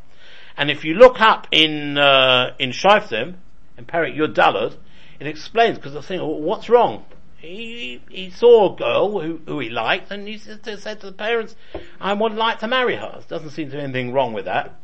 And 0.56 0.70
if 0.70 0.84
you 0.84 0.94
look 0.94 1.20
up 1.20 1.48
in, 1.52 1.96
uh, 1.96 2.54
in 2.58 2.70
Shaftim, 2.70 3.36
in 3.78 3.86
Perik 3.86 4.14
Yud 4.16 4.34
Dalad, 4.34 4.76
it 5.18 5.26
explains, 5.26 5.78
because 5.78 5.94
the 5.94 6.02
thing, 6.02 6.20
what's 6.20 6.68
wrong? 6.68 7.04
He, 7.40 8.02
he 8.10 8.30
saw 8.30 8.74
a 8.74 8.76
girl 8.76 9.20
who, 9.20 9.40
who 9.46 9.60
he 9.60 9.70
liked 9.70 10.10
and 10.10 10.28
he 10.28 10.36
said 10.36 10.62
to, 10.64 10.76
the 10.76 11.12
parents, 11.12 11.56
I 12.00 12.12
would 12.12 12.34
like 12.34 12.58
to 12.60 12.68
marry 12.68 12.96
her. 12.96 13.22
Doesn't 13.28 13.50
seem 13.50 13.70
to 13.70 13.76
be 13.76 13.82
anything 13.82 14.12
wrong 14.12 14.34
with 14.34 14.44
that. 14.44 14.78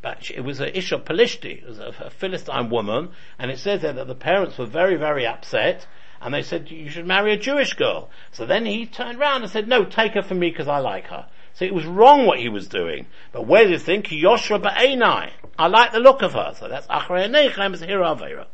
But 0.00 0.24
she, 0.24 0.34
it 0.34 0.44
was 0.44 0.60
a 0.60 0.76
Isha 0.76 1.00
Pelishti, 1.00 1.62
it 1.62 1.66
was 1.66 1.78
a, 1.78 1.92
a 2.00 2.10
Philistine 2.10 2.70
woman, 2.70 3.10
and 3.38 3.50
it 3.50 3.58
says 3.58 3.82
there 3.82 3.92
that 3.92 4.06
the 4.06 4.14
parents 4.14 4.56
were 4.56 4.66
very, 4.66 4.96
very 4.96 5.26
upset, 5.26 5.86
and 6.22 6.32
they 6.32 6.42
said, 6.42 6.70
you 6.70 6.88
should 6.88 7.06
marry 7.06 7.32
a 7.32 7.36
Jewish 7.36 7.74
girl. 7.74 8.08
So 8.32 8.46
then 8.46 8.64
he 8.64 8.86
turned 8.86 9.18
around 9.18 9.42
and 9.42 9.50
said, 9.50 9.68
no, 9.68 9.84
take 9.84 10.14
her 10.14 10.22
for 10.22 10.34
me 10.34 10.50
because 10.50 10.68
I 10.68 10.78
like 10.78 11.08
her. 11.08 11.26
So 11.54 11.64
it 11.64 11.74
was 11.74 11.84
wrong 11.84 12.26
what 12.26 12.38
he 12.38 12.48
was 12.48 12.68
doing. 12.68 13.06
But 13.32 13.46
where 13.46 13.64
do 13.64 13.70
you 13.70 13.78
think? 13.78 14.06
Yoshua 14.06 14.62
Ba'enai. 14.62 15.32
I 15.58 15.66
like 15.66 15.92
the 15.92 16.00
look 16.00 16.22
of 16.22 16.32
her. 16.32 16.54
So 16.56 16.68
that's 16.68 16.86
Achrei 16.86 17.28
Nechem 17.28 17.74
is 17.74 17.80
Hira 17.80 18.14
Avera. 18.14 18.46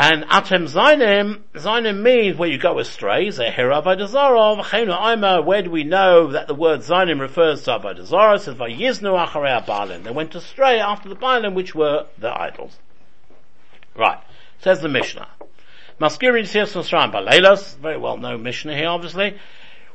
And 0.00 0.22
Atem 0.26 0.72
Zainim, 0.72 1.40
Zainim 1.54 2.02
means 2.02 2.38
where 2.38 2.48
you 2.48 2.56
go 2.56 2.78
astray, 2.78 3.26
Zehira 3.26 3.82
Vaidazara, 3.82 4.62
V'chenu 4.62 4.96
Aima, 4.96 5.44
where 5.44 5.60
do 5.60 5.72
we 5.72 5.82
know 5.82 6.30
that 6.30 6.46
the 6.46 6.54
word 6.54 6.82
Zainim 6.82 7.18
refers 7.18 7.64
to? 7.64 7.74
It 7.84 8.06
says 8.06 8.54
Vayiznu 8.54 9.26
Acharei 9.26 9.66
Baalin. 9.66 10.04
They 10.04 10.12
went 10.12 10.36
astray 10.36 10.78
after 10.78 11.08
the 11.08 11.16
Baalin, 11.16 11.54
which 11.54 11.74
were 11.74 12.06
the 12.16 12.30
idols. 12.30 12.78
Right. 13.96 14.20
Says 14.60 14.80
the 14.80 14.88
Mishnah. 14.88 15.26
Maskiri 16.00 16.42
Yitzias 16.42 16.74
Mitzrayim 16.74 17.12
Baleilas, 17.12 17.76
very 17.78 17.98
well 17.98 18.18
known 18.18 18.44
Mishnah 18.44 18.76
here 18.76 18.90
obviously. 18.90 19.36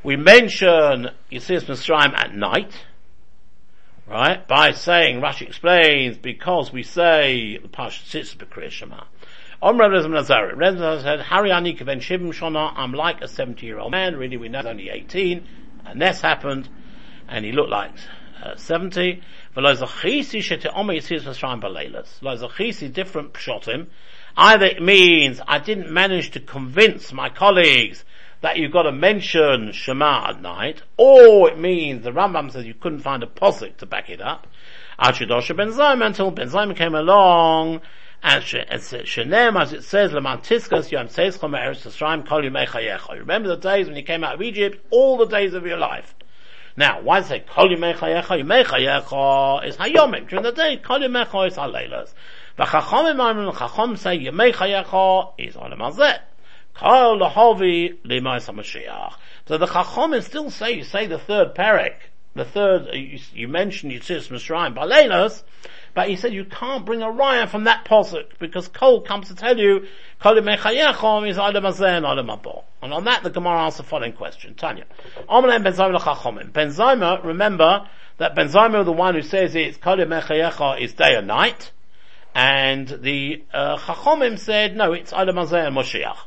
We 0.04 0.18
mention 0.18 1.12
Yitzias 1.32 1.64
Mitzrayim 1.64 2.14
at 2.14 2.36
night, 2.36 2.74
right? 4.06 4.46
By 4.46 4.72
saying, 4.72 5.22
Rashi 5.22 5.48
explains, 5.48 6.18
because 6.18 6.74
we 6.74 6.84
say 6.84 7.58
the 7.58 7.70
Pasha 7.70 8.06
sits 8.06 8.36
B'Kriya 8.36 8.70
Shema. 8.70 9.06
Omra 9.64 9.88
Rezim 9.88 10.12
Nazari. 10.12 10.56
Rezim 10.56 11.02
said, 11.02 11.22
Hari 11.22 11.50
Ani 11.50 11.74
Kiven 11.74 12.00
Shivim 12.00 12.34
Shona, 12.34 12.74
I'm 12.76 12.92
like 12.92 13.22
a 13.22 13.30
70 13.30 13.66
year 13.66 13.80
old 13.80 13.92
man, 13.92 14.18
really 14.18 14.36
we 14.36 14.50
know 14.50 14.60
he's 14.60 14.68
only 14.68 14.90
18, 14.90 15.48
and 15.86 16.02
this 16.02 16.20
happened, 16.20 16.68
and 17.30 17.46
he 17.46 17.54
looked 17.54 17.70
like 17.70 17.92
uh, 18.44 18.58
70. 18.58 19.22
V'lo 19.56 19.74
zachisi 22.20 22.94
different 22.94 23.34
pshotim. 23.34 23.88
Either 24.36 24.66
it 24.66 24.82
means 24.82 25.40
I 25.48 25.60
didn't 25.60 25.90
manage 25.90 26.32
to 26.32 26.42
convince 26.42 27.14
my 27.14 27.30
colleagues 27.30 28.04
that 28.42 28.58
you've 28.58 28.74
got 28.74 28.84
to 28.84 28.92
mention 28.92 29.72
Shema 29.72 30.32
at 30.32 30.42
night, 30.42 30.82
or 30.98 31.50
it 31.50 31.58
means 31.58 32.04
the 32.04 32.12
Rambam 32.12 32.52
says 32.52 32.66
you 32.66 32.74
couldn't 32.74 33.00
find 33.00 33.24
a 33.24 33.28
posik 33.28 33.78
to 33.78 33.86
back 33.86 34.10
it 34.10 34.20
up. 34.20 34.46
Achidosha 35.00 35.56
Ben 35.56 35.70
Zayim 35.70 36.06
until 36.06 36.32
Ben 36.32 36.50
Zayim 36.50 36.76
came 36.76 36.96
along 36.96 37.80
and 38.24 38.42
Shenem, 38.42 39.62
as 39.62 39.74
it 39.74 39.84
says, 39.84 40.12
Lamantiskas 40.12 40.90
Yom 40.92 41.08
Seischa 41.08 41.50
Me'eretz 41.50 41.86
Yisrael 41.86 42.26
Kol 42.26 42.42
Yimei. 42.42 43.20
Remember 43.20 43.50
the 43.50 43.58
days 43.58 43.88
when 43.88 43.98
you 43.98 44.04
came 44.04 44.24
out 44.24 44.36
of 44.36 44.42
Egypt, 44.42 44.86
all 44.92 45.18
the 45.18 45.26
days 45.26 45.54
of 45.54 45.66
your 45.66 45.78
life. 45.78 46.16
Now, 46.78 47.02
why 47.02 47.22
say 47.22 47.42
Kol 47.42 47.68
Yimei 47.68 47.96
Chayecha? 47.96 48.42
Yimei 48.42 48.64
Chayecha 48.64 49.68
is 49.68 49.76
Hayomim. 49.76 50.30
During 50.30 50.44
the 50.44 50.54
day, 50.54 50.78
Kol 50.78 51.00
Yimei 51.00 51.28
Chayecha 51.28 51.48
is 51.48 51.56
Haleilas. 51.58 52.14
The 52.56 52.64
Chachomim 52.64 53.18
the 53.18 53.60
Chachom 53.60 53.98
say 53.98 54.18
Yimei 54.18 54.54
Chayecha 54.54 55.34
is 55.38 55.56
Olam 55.56 55.80
Hazeh. 55.80 56.20
Kol 56.76 57.20
Lahovi 57.20 58.02
Limai 58.06 58.38
Samashiach. 58.38 59.16
So 59.48 59.58
the 59.58 59.66
Chachomim 59.68 60.24
still 60.24 60.50
say, 60.50 60.72
you 60.78 60.84
say 60.86 61.08
the 61.08 61.20
third 61.20 61.56
parak, 61.56 61.96
the 62.36 62.46
third, 62.46 62.88
you, 62.94 63.20
you 63.34 63.48
mentioned 63.50 63.92
Yitzis 63.92 64.30
Mitzrayim, 64.30 64.76
Baleilas, 64.76 65.44
but 65.94 66.10
he 66.10 66.16
said 66.16 66.34
you 66.34 66.46
can't 66.46 66.86
bring 66.86 67.02
a 67.02 67.08
raya 67.08 67.48
from 67.48 67.66
that 67.66 67.86
posuk 67.86 68.40
because 68.40 68.68
Kol 68.68 69.02
comes 69.02 69.28
to 69.28 69.36
tell 69.36 69.58
you 69.58 69.86
Kol 70.20 70.36
mechayechom 70.36 71.30
is 71.30 71.38
Adam 71.38 71.64
Azen 71.64 72.10
Adam 72.10 72.28
Abo. 72.28 72.64
And 72.82 72.94
on 72.94 73.04
that 73.06 73.24
the 73.24 73.30
Gemara 73.30 73.66
asks 73.66 73.78
the 73.78 73.84
following 73.84 74.14
question. 74.14 74.56
Tanya. 74.56 74.86
Omelem 75.30 75.64
Ben 75.64 75.74
Zayma 75.74 76.54
Ben 76.54 76.70
Zayma, 76.70 77.24
remember 77.24 77.88
that 78.18 78.36
Ben 78.36 78.48
Zayma 78.48 78.84
the 78.86 78.92
one 78.92 79.16
who 79.16 79.22
says 79.22 79.56
it's 79.56 79.78
Kol 79.78 79.98
mechayecha 79.98 80.82
is 80.82 80.94
day 80.94 81.16
or 81.16 81.22
night. 81.22 81.72
And 82.36 82.88
the 82.88 83.44
uh, 83.54 83.78
Chachomim 83.78 84.40
said, 84.40 84.76
no, 84.76 84.94
it's 84.94 85.14
Adam 85.14 85.38
and 85.38 85.48
Moshiach. 85.48 86.18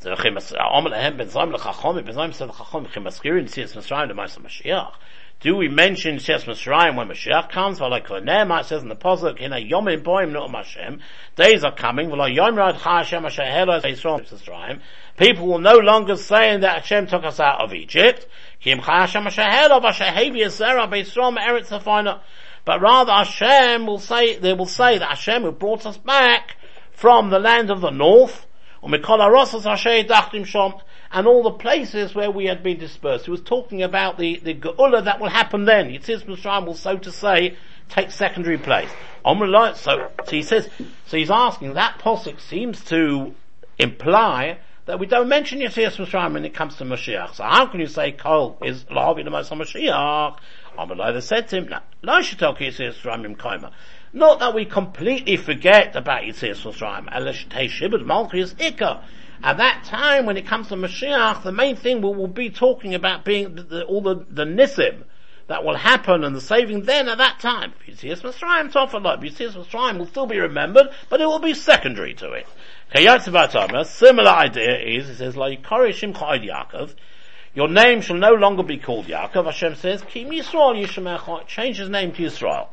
So 0.00 0.14
Omelem 0.14 1.16
Ben 1.16 1.28
Zayma 1.28 1.56
Chachomim, 1.56 2.04
Ben 2.04 2.14
Zayma 2.14 2.34
said 2.34 2.48
the 2.48 2.52
Chachomim, 2.52 2.88
Chimaskirin, 2.88 3.44
Siyas 3.44 3.74
Masrayim, 3.74 4.08
the 4.08 4.14
Mashiach. 4.14 4.92
Do 5.42 5.56
we 5.56 5.66
mention 5.66 6.20
Shes 6.20 6.44
Mitzrayim 6.44 6.94
when 6.94 7.08
Mashiach 7.08 7.50
comes? 7.50 7.80
Well, 7.80 7.90
like 7.90 8.06
Nema, 8.06 8.60
it 8.60 8.66
says 8.66 8.82
in 8.82 8.88
the 8.88 8.94
Pasuk, 8.94 9.40
in 9.40 9.52
a 9.52 9.56
Yomim 9.56 10.04
Boim 10.04 10.30
No'um 10.30 10.52
Hashem, 10.52 11.00
days 11.34 11.64
are 11.64 11.74
coming, 11.74 12.10
well, 12.10 12.28
Yom 12.28 12.54
Rad 12.54 12.76
Hashem 12.76 13.24
Ashahela 13.24 13.82
Mitzrayim, 13.82 14.80
people 15.16 15.48
will 15.48 15.58
no 15.58 15.78
longer 15.78 16.14
say 16.14 16.56
that 16.58 16.82
Hashem 16.82 17.08
took 17.08 17.24
us 17.24 17.40
out 17.40 17.60
of 17.60 17.74
Egypt, 17.74 18.28
Kim 18.60 18.78
Hashem 18.78 19.24
Ashahela 19.24 19.82
Vashahevi 19.82 20.44
Zera 20.44 20.88
Beisrom 20.88 21.36
Eretz 21.36 21.76
Hafina, 21.76 22.20
but 22.64 22.80
rather 22.80 23.10
Hashem 23.10 23.84
will 23.84 23.98
say, 23.98 24.38
they 24.38 24.52
will 24.52 24.66
say 24.66 24.98
that 24.98 25.08
Hashem 25.08 25.42
who 25.42 25.50
brought 25.50 25.84
us 25.86 25.98
back 25.98 26.56
from 26.92 27.30
the 27.30 27.40
land 27.40 27.68
of 27.72 27.80
the 27.80 27.90
north, 27.90 28.46
Umikol 28.80 29.18
Arosas 29.18 29.64
Hashem 29.64 30.06
Dachtim 30.06 30.42
Shom, 30.42 30.80
and 31.12 31.26
all 31.26 31.42
the 31.42 31.52
places 31.52 32.14
where 32.14 32.30
we 32.30 32.46
had 32.46 32.62
been 32.62 32.78
dispersed. 32.78 33.26
He 33.26 33.30
was 33.30 33.42
talking 33.42 33.82
about 33.82 34.18
the, 34.18 34.40
the 34.42 34.54
Geula 34.54 35.04
that 35.04 35.20
will 35.20 35.28
happen 35.28 35.66
then. 35.66 35.90
Yitzis 35.90 36.24
Mitzrayim 36.24 36.66
will, 36.66 36.74
so 36.74 36.96
to 36.96 37.12
say, 37.12 37.56
take 37.90 38.10
secondary 38.10 38.56
place. 38.58 38.88
So, 39.24 39.76
so 39.76 40.10
he 40.30 40.42
says, 40.42 40.68
so 41.06 41.16
he's 41.16 41.30
asking, 41.30 41.74
that 41.74 41.98
posik 41.98 42.40
seems 42.40 42.82
to 42.86 43.34
imply 43.78 44.58
that 44.86 44.98
we 44.98 45.06
don't 45.06 45.28
mention 45.28 45.60
Yitzias 45.60 45.96
Mitzrayim 45.96 46.32
when 46.32 46.46
it 46.46 46.54
comes 46.54 46.76
to 46.76 46.84
Mashiach. 46.84 47.34
So 47.34 47.44
how 47.44 47.66
can 47.66 47.80
you 47.80 47.86
say 47.86 48.12
Kol 48.12 48.56
is 48.64 48.84
Lahavi 48.84 49.22
the 49.22 49.30
Most 49.30 49.52
Mashiach? 49.52 50.38
Amalai 50.78 51.22
said 51.22 51.48
to 51.48 51.56
him. 51.56 51.68
Not 54.14 54.40
that 54.40 54.54
we 54.54 54.64
completely 54.64 55.36
forget 55.36 55.94
about 55.94 56.22
Yitzias 56.22 56.62
Mitzrayim. 56.62 57.12
Elish 57.12 57.48
Tei 57.50 57.68
Shibud 57.68 58.04
Malchus 58.06 58.54
Ikka. 58.54 59.02
At 59.44 59.56
that 59.56 59.84
time, 59.84 60.26
when 60.26 60.36
it 60.36 60.46
comes 60.46 60.68
to 60.68 60.76
Mashiach, 60.76 61.42
the 61.42 61.50
main 61.50 61.74
thing 61.74 62.00
we 62.00 62.10
will 62.10 62.28
be 62.28 62.48
talking 62.48 62.94
about 62.94 63.24
being 63.24 63.56
the, 63.56 63.62
the, 63.62 63.84
all 63.84 64.00
the, 64.00 64.24
the 64.30 64.44
nisim 64.44 65.02
that 65.48 65.64
will 65.64 65.74
happen 65.74 66.22
and 66.22 66.36
the 66.36 66.40
saving 66.40 66.82
then 66.82 67.08
at 67.08 67.18
that 67.18 67.40
time. 67.40 67.72
Yitzias 67.86 68.22
Mitzrayim, 68.22 68.72
Tofalot, 68.72 69.20
Yitzias 69.20 69.54
Mitzrayim 69.54 69.98
will 69.98 70.06
still 70.06 70.26
be 70.26 70.38
remembered, 70.38 70.88
but 71.08 71.20
it 71.20 71.26
will 71.26 71.40
be 71.40 71.54
secondary 71.54 72.14
to 72.14 72.30
it. 72.32 72.46
A 72.94 73.84
similar 73.84 74.30
idea 74.30 74.78
is, 74.78 75.08
it 75.08 75.16
says, 75.16 75.36
like, 75.36 75.62
Yaakov, 75.64 76.94
your 77.54 77.68
name 77.68 78.00
shall 78.00 78.16
no 78.16 78.34
longer 78.34 78.62
be 78.62 78.78
called 78.78 79.06
Yaakov, 79.06 79.46
Hashem 79.46 79.74
says, 79.74 80.02
Kim 80.02 80.30
Yisrael 80.30 80.80
Yishamecha, 80.80 81.46
change 81.48 81.78
his 81.78 81.88
name 81.88 82.12
to 82.12 82.22
Yisrael. 82.22 82.68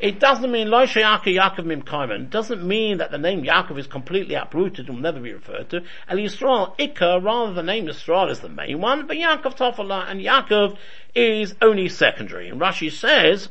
It 0.00 0.20
doesn't 0.20 0.50
mean 0.50 0.70
Lo 0.70 0.84
Yaakov 0.84 1.64
Mim 1.64 2.28
doesn't 2.28 2.66
mean 2.66 2.98
that 2.98 3.10
the 3.10 3.18
name 3.18 3.42
Yaakov 3.42 3.78
is 3.78 3.86
completely 3.86 4.34
uprooted 4.34 4.86
and 4.86 4.96
will 4.96 5.02
never 5.02 5.20
be 5.20 5.32
referred 5.32 5.70
to. 5.70 5.82
El 6.08 6.18
Yisrael 6.18 6.76
Ikka, 6.78 7.22
rather 7.22 7.52
the 7.52 7.62
name 7.62 7.86
Yisrael 7.86 8.30
is 8.30 8.40
the 8.40 8.48
main 8.48 8.80
one, 8.80 9.06
but 9.06 9.16
Yaakov 9.16 9.56
Tafala 9.56 10.10
and 10.10 10.20
Yaakov 10.20 10.76
is 11.14 11.54
only 11.62 11.88
secondary. 11.88 12.48
And 12.48 12.60
Rashi 12.60 12.90
says, 12.90 13.48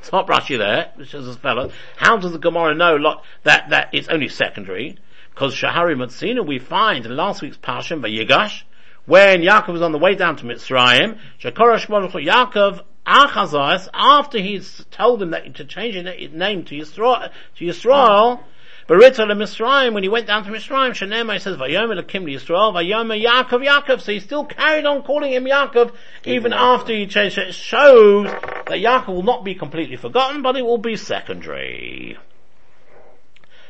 stop 0.00 0.28
Rashi 0.28 0.58
there, 0.58 0.92
which 0.96 1.14
is 1.14 1.26
as 1.26 1.36
fellow, 1.36 1.70
how 1.96 2.16
does 2.16 2.32
the 2.32 2.38
Gemara 2.38 2.74
know 2.74 3.20
that, 3.44 3.70
that 3.70 3.90
it's 3.92 4.08
only 4.08 4.28
secondary? 4.28 4.98
Because 5.30 5.54
Shahari 5.54 5.94
Matsina 5.94 6.44
we 6.46 6.58
find 6.58 7.06
in 7.06 7.16
last 7.16 7.42
week's 7.42 7.56
Passion 7.56 8.00
by 8.00 8.08
Yigash, 8.08 8.62
when 9.06 9.40
Yaakov 9.40 9.72
was 9.72 9.82
on 9.82 9.92
the 9.92 9.98
way 9.98 10.14
down 10.14 10.36
to 10.36 10.44
Mitzrayim, 10.44 11.18
Shakorosh 11.40 11.86
Yaakov 11.86 12.82
Achazais, 13.08 13.88
after 13.94 14.38
he's 14.38 14.84
told 14.90 15.22
him 15.22 15.30
that 15.30 15.54
to 15.54 15.64
change 15.64 15.94
his 15.94 16.32
name 16.32 16.64
to 16.66 16.74
Yisrael, 16.74 17.30
to 17.56 17.64
Yisrael, 17.64 18.40
Beritza 18.88 19.26
Misraim, 19.26 19.92
when 19.92 20.02
he 20.02 20.08
went 20.08 20.26
down 20.26 20.44
to 20.44 20.50
Misraim, 20.50 20.92
Shanemai 20.92 21.40
says, 21.40 21.56
Vayomer 21.56 22.02
Lakim 22.02 22.24
Yisrael, 22.24 22.72
Vayomer 22.72 23.22
Yaakov 23.22 23.66
Yaakov. 23.66 24.00
So 24.00 24.12
he 24.12 24.20
still 24.20 24.46
carried 24.46 24.86
on 24.86 25.02
calling 25.02 25.32
him 25.32 25.44
Yaakov, 25.44 25.92
even 26.24 26.52
after 26.54 26.94
he 26.94 27.06
changed 27.06 27.36
it. 27.36 27.48
It 27.48 27.54
shows 27.54 28.26
that 28.26 28.66
Yaakov 28.66 29.08
will 29.08 29.22
not 29.22 29.44
be 29.44 29.54
completely 29.54 29.96
forgotten, 29.96 30.40
but 30.40 30.56
it 30.56 30.62
will 30.64 30.78
be 30.78 30.96
secondary. 30.96 32.16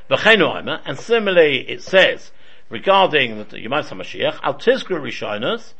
And 0.09 0.99
similarly, 0.99 1.69
it 1.69 1.83
says, 1.83 2.31
regarding 2.71 3.39
the 3.39 3.45
Yemai 3.45 3.83
Mashiach, 3.83 4.39
Al 4.43 4.55
Tizkru 4.55 5.01
Rishonas, 5.01 5.75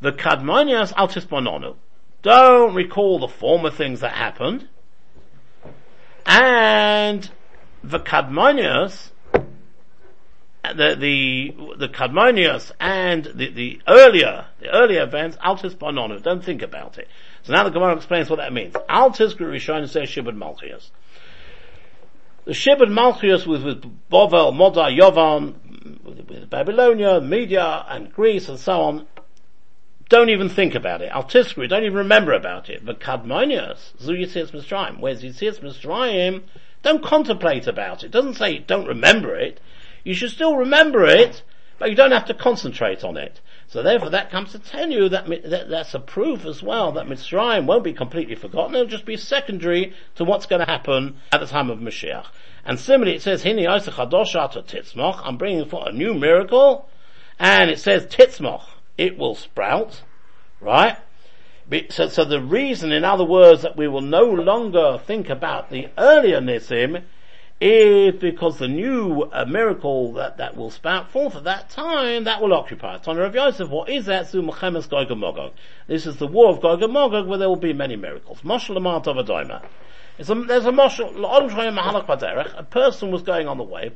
the 0.00 0.10
Kadmonias 0.12 0.92
Al 0.96 1.08
Tispononu. 1.08 1.76
Don't 2.22 2.74
recall 2.74 3.18
the 3.18 3.28
former 3.28 3.70
things 3.70 4.00
that 4.00 4.12
happened. 4.12 4.68
And 6.26 7.30
the 7.82 7.98
Kadmonius, 7.98 9.10
the, 10.62 10.96
the, 10.98 11.54
the 11.78 11.88
Kadmonius 11.88 12.72
and 12.78 13.24
the, 13.24 13.50
the 13.50 13.80
earlier, 13.88 14.46
the 14.60 14.68
earlier 14.68 15.02
events, 15.02 15.38
Altis 15.42 15.74
Bononu, 15.74 16.22
don't 16.22 16.44
think 16.44 16.62
about 16.62 16.98
it. 16.98 17.08
So 17.42 17.54
now 17.54 17.64
the 17.64 17.70
Gemara 17.70 17.96
explains 17.96 18.28
what 18.28 18.36
that 18.36 18.52
means. 18.52 18.74
Altis 18.88 19.34
Rishon 19.34 19.88
says 19.88 20.08
Shibud 20.08 20.36
Malchias. 20.36 20.90
The 22.44 22.52
Shibud 22.52 22.90
Malchias 22.90 23.46
with, 23.46 23.64
with 23.64 23.82
Bovel, 24.10 24.52
Moda, 24.52 24.94
Yovan, 24.94 25.54
with 26.04 26.50
Babylonia, 26.50 27.20
Media, 27.20 27.84
and 27.88 28.12
Greece 28.12 28.48
and 28.48 28.58
so 28.58 28.80
on, 28.80 29.06
don't 30.10 30.28
even 30.28 30.48
think 30.48 30.74
about 30.74 31.00
it. 31.00 31.10
Altisri, 31.12 31.68
don't 31.68 31.84
even 31.84 31.96
remember 31.96 32.32
about 32.32 32.68
it. 32.68 32.84
But 32.84 33.00
Kadmonius, 33.00 33.96
Zu 33.98 34.12
Yitzis 34.12 34.50
Mitzrayim, 34.50 34.98
where's 34.98 35.22
Yitzis 35.22 35.60
Mitzrayim, 35.60 36.42
don't 36.82 37.02
contemplate 37.02 37.66
about 37.66 38.02
it. 38.02 38.10
Doesn't 38.10 38.34
say 38.34 38.58
don't 38.58 38.86
remember 38.86 39.36
it. 39.36 39.60
You 40.02 40.14
should 40.14 40.30
still 40.30 40.56
remember 40.56 41.04
it, 41.04 41.42
but 41.78 41.90
you 41.90 41.96
don't 41.96 42.10
have 42.10 42.26
to 42.26 42.34
concentrate 42.34 43.04
on 43.04 43.16
it. 43.16 43.40
So 43.68 43.84
therefore 43.84 44.10
that 44.10 44.32
comes 44.32 44.50
to 44.50 44.58
tell 44.58 44.90
you 44.90 45.08
that, 45.10 45.26
that 45.48 45.68
that's 45.68 45.94
a 45.94 46.00
proof 46.00 46.44
as 46.44 46.60
well 46.60 46.90
that 46.92 47.06
Mitzrayim 47.06 47.66
won't 47.66 47.84
be 47.84 47.92
completely 47.92 48.34
forgotten, 48.34 48.74
it'll 48.74 48.88
just 48.88 49.06
be 49.06 49.16
secondary 49.16 49.94
to 50.16 50.24
what's 50.24 50.46
going 50.46 50.60
to 50.60 50.70
happen 50.70 51.18
at 51.30 51.38
the 51.38 51.46
time 51.46 51.70
of 51.70 51.78
Mashiach. 51.78 52.26
And 52.64 52.80
similarly 52.80 53.16
it 53.16 53.22
says, 53.22 53.44
Hini 53.44 53.64
Titzmoch, 53.64 55.20
I'm 55.22 55.36
bringing 55.36 55.66
forth 55.66 55.86
a 55.86 55.92
new 55.92 56.14
miracle, 56.14 56.88
and 57.38 57.70
it 57.70 57.78
says 57.78 58.06
Titzmoch, 58.06 58.64
it 59.00 59.16
will 59.16 59.34
sprout, 59.34 60.02
right? 60.60 60.98
So, 61.88 62.08
so 62.08 62.24
the 62.24 62.40
reason, 62.40 62.92
in 62.92 63.02
other 63.02 63.24
words, 63.24 63.62
that 63.62 63.74
we 63.76 63.88
will 63.88 64.02
no 64.02 64.24
longer 64.24 65.00
think 65.02 65.30
about 65.30 65.70
the 65.70 65.88
earlier 65.96 66.40
Nisim 66.40 67.04
is 67.62 68.14
because 68.20 68.58
the 68.58 68.68
new 68.68 69.22
uh, 69.22 69.46
miracle 69.46 70.12
that, 70.14 70.36
that 70.36 70.54
will 70.54 70.70
spout 70.70 71.10
forth 71.10 71.34
at 71.34 71.44
that 71.44 71.70
time, 71.70 72.24
that 72.24 72.42
will 72.42 72.52
occupy. 72.52 72.98
Tana 72.98 73.22
of 73.22 73.34
Yosef, 73.34 73.70
what 73.70 73.88
is 73.88 74.04
that? 74.06 74.24
This 75.86 76.06
is 76.06 76.16
the 76.16 76.26
war 76.26 76.50
of 76.50 76.60
Gog 76.60 76.82
and 76.82 76.92
Magog 76.92 77.26
where 77.26 77.38
there 77.38 77.48
will 77.48 77.56
be 77.56 77.72
many 77.72 77.96
miracles. 77.96 78.40
Of 78.44 78.44
Adoima. 78.44 79.62
A, 80.28 80.34
there's 80.34 80.66
a 80.66 80.70
moshel, 80.70 82.58
a 82.58 82.62
person 82.64 83.10
was 83.10 83.22
going 83.22 83.48
on 83.48 83.56
the 83.56 83.64
way, 83.64 83.90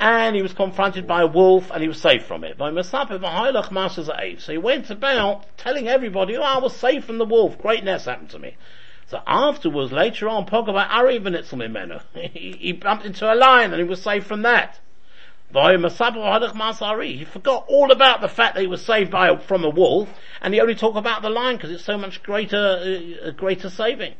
and 0.00 0.34
he 0.34 0.42
was 0.42 0.52
confronted 0.52 1.06
by 1.06 1.22
a 1.22 1.26
wolf 1.26 1.70
and 1.70 1.82
he 1.82 1.88
was 1.88 2.00
saved 2.00 2.24
from 2.24 2.42
it. 2.42 2.56
So 4.40 4.52
he 4.52 4.58
went 4.58 4.90
about 4.90 5.56
telling 5.56 5.86
everybody, 5.88 6.36
oh, 6.36 6.42
I 6.42 6.58
was 6.58 6.74
saved 6.74 7.04
from 7.04 7.18
the 7.18 7.24
wolf, 7.24 7.58
greatness 7.58 8.06
happened 8.06 8.30
to 8.30 8.38
me. 8.38 8.56
So 9.06 9.20
afterwards, 9.26 9.92
later 9.92 10.28
on, 10.28 10.46
Pogaba 10.46 10.88
Ari 10.88 11.20
Mimenu. 11.20 12.00
He 12.32 12.72
bumped 12.72 13.04
into 13.04 13.32
a 13.32 13.36
lion 13.36 13.72
and 13.72 13.80
he 13.80 13.88
was 13.88 14.02
saved 14.02 14.26
from 14.26 14.42
that. 14.42 14.80
He 15.52 17.24
forgot 17.24 17.64
all 17.68 17.92
about 17.92 18.20
the 18.20 18.28
fact 18.28 18.54
that 18.54 18.60
he 18.60 18.66
was 18.66 18.84
saved 18.84 19.10
by 19.12 19.36
from 19.36 19.62
a 19.62 19.70
wolf, 19.70 20.08
and 20.40 20.52
he 20.52 20.60
only 20.60 20.74
talked 20.74 20.96
about 20.96 21.22
the 21.22 21.30
lion 21.30 21.56
because 21.56 21.70
it's 21.70 21.84
so 21.84 21.96
much 21.96 22.24
greater, 22.24 23.20
uh, 23.24 23.30
greater 23.30 23.70
saving. 23.70 24.14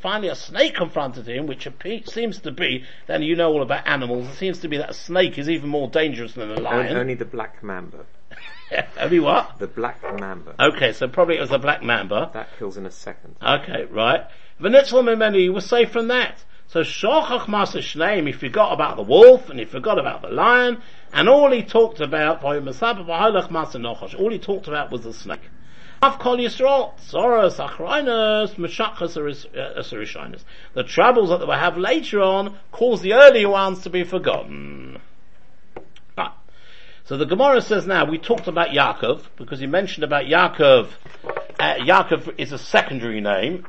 Finally, 0.00 0.28
a 0.28 0.34
snake 0.34 0.74
confronted 0.74 1.28
him, 1.28 1.46
which 1.46 1.68
seems 2.06 2.40
to 2.40 2.50
be, 2.50 2.82
then 3.06 3.22
you 3.22 3.36
know 3.36 3.52
all 3.52 3.60
about 3.60 3.86
animals, 3.86 4.26
it 4.26 4.34
seems 4.36 4.58
to 4.60 4.68
be 4.68 4.78
that 4.78 4.88
a 4.88 4.94
snake 4.94 5.36
is 5.36 5.50
even 5.50 5.68
more 5.68 5.88
dangerous 5.88 6.32
than 6.32 6.50
a 6.50 6.58
lion. 6.58 6.96
Only 6.96 7.12
the 7.12 7.26
black 7.26 7.62
mamba. 7.62 8.06
Only 8.98 9.20
what? 9.20 9.58
The 9.58 9.66
black 9.66 10.02
mamba. 10.18 10.54
Okay, 10.58 10.94
so 10.94 11.08
probably 11.08 11.36
it 11.36 11.40
was 11.42 11.50
a 11.50 11.58
black 11.58 11.82
mamba. 11.82 12.30
That 12.32 12.48
kills 12.58 12.78
in 12.78 12.86
a 12.86 12.90
second. 12.90 13.36
Okay, 13.42 13.84
right. 13.90 14.24
V'nitzl 14.58 15.02
mimeni 15.04 15.52
was 15.52 15.66
safe 15.66 15.90
from 15.90 16.08
that. 16.08 16.42
So 16.68 16.80
Shochach 16.80 17.44
Masa 17.48 17.82
Shneim, 17.82 18.26
he 18.26 18.32
forgot 18.32 18.72
about 18.72 18.96
the 18.96 19.02
wolf, 19.02 19.50
and 19.50 19.58
he 19.58 19.66
forgot 19.66 19.98
about 19.98 20.22
the 20.22 20.30
lion, 20.30 20.80
and 21.12 21.28
all 21.28 21.52
he 21.52 21.62
talked 21.62 22.00
about, 22.00 22.42
all 22.42 22.54
he 22.54 24.38
talked 24.38 24.68
about 24.68 24.90
was 24.90 25.02
the 25.02 25.12
snake. 25.12 25.42
Kol 26.10 26.38
Yisrael, 26.38 26.98
Soros, 26.98 27.64
Achreinus, 27.64 28.56
Meshachas, 28.56 29.16
Asarishinus. 29.54 30.42
The 30.74 30.82
troubles 30.82 31.28
that 31.28 31.38
they 31.38 31.44
will 31.44 31.52
have 31.52 31.78
later 31.78 32.20
on 32.20 32.58
cause 32.72 33.02
the 33.02 33.14
earlier 33.14 33.48
ones 33.48 33.82
to 33.84 33.90
be 33.90 34.02
forgotten. 34.02 35.00
So 37.04 37.16
the 37.16 37.26
Gemara 37.26 37.60
says 37.60 37.86
now, 37.86 38.04
we 38.04 38.18
talked 38.18 38.46
about 38.46 38.68
Yaakov, 38.68 39.22
because 39.36 39.60
he 39.60 39.66
mentioned 39.66 40.04
about 40.04 40.26
Yaakov, 40.26 40.88
uh, 41.58 41.74
Yaakov 41.74 42.34
is 42.38 42.52
a 42.52 42.58
secondary 42.58 43.20
name 43.20 43.66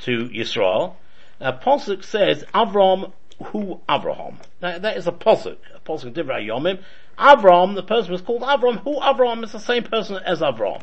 to 0.00 0.28
Yisrael. 0.28 0.96
Now 1.40 1.52
Posuk 1.52 2.04
says, 2.04 2.44
Avram 2.54 3.12
who 3.46 3.80
Avraham. 3.88 4.36
That, 4.60 4.82
that 4.82 4.96
is 4.96 5.06
a 5.06 5.12
Posuk, 5.12 5.56
a 5.74 5.80
Posuk 5.80 6.12
Divrei 6.12 6.46
Yomim. 6.46 6.80
Avram, 7.18 7.74
the 7.74 7.82
person 7.82 8.12
was 8.12 8.20
called 8.20 8.42
Avram, 8.42 8.78
who 8.82 9.00
Avram 9.00 9.44
is 9.44 9.52
the 9.52 9.58
same 9.58 9.84
person 9.84 10.16
as 10.24 10.40
Avram. 10.40 10.82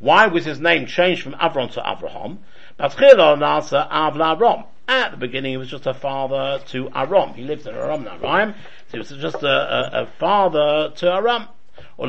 Why 0.00 0.26
was 0.28 0.46
his 0.46 0.58
name 0.58 0.86
changed 0.86 1.22
from 1.22 1.34
Avram 1.34 1.70
to 1.72 1.80
Avraham? 1.82 2.38
At 4.88 5.10
the 5.10 5.16
beginning, 5.18 5.50
he 5.52 5.56
was 5.58 5.68
just 5.68 5.86
a 5.86 5.92
father 5.92 6.58
to 6.68 6.90
Aram. 6.94 7.34
He 7.34 7.44
lived 7.44 7.66
in 7.66 7.74
Aram 7.74 8.04
Naraim, 8.04 8.54
so 8.88 8.92
he 8.92 8.98
was 8.98 9.10
just 9.10 9.42
a, 9.42 9.46
a, 9.46 10.02
a 10.02 10.06
father 10.18 10.90
to 10.96 11.12
Aram. 11.12 11.48
At 11.98 12.08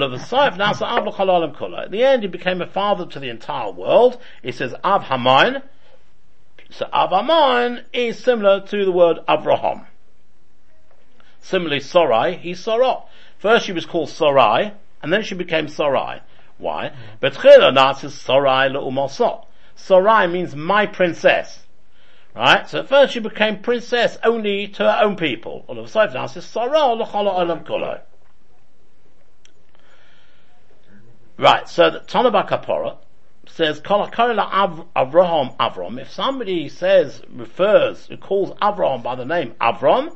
the 1.92 2.04
end, 2.04 2.24
he 2.24 2.30
became 2.30 2.62
a 2.62 2.68
father 2.68 3.06
to 3.08 3.20
the 3.20 3.30
entire 3.30 3.72
world. 3.72 4.18
He 4.42 4.54
says 4.54 4.74
Av 4.86 5.04
Hamain. 5.04 5.62
So 6.70 6.88
Av 6.94 7.10
Hamain 7.10 7.84
is 7.92 8.18
similar 8.24 8.62
to 8.68 8.86
the 8.86 8.92
word 8.92 9.18
Avraham. 9.28 9.86
Similarly, 11.42 11.82
Sarai, 11.82 12.38
he's 12.38 12.62
Sarai. 12.62 13.04
First 13.38 13.66
she 13.66 13.74
was 13.74 13.86
called 13.86 14.10
Sarai, 14.10 14.72
and 15.04 15.12
then 15.12 15.24
she 15.24 15.36
became 15.36 15.68
Sarai. 15.68 16.22
Why? 16.62 16.92
Betchila 17.22 17.74
Nats 17.74 18.04
is 18.04 18.14
Sarai. 18.14 18.70
Sarai 19.76 20.28
means 20.28 20.56
my 20.56 20.86
princess. 20.86 21.66
Right? 22.36 22.70
So 22.70 22.80
at 22.80 22.88
first 22.88 23.14
she 23.14 23.20
became 23.20 23.62
princess 23.62 24.18
only 24.24 24.68
to 24.70 24.84
her 24.84 25.00
own 25.04 25.16
people. 25.18 25.66
All 25.68 25.78
of 25.78 25.86
a 25.86 25.88
sudden 25.90 26.14
now 26.14 26.28
says 26.28 26.46
Sarai 26.46 26.72
Olam 26.72 27.66
Kolo. 27.66 28.02
Right, 31.38 31.68
so 31.68 31.90
the 31.90 32.02
Tanabah 32.02 32.48
Kapora 32.48 32.98
says, 33.48 33.82
Avraham 33.82 35.58
Avram. 35.58 36.00
If 36.00 36.12
somebody 36.12 36.70
says, 36.70 37.24
refers, 37.30 38.08
calls 38.20 38.52
Avram 38.62 39.02
by 39.02 39.16
the 39.16 39.26
name 39.26 39.56
Avram, 39.60 40.16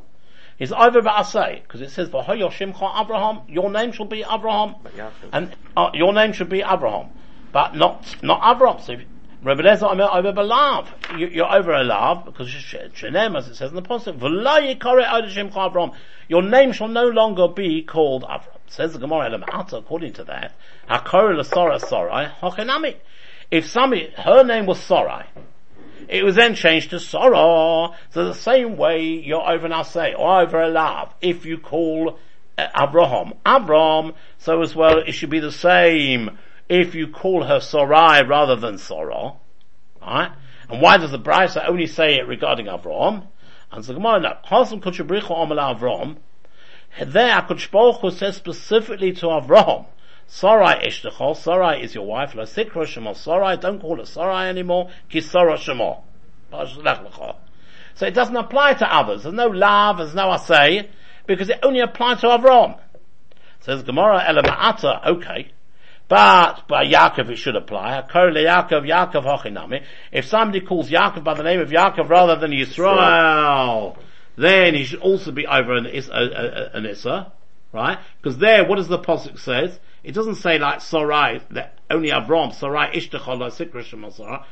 He's 0.57 0.71
over 0.71 1.01
Ba'asay, 1.01 1.63
because 1.63 1.81
it 1.81 1.89
says, 1.89 2.09
Shimcha 2.09 3.01
Abraham, 3.01 3.41
your 3.47 3.69
name 3.69 3.91
shall 3.91 4.05
be 4.05 4.23
Abraham, 4.23 4.75
and 5.33 5.55
uh, 5.75 5.89
your 5.93 6.13
name 6.13 6.31
should 6.31 6.49
be 6.49 6.61
Abraham, 6.61 7.09
but 7.51 7.75
not, 7.75 8.15
not 8.23 8.55
Abraham. 8.55 8.81
So 8.81 8.95
Rebbe 9.43 9.61
Lezer, 9.61 9.91
I'm 9.91 9.99
over 9.99 10.31
Balav. 10.33 10.87
You're 11.19 11.53
over 11.53 11.73
a 11.73 11.83
lav, 11.83 12.25
because 12.25 12.47
Shenem, 12.47 13.37
as 13.37 13.47
it 13.47 13.55
says 13.55 13.69
in 13.71 13.75
the 13.75 13.81
Apostle, 13.81 14.13
Abraham. 14.15 15.91
Your 16.27 16.41
name 16.41 16.71
shall 16.71 16.87
no 16.87 17.03
longer 17.03 17.47
be 17.49 17.83
called 17.83 18.23
Abraham. 18.23 18.51
Says 18.67 18.93
the 18.93 18.99
Gemara 18.99 19.29
Elamata, 19.29 19.73
according 19.73 20.13
to 20.13 20.23
that, 20.23 20.53
Hakor 20.89 21.45
Sora 21.45 21.77
Sorai, 21.77 22.31
Hochenami. 22.39 22.95
If 23.51 23.67
somebody, 23.67 24.11
her 24.17 24.43
name 24.43 24.65
was 24.65 24.79
Sorai, 24.79 25.25
it 26.07 26.23
was 26.23 26.35
then 26.35 26.55
changed 26.55 26.91
to 26.91 26.99
Sora. 26.99 27.95
So 28.11 28.25
the 28.25 28.33
same 28.33 28.77
way 28.77 29.03
you're 29.03 29.47
over 29.47 29.83
say 29.83 30.13
or 30.13 30.41
over 30.41 30.61
a 30.61 30.69
love. 30.69 31.13
If 31.21 31.45
you 31.45 31.57
call 31.57 32.19
uh, 32.57 32.67
Abraham, 32.79 33.33
Abram, 33.45 34.13
so 34.37 34.61
as 34.61 34.75
well 34.75 34.99
it 34.99 35.13
should 35.13 35.29
be 35.29 35.39
the 35.39 35.51
same 35.51 36.37
if 36.69 36.95
you 36.95 37.07
call 37.07 37.43
her 37.43 37.59
Sarai 37.59 38.23
rather 38.25 38.55
than 38.55 38.77
Sora. 38.77 39.33
Right? 40.01 40.31
And 40.69 40.81
why 40.81 40.97
does 40.97 41.11
the 41.11 41.19
Brisa 41.19 41.67
only 41.67 41.87
say 41.87 42.15
it 42.15 42.27
regarding 42.27 42.67
Abraham? 42.67 43.23
And 43.71 43.83
the 43.83 43.93
Gemara, 43.93 44.19
no. 44.19 44.37
Hasam 44.49 44.81
Kuchabrichu 44.81 45.31
Amal 45.31 45.75
Avram. 45.75 46.17
There, 46.99 47.41
HaKadosh 47.41 48.13
says 48.13 48.37
specifically 48.37 49.11
to 49.13 49.25
Avraham, 49.25 49.85
Sarai 50.27 50.87
Ishtachol, 50.87 51.35
Sarai 51.37 51.83
is 51.83 51.93
your 51.93 52.05
wife, 52.05 52.35
La 52.35 52.43
Sikra 52.43 52.85
Shema 52.85 53.13
Sarai, 53.13 53.57
don't 53.57 53.79
call 53.79 53.99
it 54.01 54.07
Sarai 54.07 54.49
anymore, 54.49 54.89
Kisara 55.11 55.57
Shema. 55.57 55.95
So 57.95 58.05
it 58.05 58.13
doesn't 58.13 58.35
apply 58.35 58.73
to 58.75 58.93
others. 58.93 59.23
There's 59.23 59.35
no 59.35 59.47
love, 59.47 59.97
there's 59.97 60.15
no 60.15 60.27
asay, 60.29 60.87
because 61.27 61.49
it 61.49 61.59
only 61.63 61.79
applies 61.79 62.21
to 62.21 62.27
Avram. 62.27 62.79
Says 63.61 63.83
Gemara 63.83 64.19
Elama'ata, 64.19 65.05
okay. 65.07 65.51
But 66.07 66.67
by 66.67 66.85
Yaakov 66.85 67.29
it 67.31 67.37
should 67.37 67.55
apply. 67.55 68.03
Yaakov, 68.07 68.85
Yaakov 68.87 69.23
Hochinami. 69.23 69.83
If 70.11 70.25
somebody 70.25 70.61
calls 70.61 70.89
Yaakov 70.89 71.23
by 71.23 71.33
the 71.33 71.43
name 71.43 71.59
of 71.59 71.69
Yaakov 71.69 72.09
rather 72.09 72.35
than 72.35 72.51
Yisrael, 72.51 73.97
then 74.35 74.75
he 74.75 74.83
should 74.83 74.99
also 74.99 75.31
be 75.31 75.47
over 75.47 75.75
an, 75.75 75.87
an 75.87 76.85
Issa, 76.85 77.31
right? 77.73 77.97
Because 78.21 78.37
there, 78.37 78.67
what 78.67 78.75
does 78.75 78.87
the 78.87 78.99
Pasuk 78.99 79.39
says? 79.39 79.79
It 80.05 80.13
doesn't 80.13 80.35
say 80.35 80.59
like 80.59 80.81
Sarai, 80.81 81.41
that 81.49 81.79
only 81.89 82.09
Avram, 82.09 82.53
Sarai 82.53 82.89
Ishtachol, 82.89 83.39
Sikra 83.49 84.13
Sarai. 84.13 84.45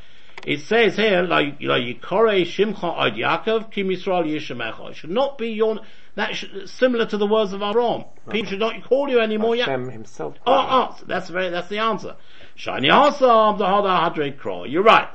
It 0.44 0.60
says 0.60 0.96
here, 0.96 1.22
like, 1.22 1.62
like 1.62 1.82
Yikore 1.84 2.42
Shimcha 2.42 2.82
Od 2.82 3.14
Yaakov, 3.14 3.70
Kim 3.70 3.88
Yisrael 3.88 4.26
Yishemecha. 4.26 4.90
It 4.90 4.96
should 4.96 5.10
not 5.10 5.38
be 5.38 5.50
your, 5.50 5.78
that 6.16 6.34
should, 6.34 6.68
similar 6.68 7.06
to 7.06 7.16
the 7.16 7.26
words 7.26 7.52
of 7.52 7.62
Aaron. 7.62 8.04
People 8.30 8.50
should 8.50 8.58
not 8.58 8.82
call 8.82 9.08
you 9.08 9.20
anymore. 9.20 9.54
Ya- 9.54 9.66
himself. 9.66 10.34
Oh, 10.44 10.52
oh, 10.52 11.04
that's 11.06 11.30
very, 11.30 11.50
that's 11.50 11.68
the 11.68 11.78
answer. 11.78 12.16
Shani 12.58 12.90
Hasam, 12.90 13.58
the 13.58 13.64
Hada 13.64 14.12
Hadre 14.12 14.36
Kro. 14.36 14.64
You're 14.64 14.82
right. 14.82 15.08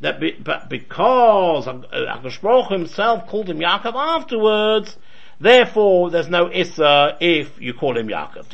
That 0.00 0.20
be, 0.20 0.32
but 0.32 0.68
because 0.68 1.66
Akash 1.66 2.70
himself 2.70 3.28
called 3.28 3.48
him 3.48 3.60
Yaakov 3.60 3.94
afterwards, 3.94 4.98
therefore 5.40 6.10
there's 6.10 6.28
no 6.28 6.50
Issa 6.52 7.16
if 7.20 7.60
you 7.60 7.74
call 7.74 7.96
him 7.96 8.08
Yaakov. 8.08 8.52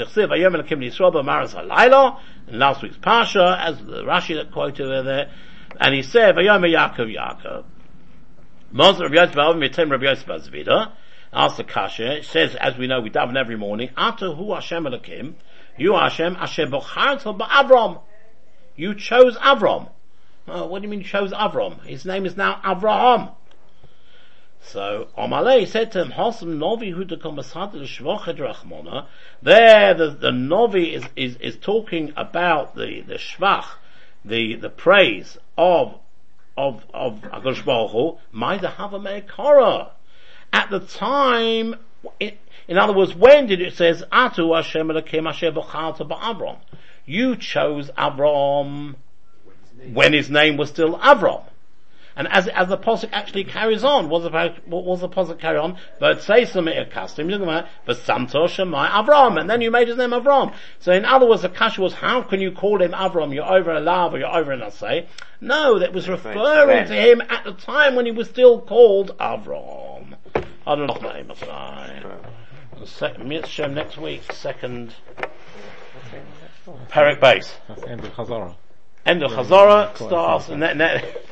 In 2.49 2.59
last 2.59 2.83
week's 2.83 2.97
Pasha, 2.97 3.59
as 3.61 3.79
the 3.79 4.03
Rashi 4.03 4.35
that 4.37 4.51
quoted 4.53 4.87
over 4.87 5.03
there, 5.03 5.31
and 5.81 5.95
he 5.95 6.03
said, 6.03 6.35
Vayom 6.35 6.65
Yaakov 6.67 7.15
Yaakov. 7.15 7.65
Moses 8.73 9.03
Rabbi 9.03 9.15
Yosef 9.17 9.35
Ba'avim 9.35 9.91
Rabbi 9.91 10.05
Yosef 10.05 10.27
Azvida, 10.27 10.93
the 11.57 11.65
Kasha, 11.65 12.23
says, 12.23 12.55
as 12.57 12.77
we 12.77 12.87
know, 12.87 13.01
we 13.01 13.11
daven 13.11 13.37
every 13.37 13.57
morning, 13.57 13.91
Ata 13.97 14.35
Hu 14.35 14.55
Hashem 14.55 14.85
Elakim, 14.85 15.35
you 15.79 15.95
Hashem, 15.95 16.35
Hashem 16.35 16.71
Bocharta 16.71 17.39
Ba'avram. 17.39 18.01
You 18.77 18.95
chose 18.95 19.37
Avram. 19.37 19.91
What 20.47 20.81
do 20.81 20.87
you 20.87 20.89
mean 20.89 21.05
chose 21.05 21.33
Avram? 21.33 21.85
His 21.85 22.05
name 22.05 22.27
is 22.27 22.37
now 22.37 22.61
Avraham. 22.65 23.35
So, 24.65 25.09
Amalei 25.19 25.67
said 25.67 25.93
to 25.93 26.03
him, 26.03 26.13
Hosam 26.13 26.59
Novi 26.59 26.93
rachmona. 26.93 29.07
There, 29.43 29.95
the, 29.95 30.11
the 30.11 30.31
Novi 30.31 30.95
is, 30.95 31.05
is, 31.17 31.37
is 31.37 31.57
talking 31.57 32.13
about 32.17 32.75
the, 32.75 33.03
the 33.03 33.15
shvach, 33.15 33.67
the, 34.25 34.55
the 34.55 34.71
praise 34.71 35.37
of, 35.59 35.99
of, 36.57 36.85
of 36.95 37.21
Akash 37.23 37.65
Baruch 37.65 37.91
Hu. 37.91 38.19
At 40.53 40.71
the 40.71 40.81
time, 40.81 41.77
it, 42.21 42.39
in 42.69 42.79
other 42.79 42.93
words, 42.93 43.15
when 43.15 43.47
did 43.47 43.61
it 43.61 43.75
says, 43.75 44.05
Atu 44.13 44.55
Hashem 44.55 44.89
Elokim 44.89 45.29
Asher 45.29 45.53
B'chalta 45.53 46.09
Ba'Avram? 46.09 46.59
You 47.05 47.37
chose 47.37 47.91
Avram 47.99 48.95
when 49.93 50.13
his 50.13 50.31
name 50.31 50.57
was 50.57 50.69
still 50.69 50.99
Avram. 50.99 51.43
And 52.17 52.29
as, 52.29 52.49
as 52.49 52.69
the 52.69 52.79
posuk 52.79 53.09
actually 53.13 53.45
carries 53.45 53.85
on, 53.85 54.09
what 54.09 54.23
was 54.23 54.31
the, 54.31 54.55
what 54.67 54.85
was 54.85 55.01
the 55.01 55.09
posuk 55.09 55.39
carry 55.39 55.59
on? 55.59 55.77
But 55.99 56.23
say 56.23 56.45
some 56.45 56.69
custom, 56.91 57.29
but 57.29 57.97
Santo 57.99 58.47
Shemai 58.47 58.89
Avram, 58.89 59.41
and 59.41 59.49
then 59.49 59.61
you 59.61 59.71
made 59.71 59.89
his 59.89 59.97
name 59.97 60.11
Avram. 60.11 60.55
So 60.81 60.93
in 60.93 61.05
other 61.05 61.27
words, 61.27 61.43
the 61.43 61.49
kasha 61.49 61.81
was, 61.81 61.95
how 61.95 62.23
can 62.23 62.41
you 62.41 62.53
call 62.53 62.83
him 62.83 62.93
Avram? 62.93 63.35
You're 63.35 63.51
over 63.51 63.73
a 63.73 63.81
lav 63.81 64.15
or 64.15 64.19
you're 64.19 64.35
over 64.35 64.53
a 64.53 64.71
say. 64.71 65.09
No, 65.41 65.79
that 65.79 65.93
was 65.93 66.09
referring 66.09 66.87
to 66.87 66.95
him 66.95 67.21
at 67.23 67.45
the 67.45 67.53
time 67.53 67.95
when 67.95 68.07
he 68.07 68.13
was 68.13 68.29
still 68.29 68.61
called 68.61 69.17
Avram. 69.19 70.15
I 70.67 70.75
don't 70.77 70.87
know 70.87 71.13
name 71.13 71.31
of 71.31 71.41
the 71.41 72.87
Second, 72.87 73.29
next 73.75 73.97
week, 73.97 74.33
second, 74.33 74.95
Perik 76.89 77.21
base. 77.21 77.55
That's 77.69 77.83
end 77.85 78.05
of 78.05 78.13
Chazorah. 78.13 78.55
End 79.05 79.23
of 79.23 79.33
Chazorah 79.33 79.97
starts, 79.97 80.49
and 80.49 80.63
that 80.63 81.05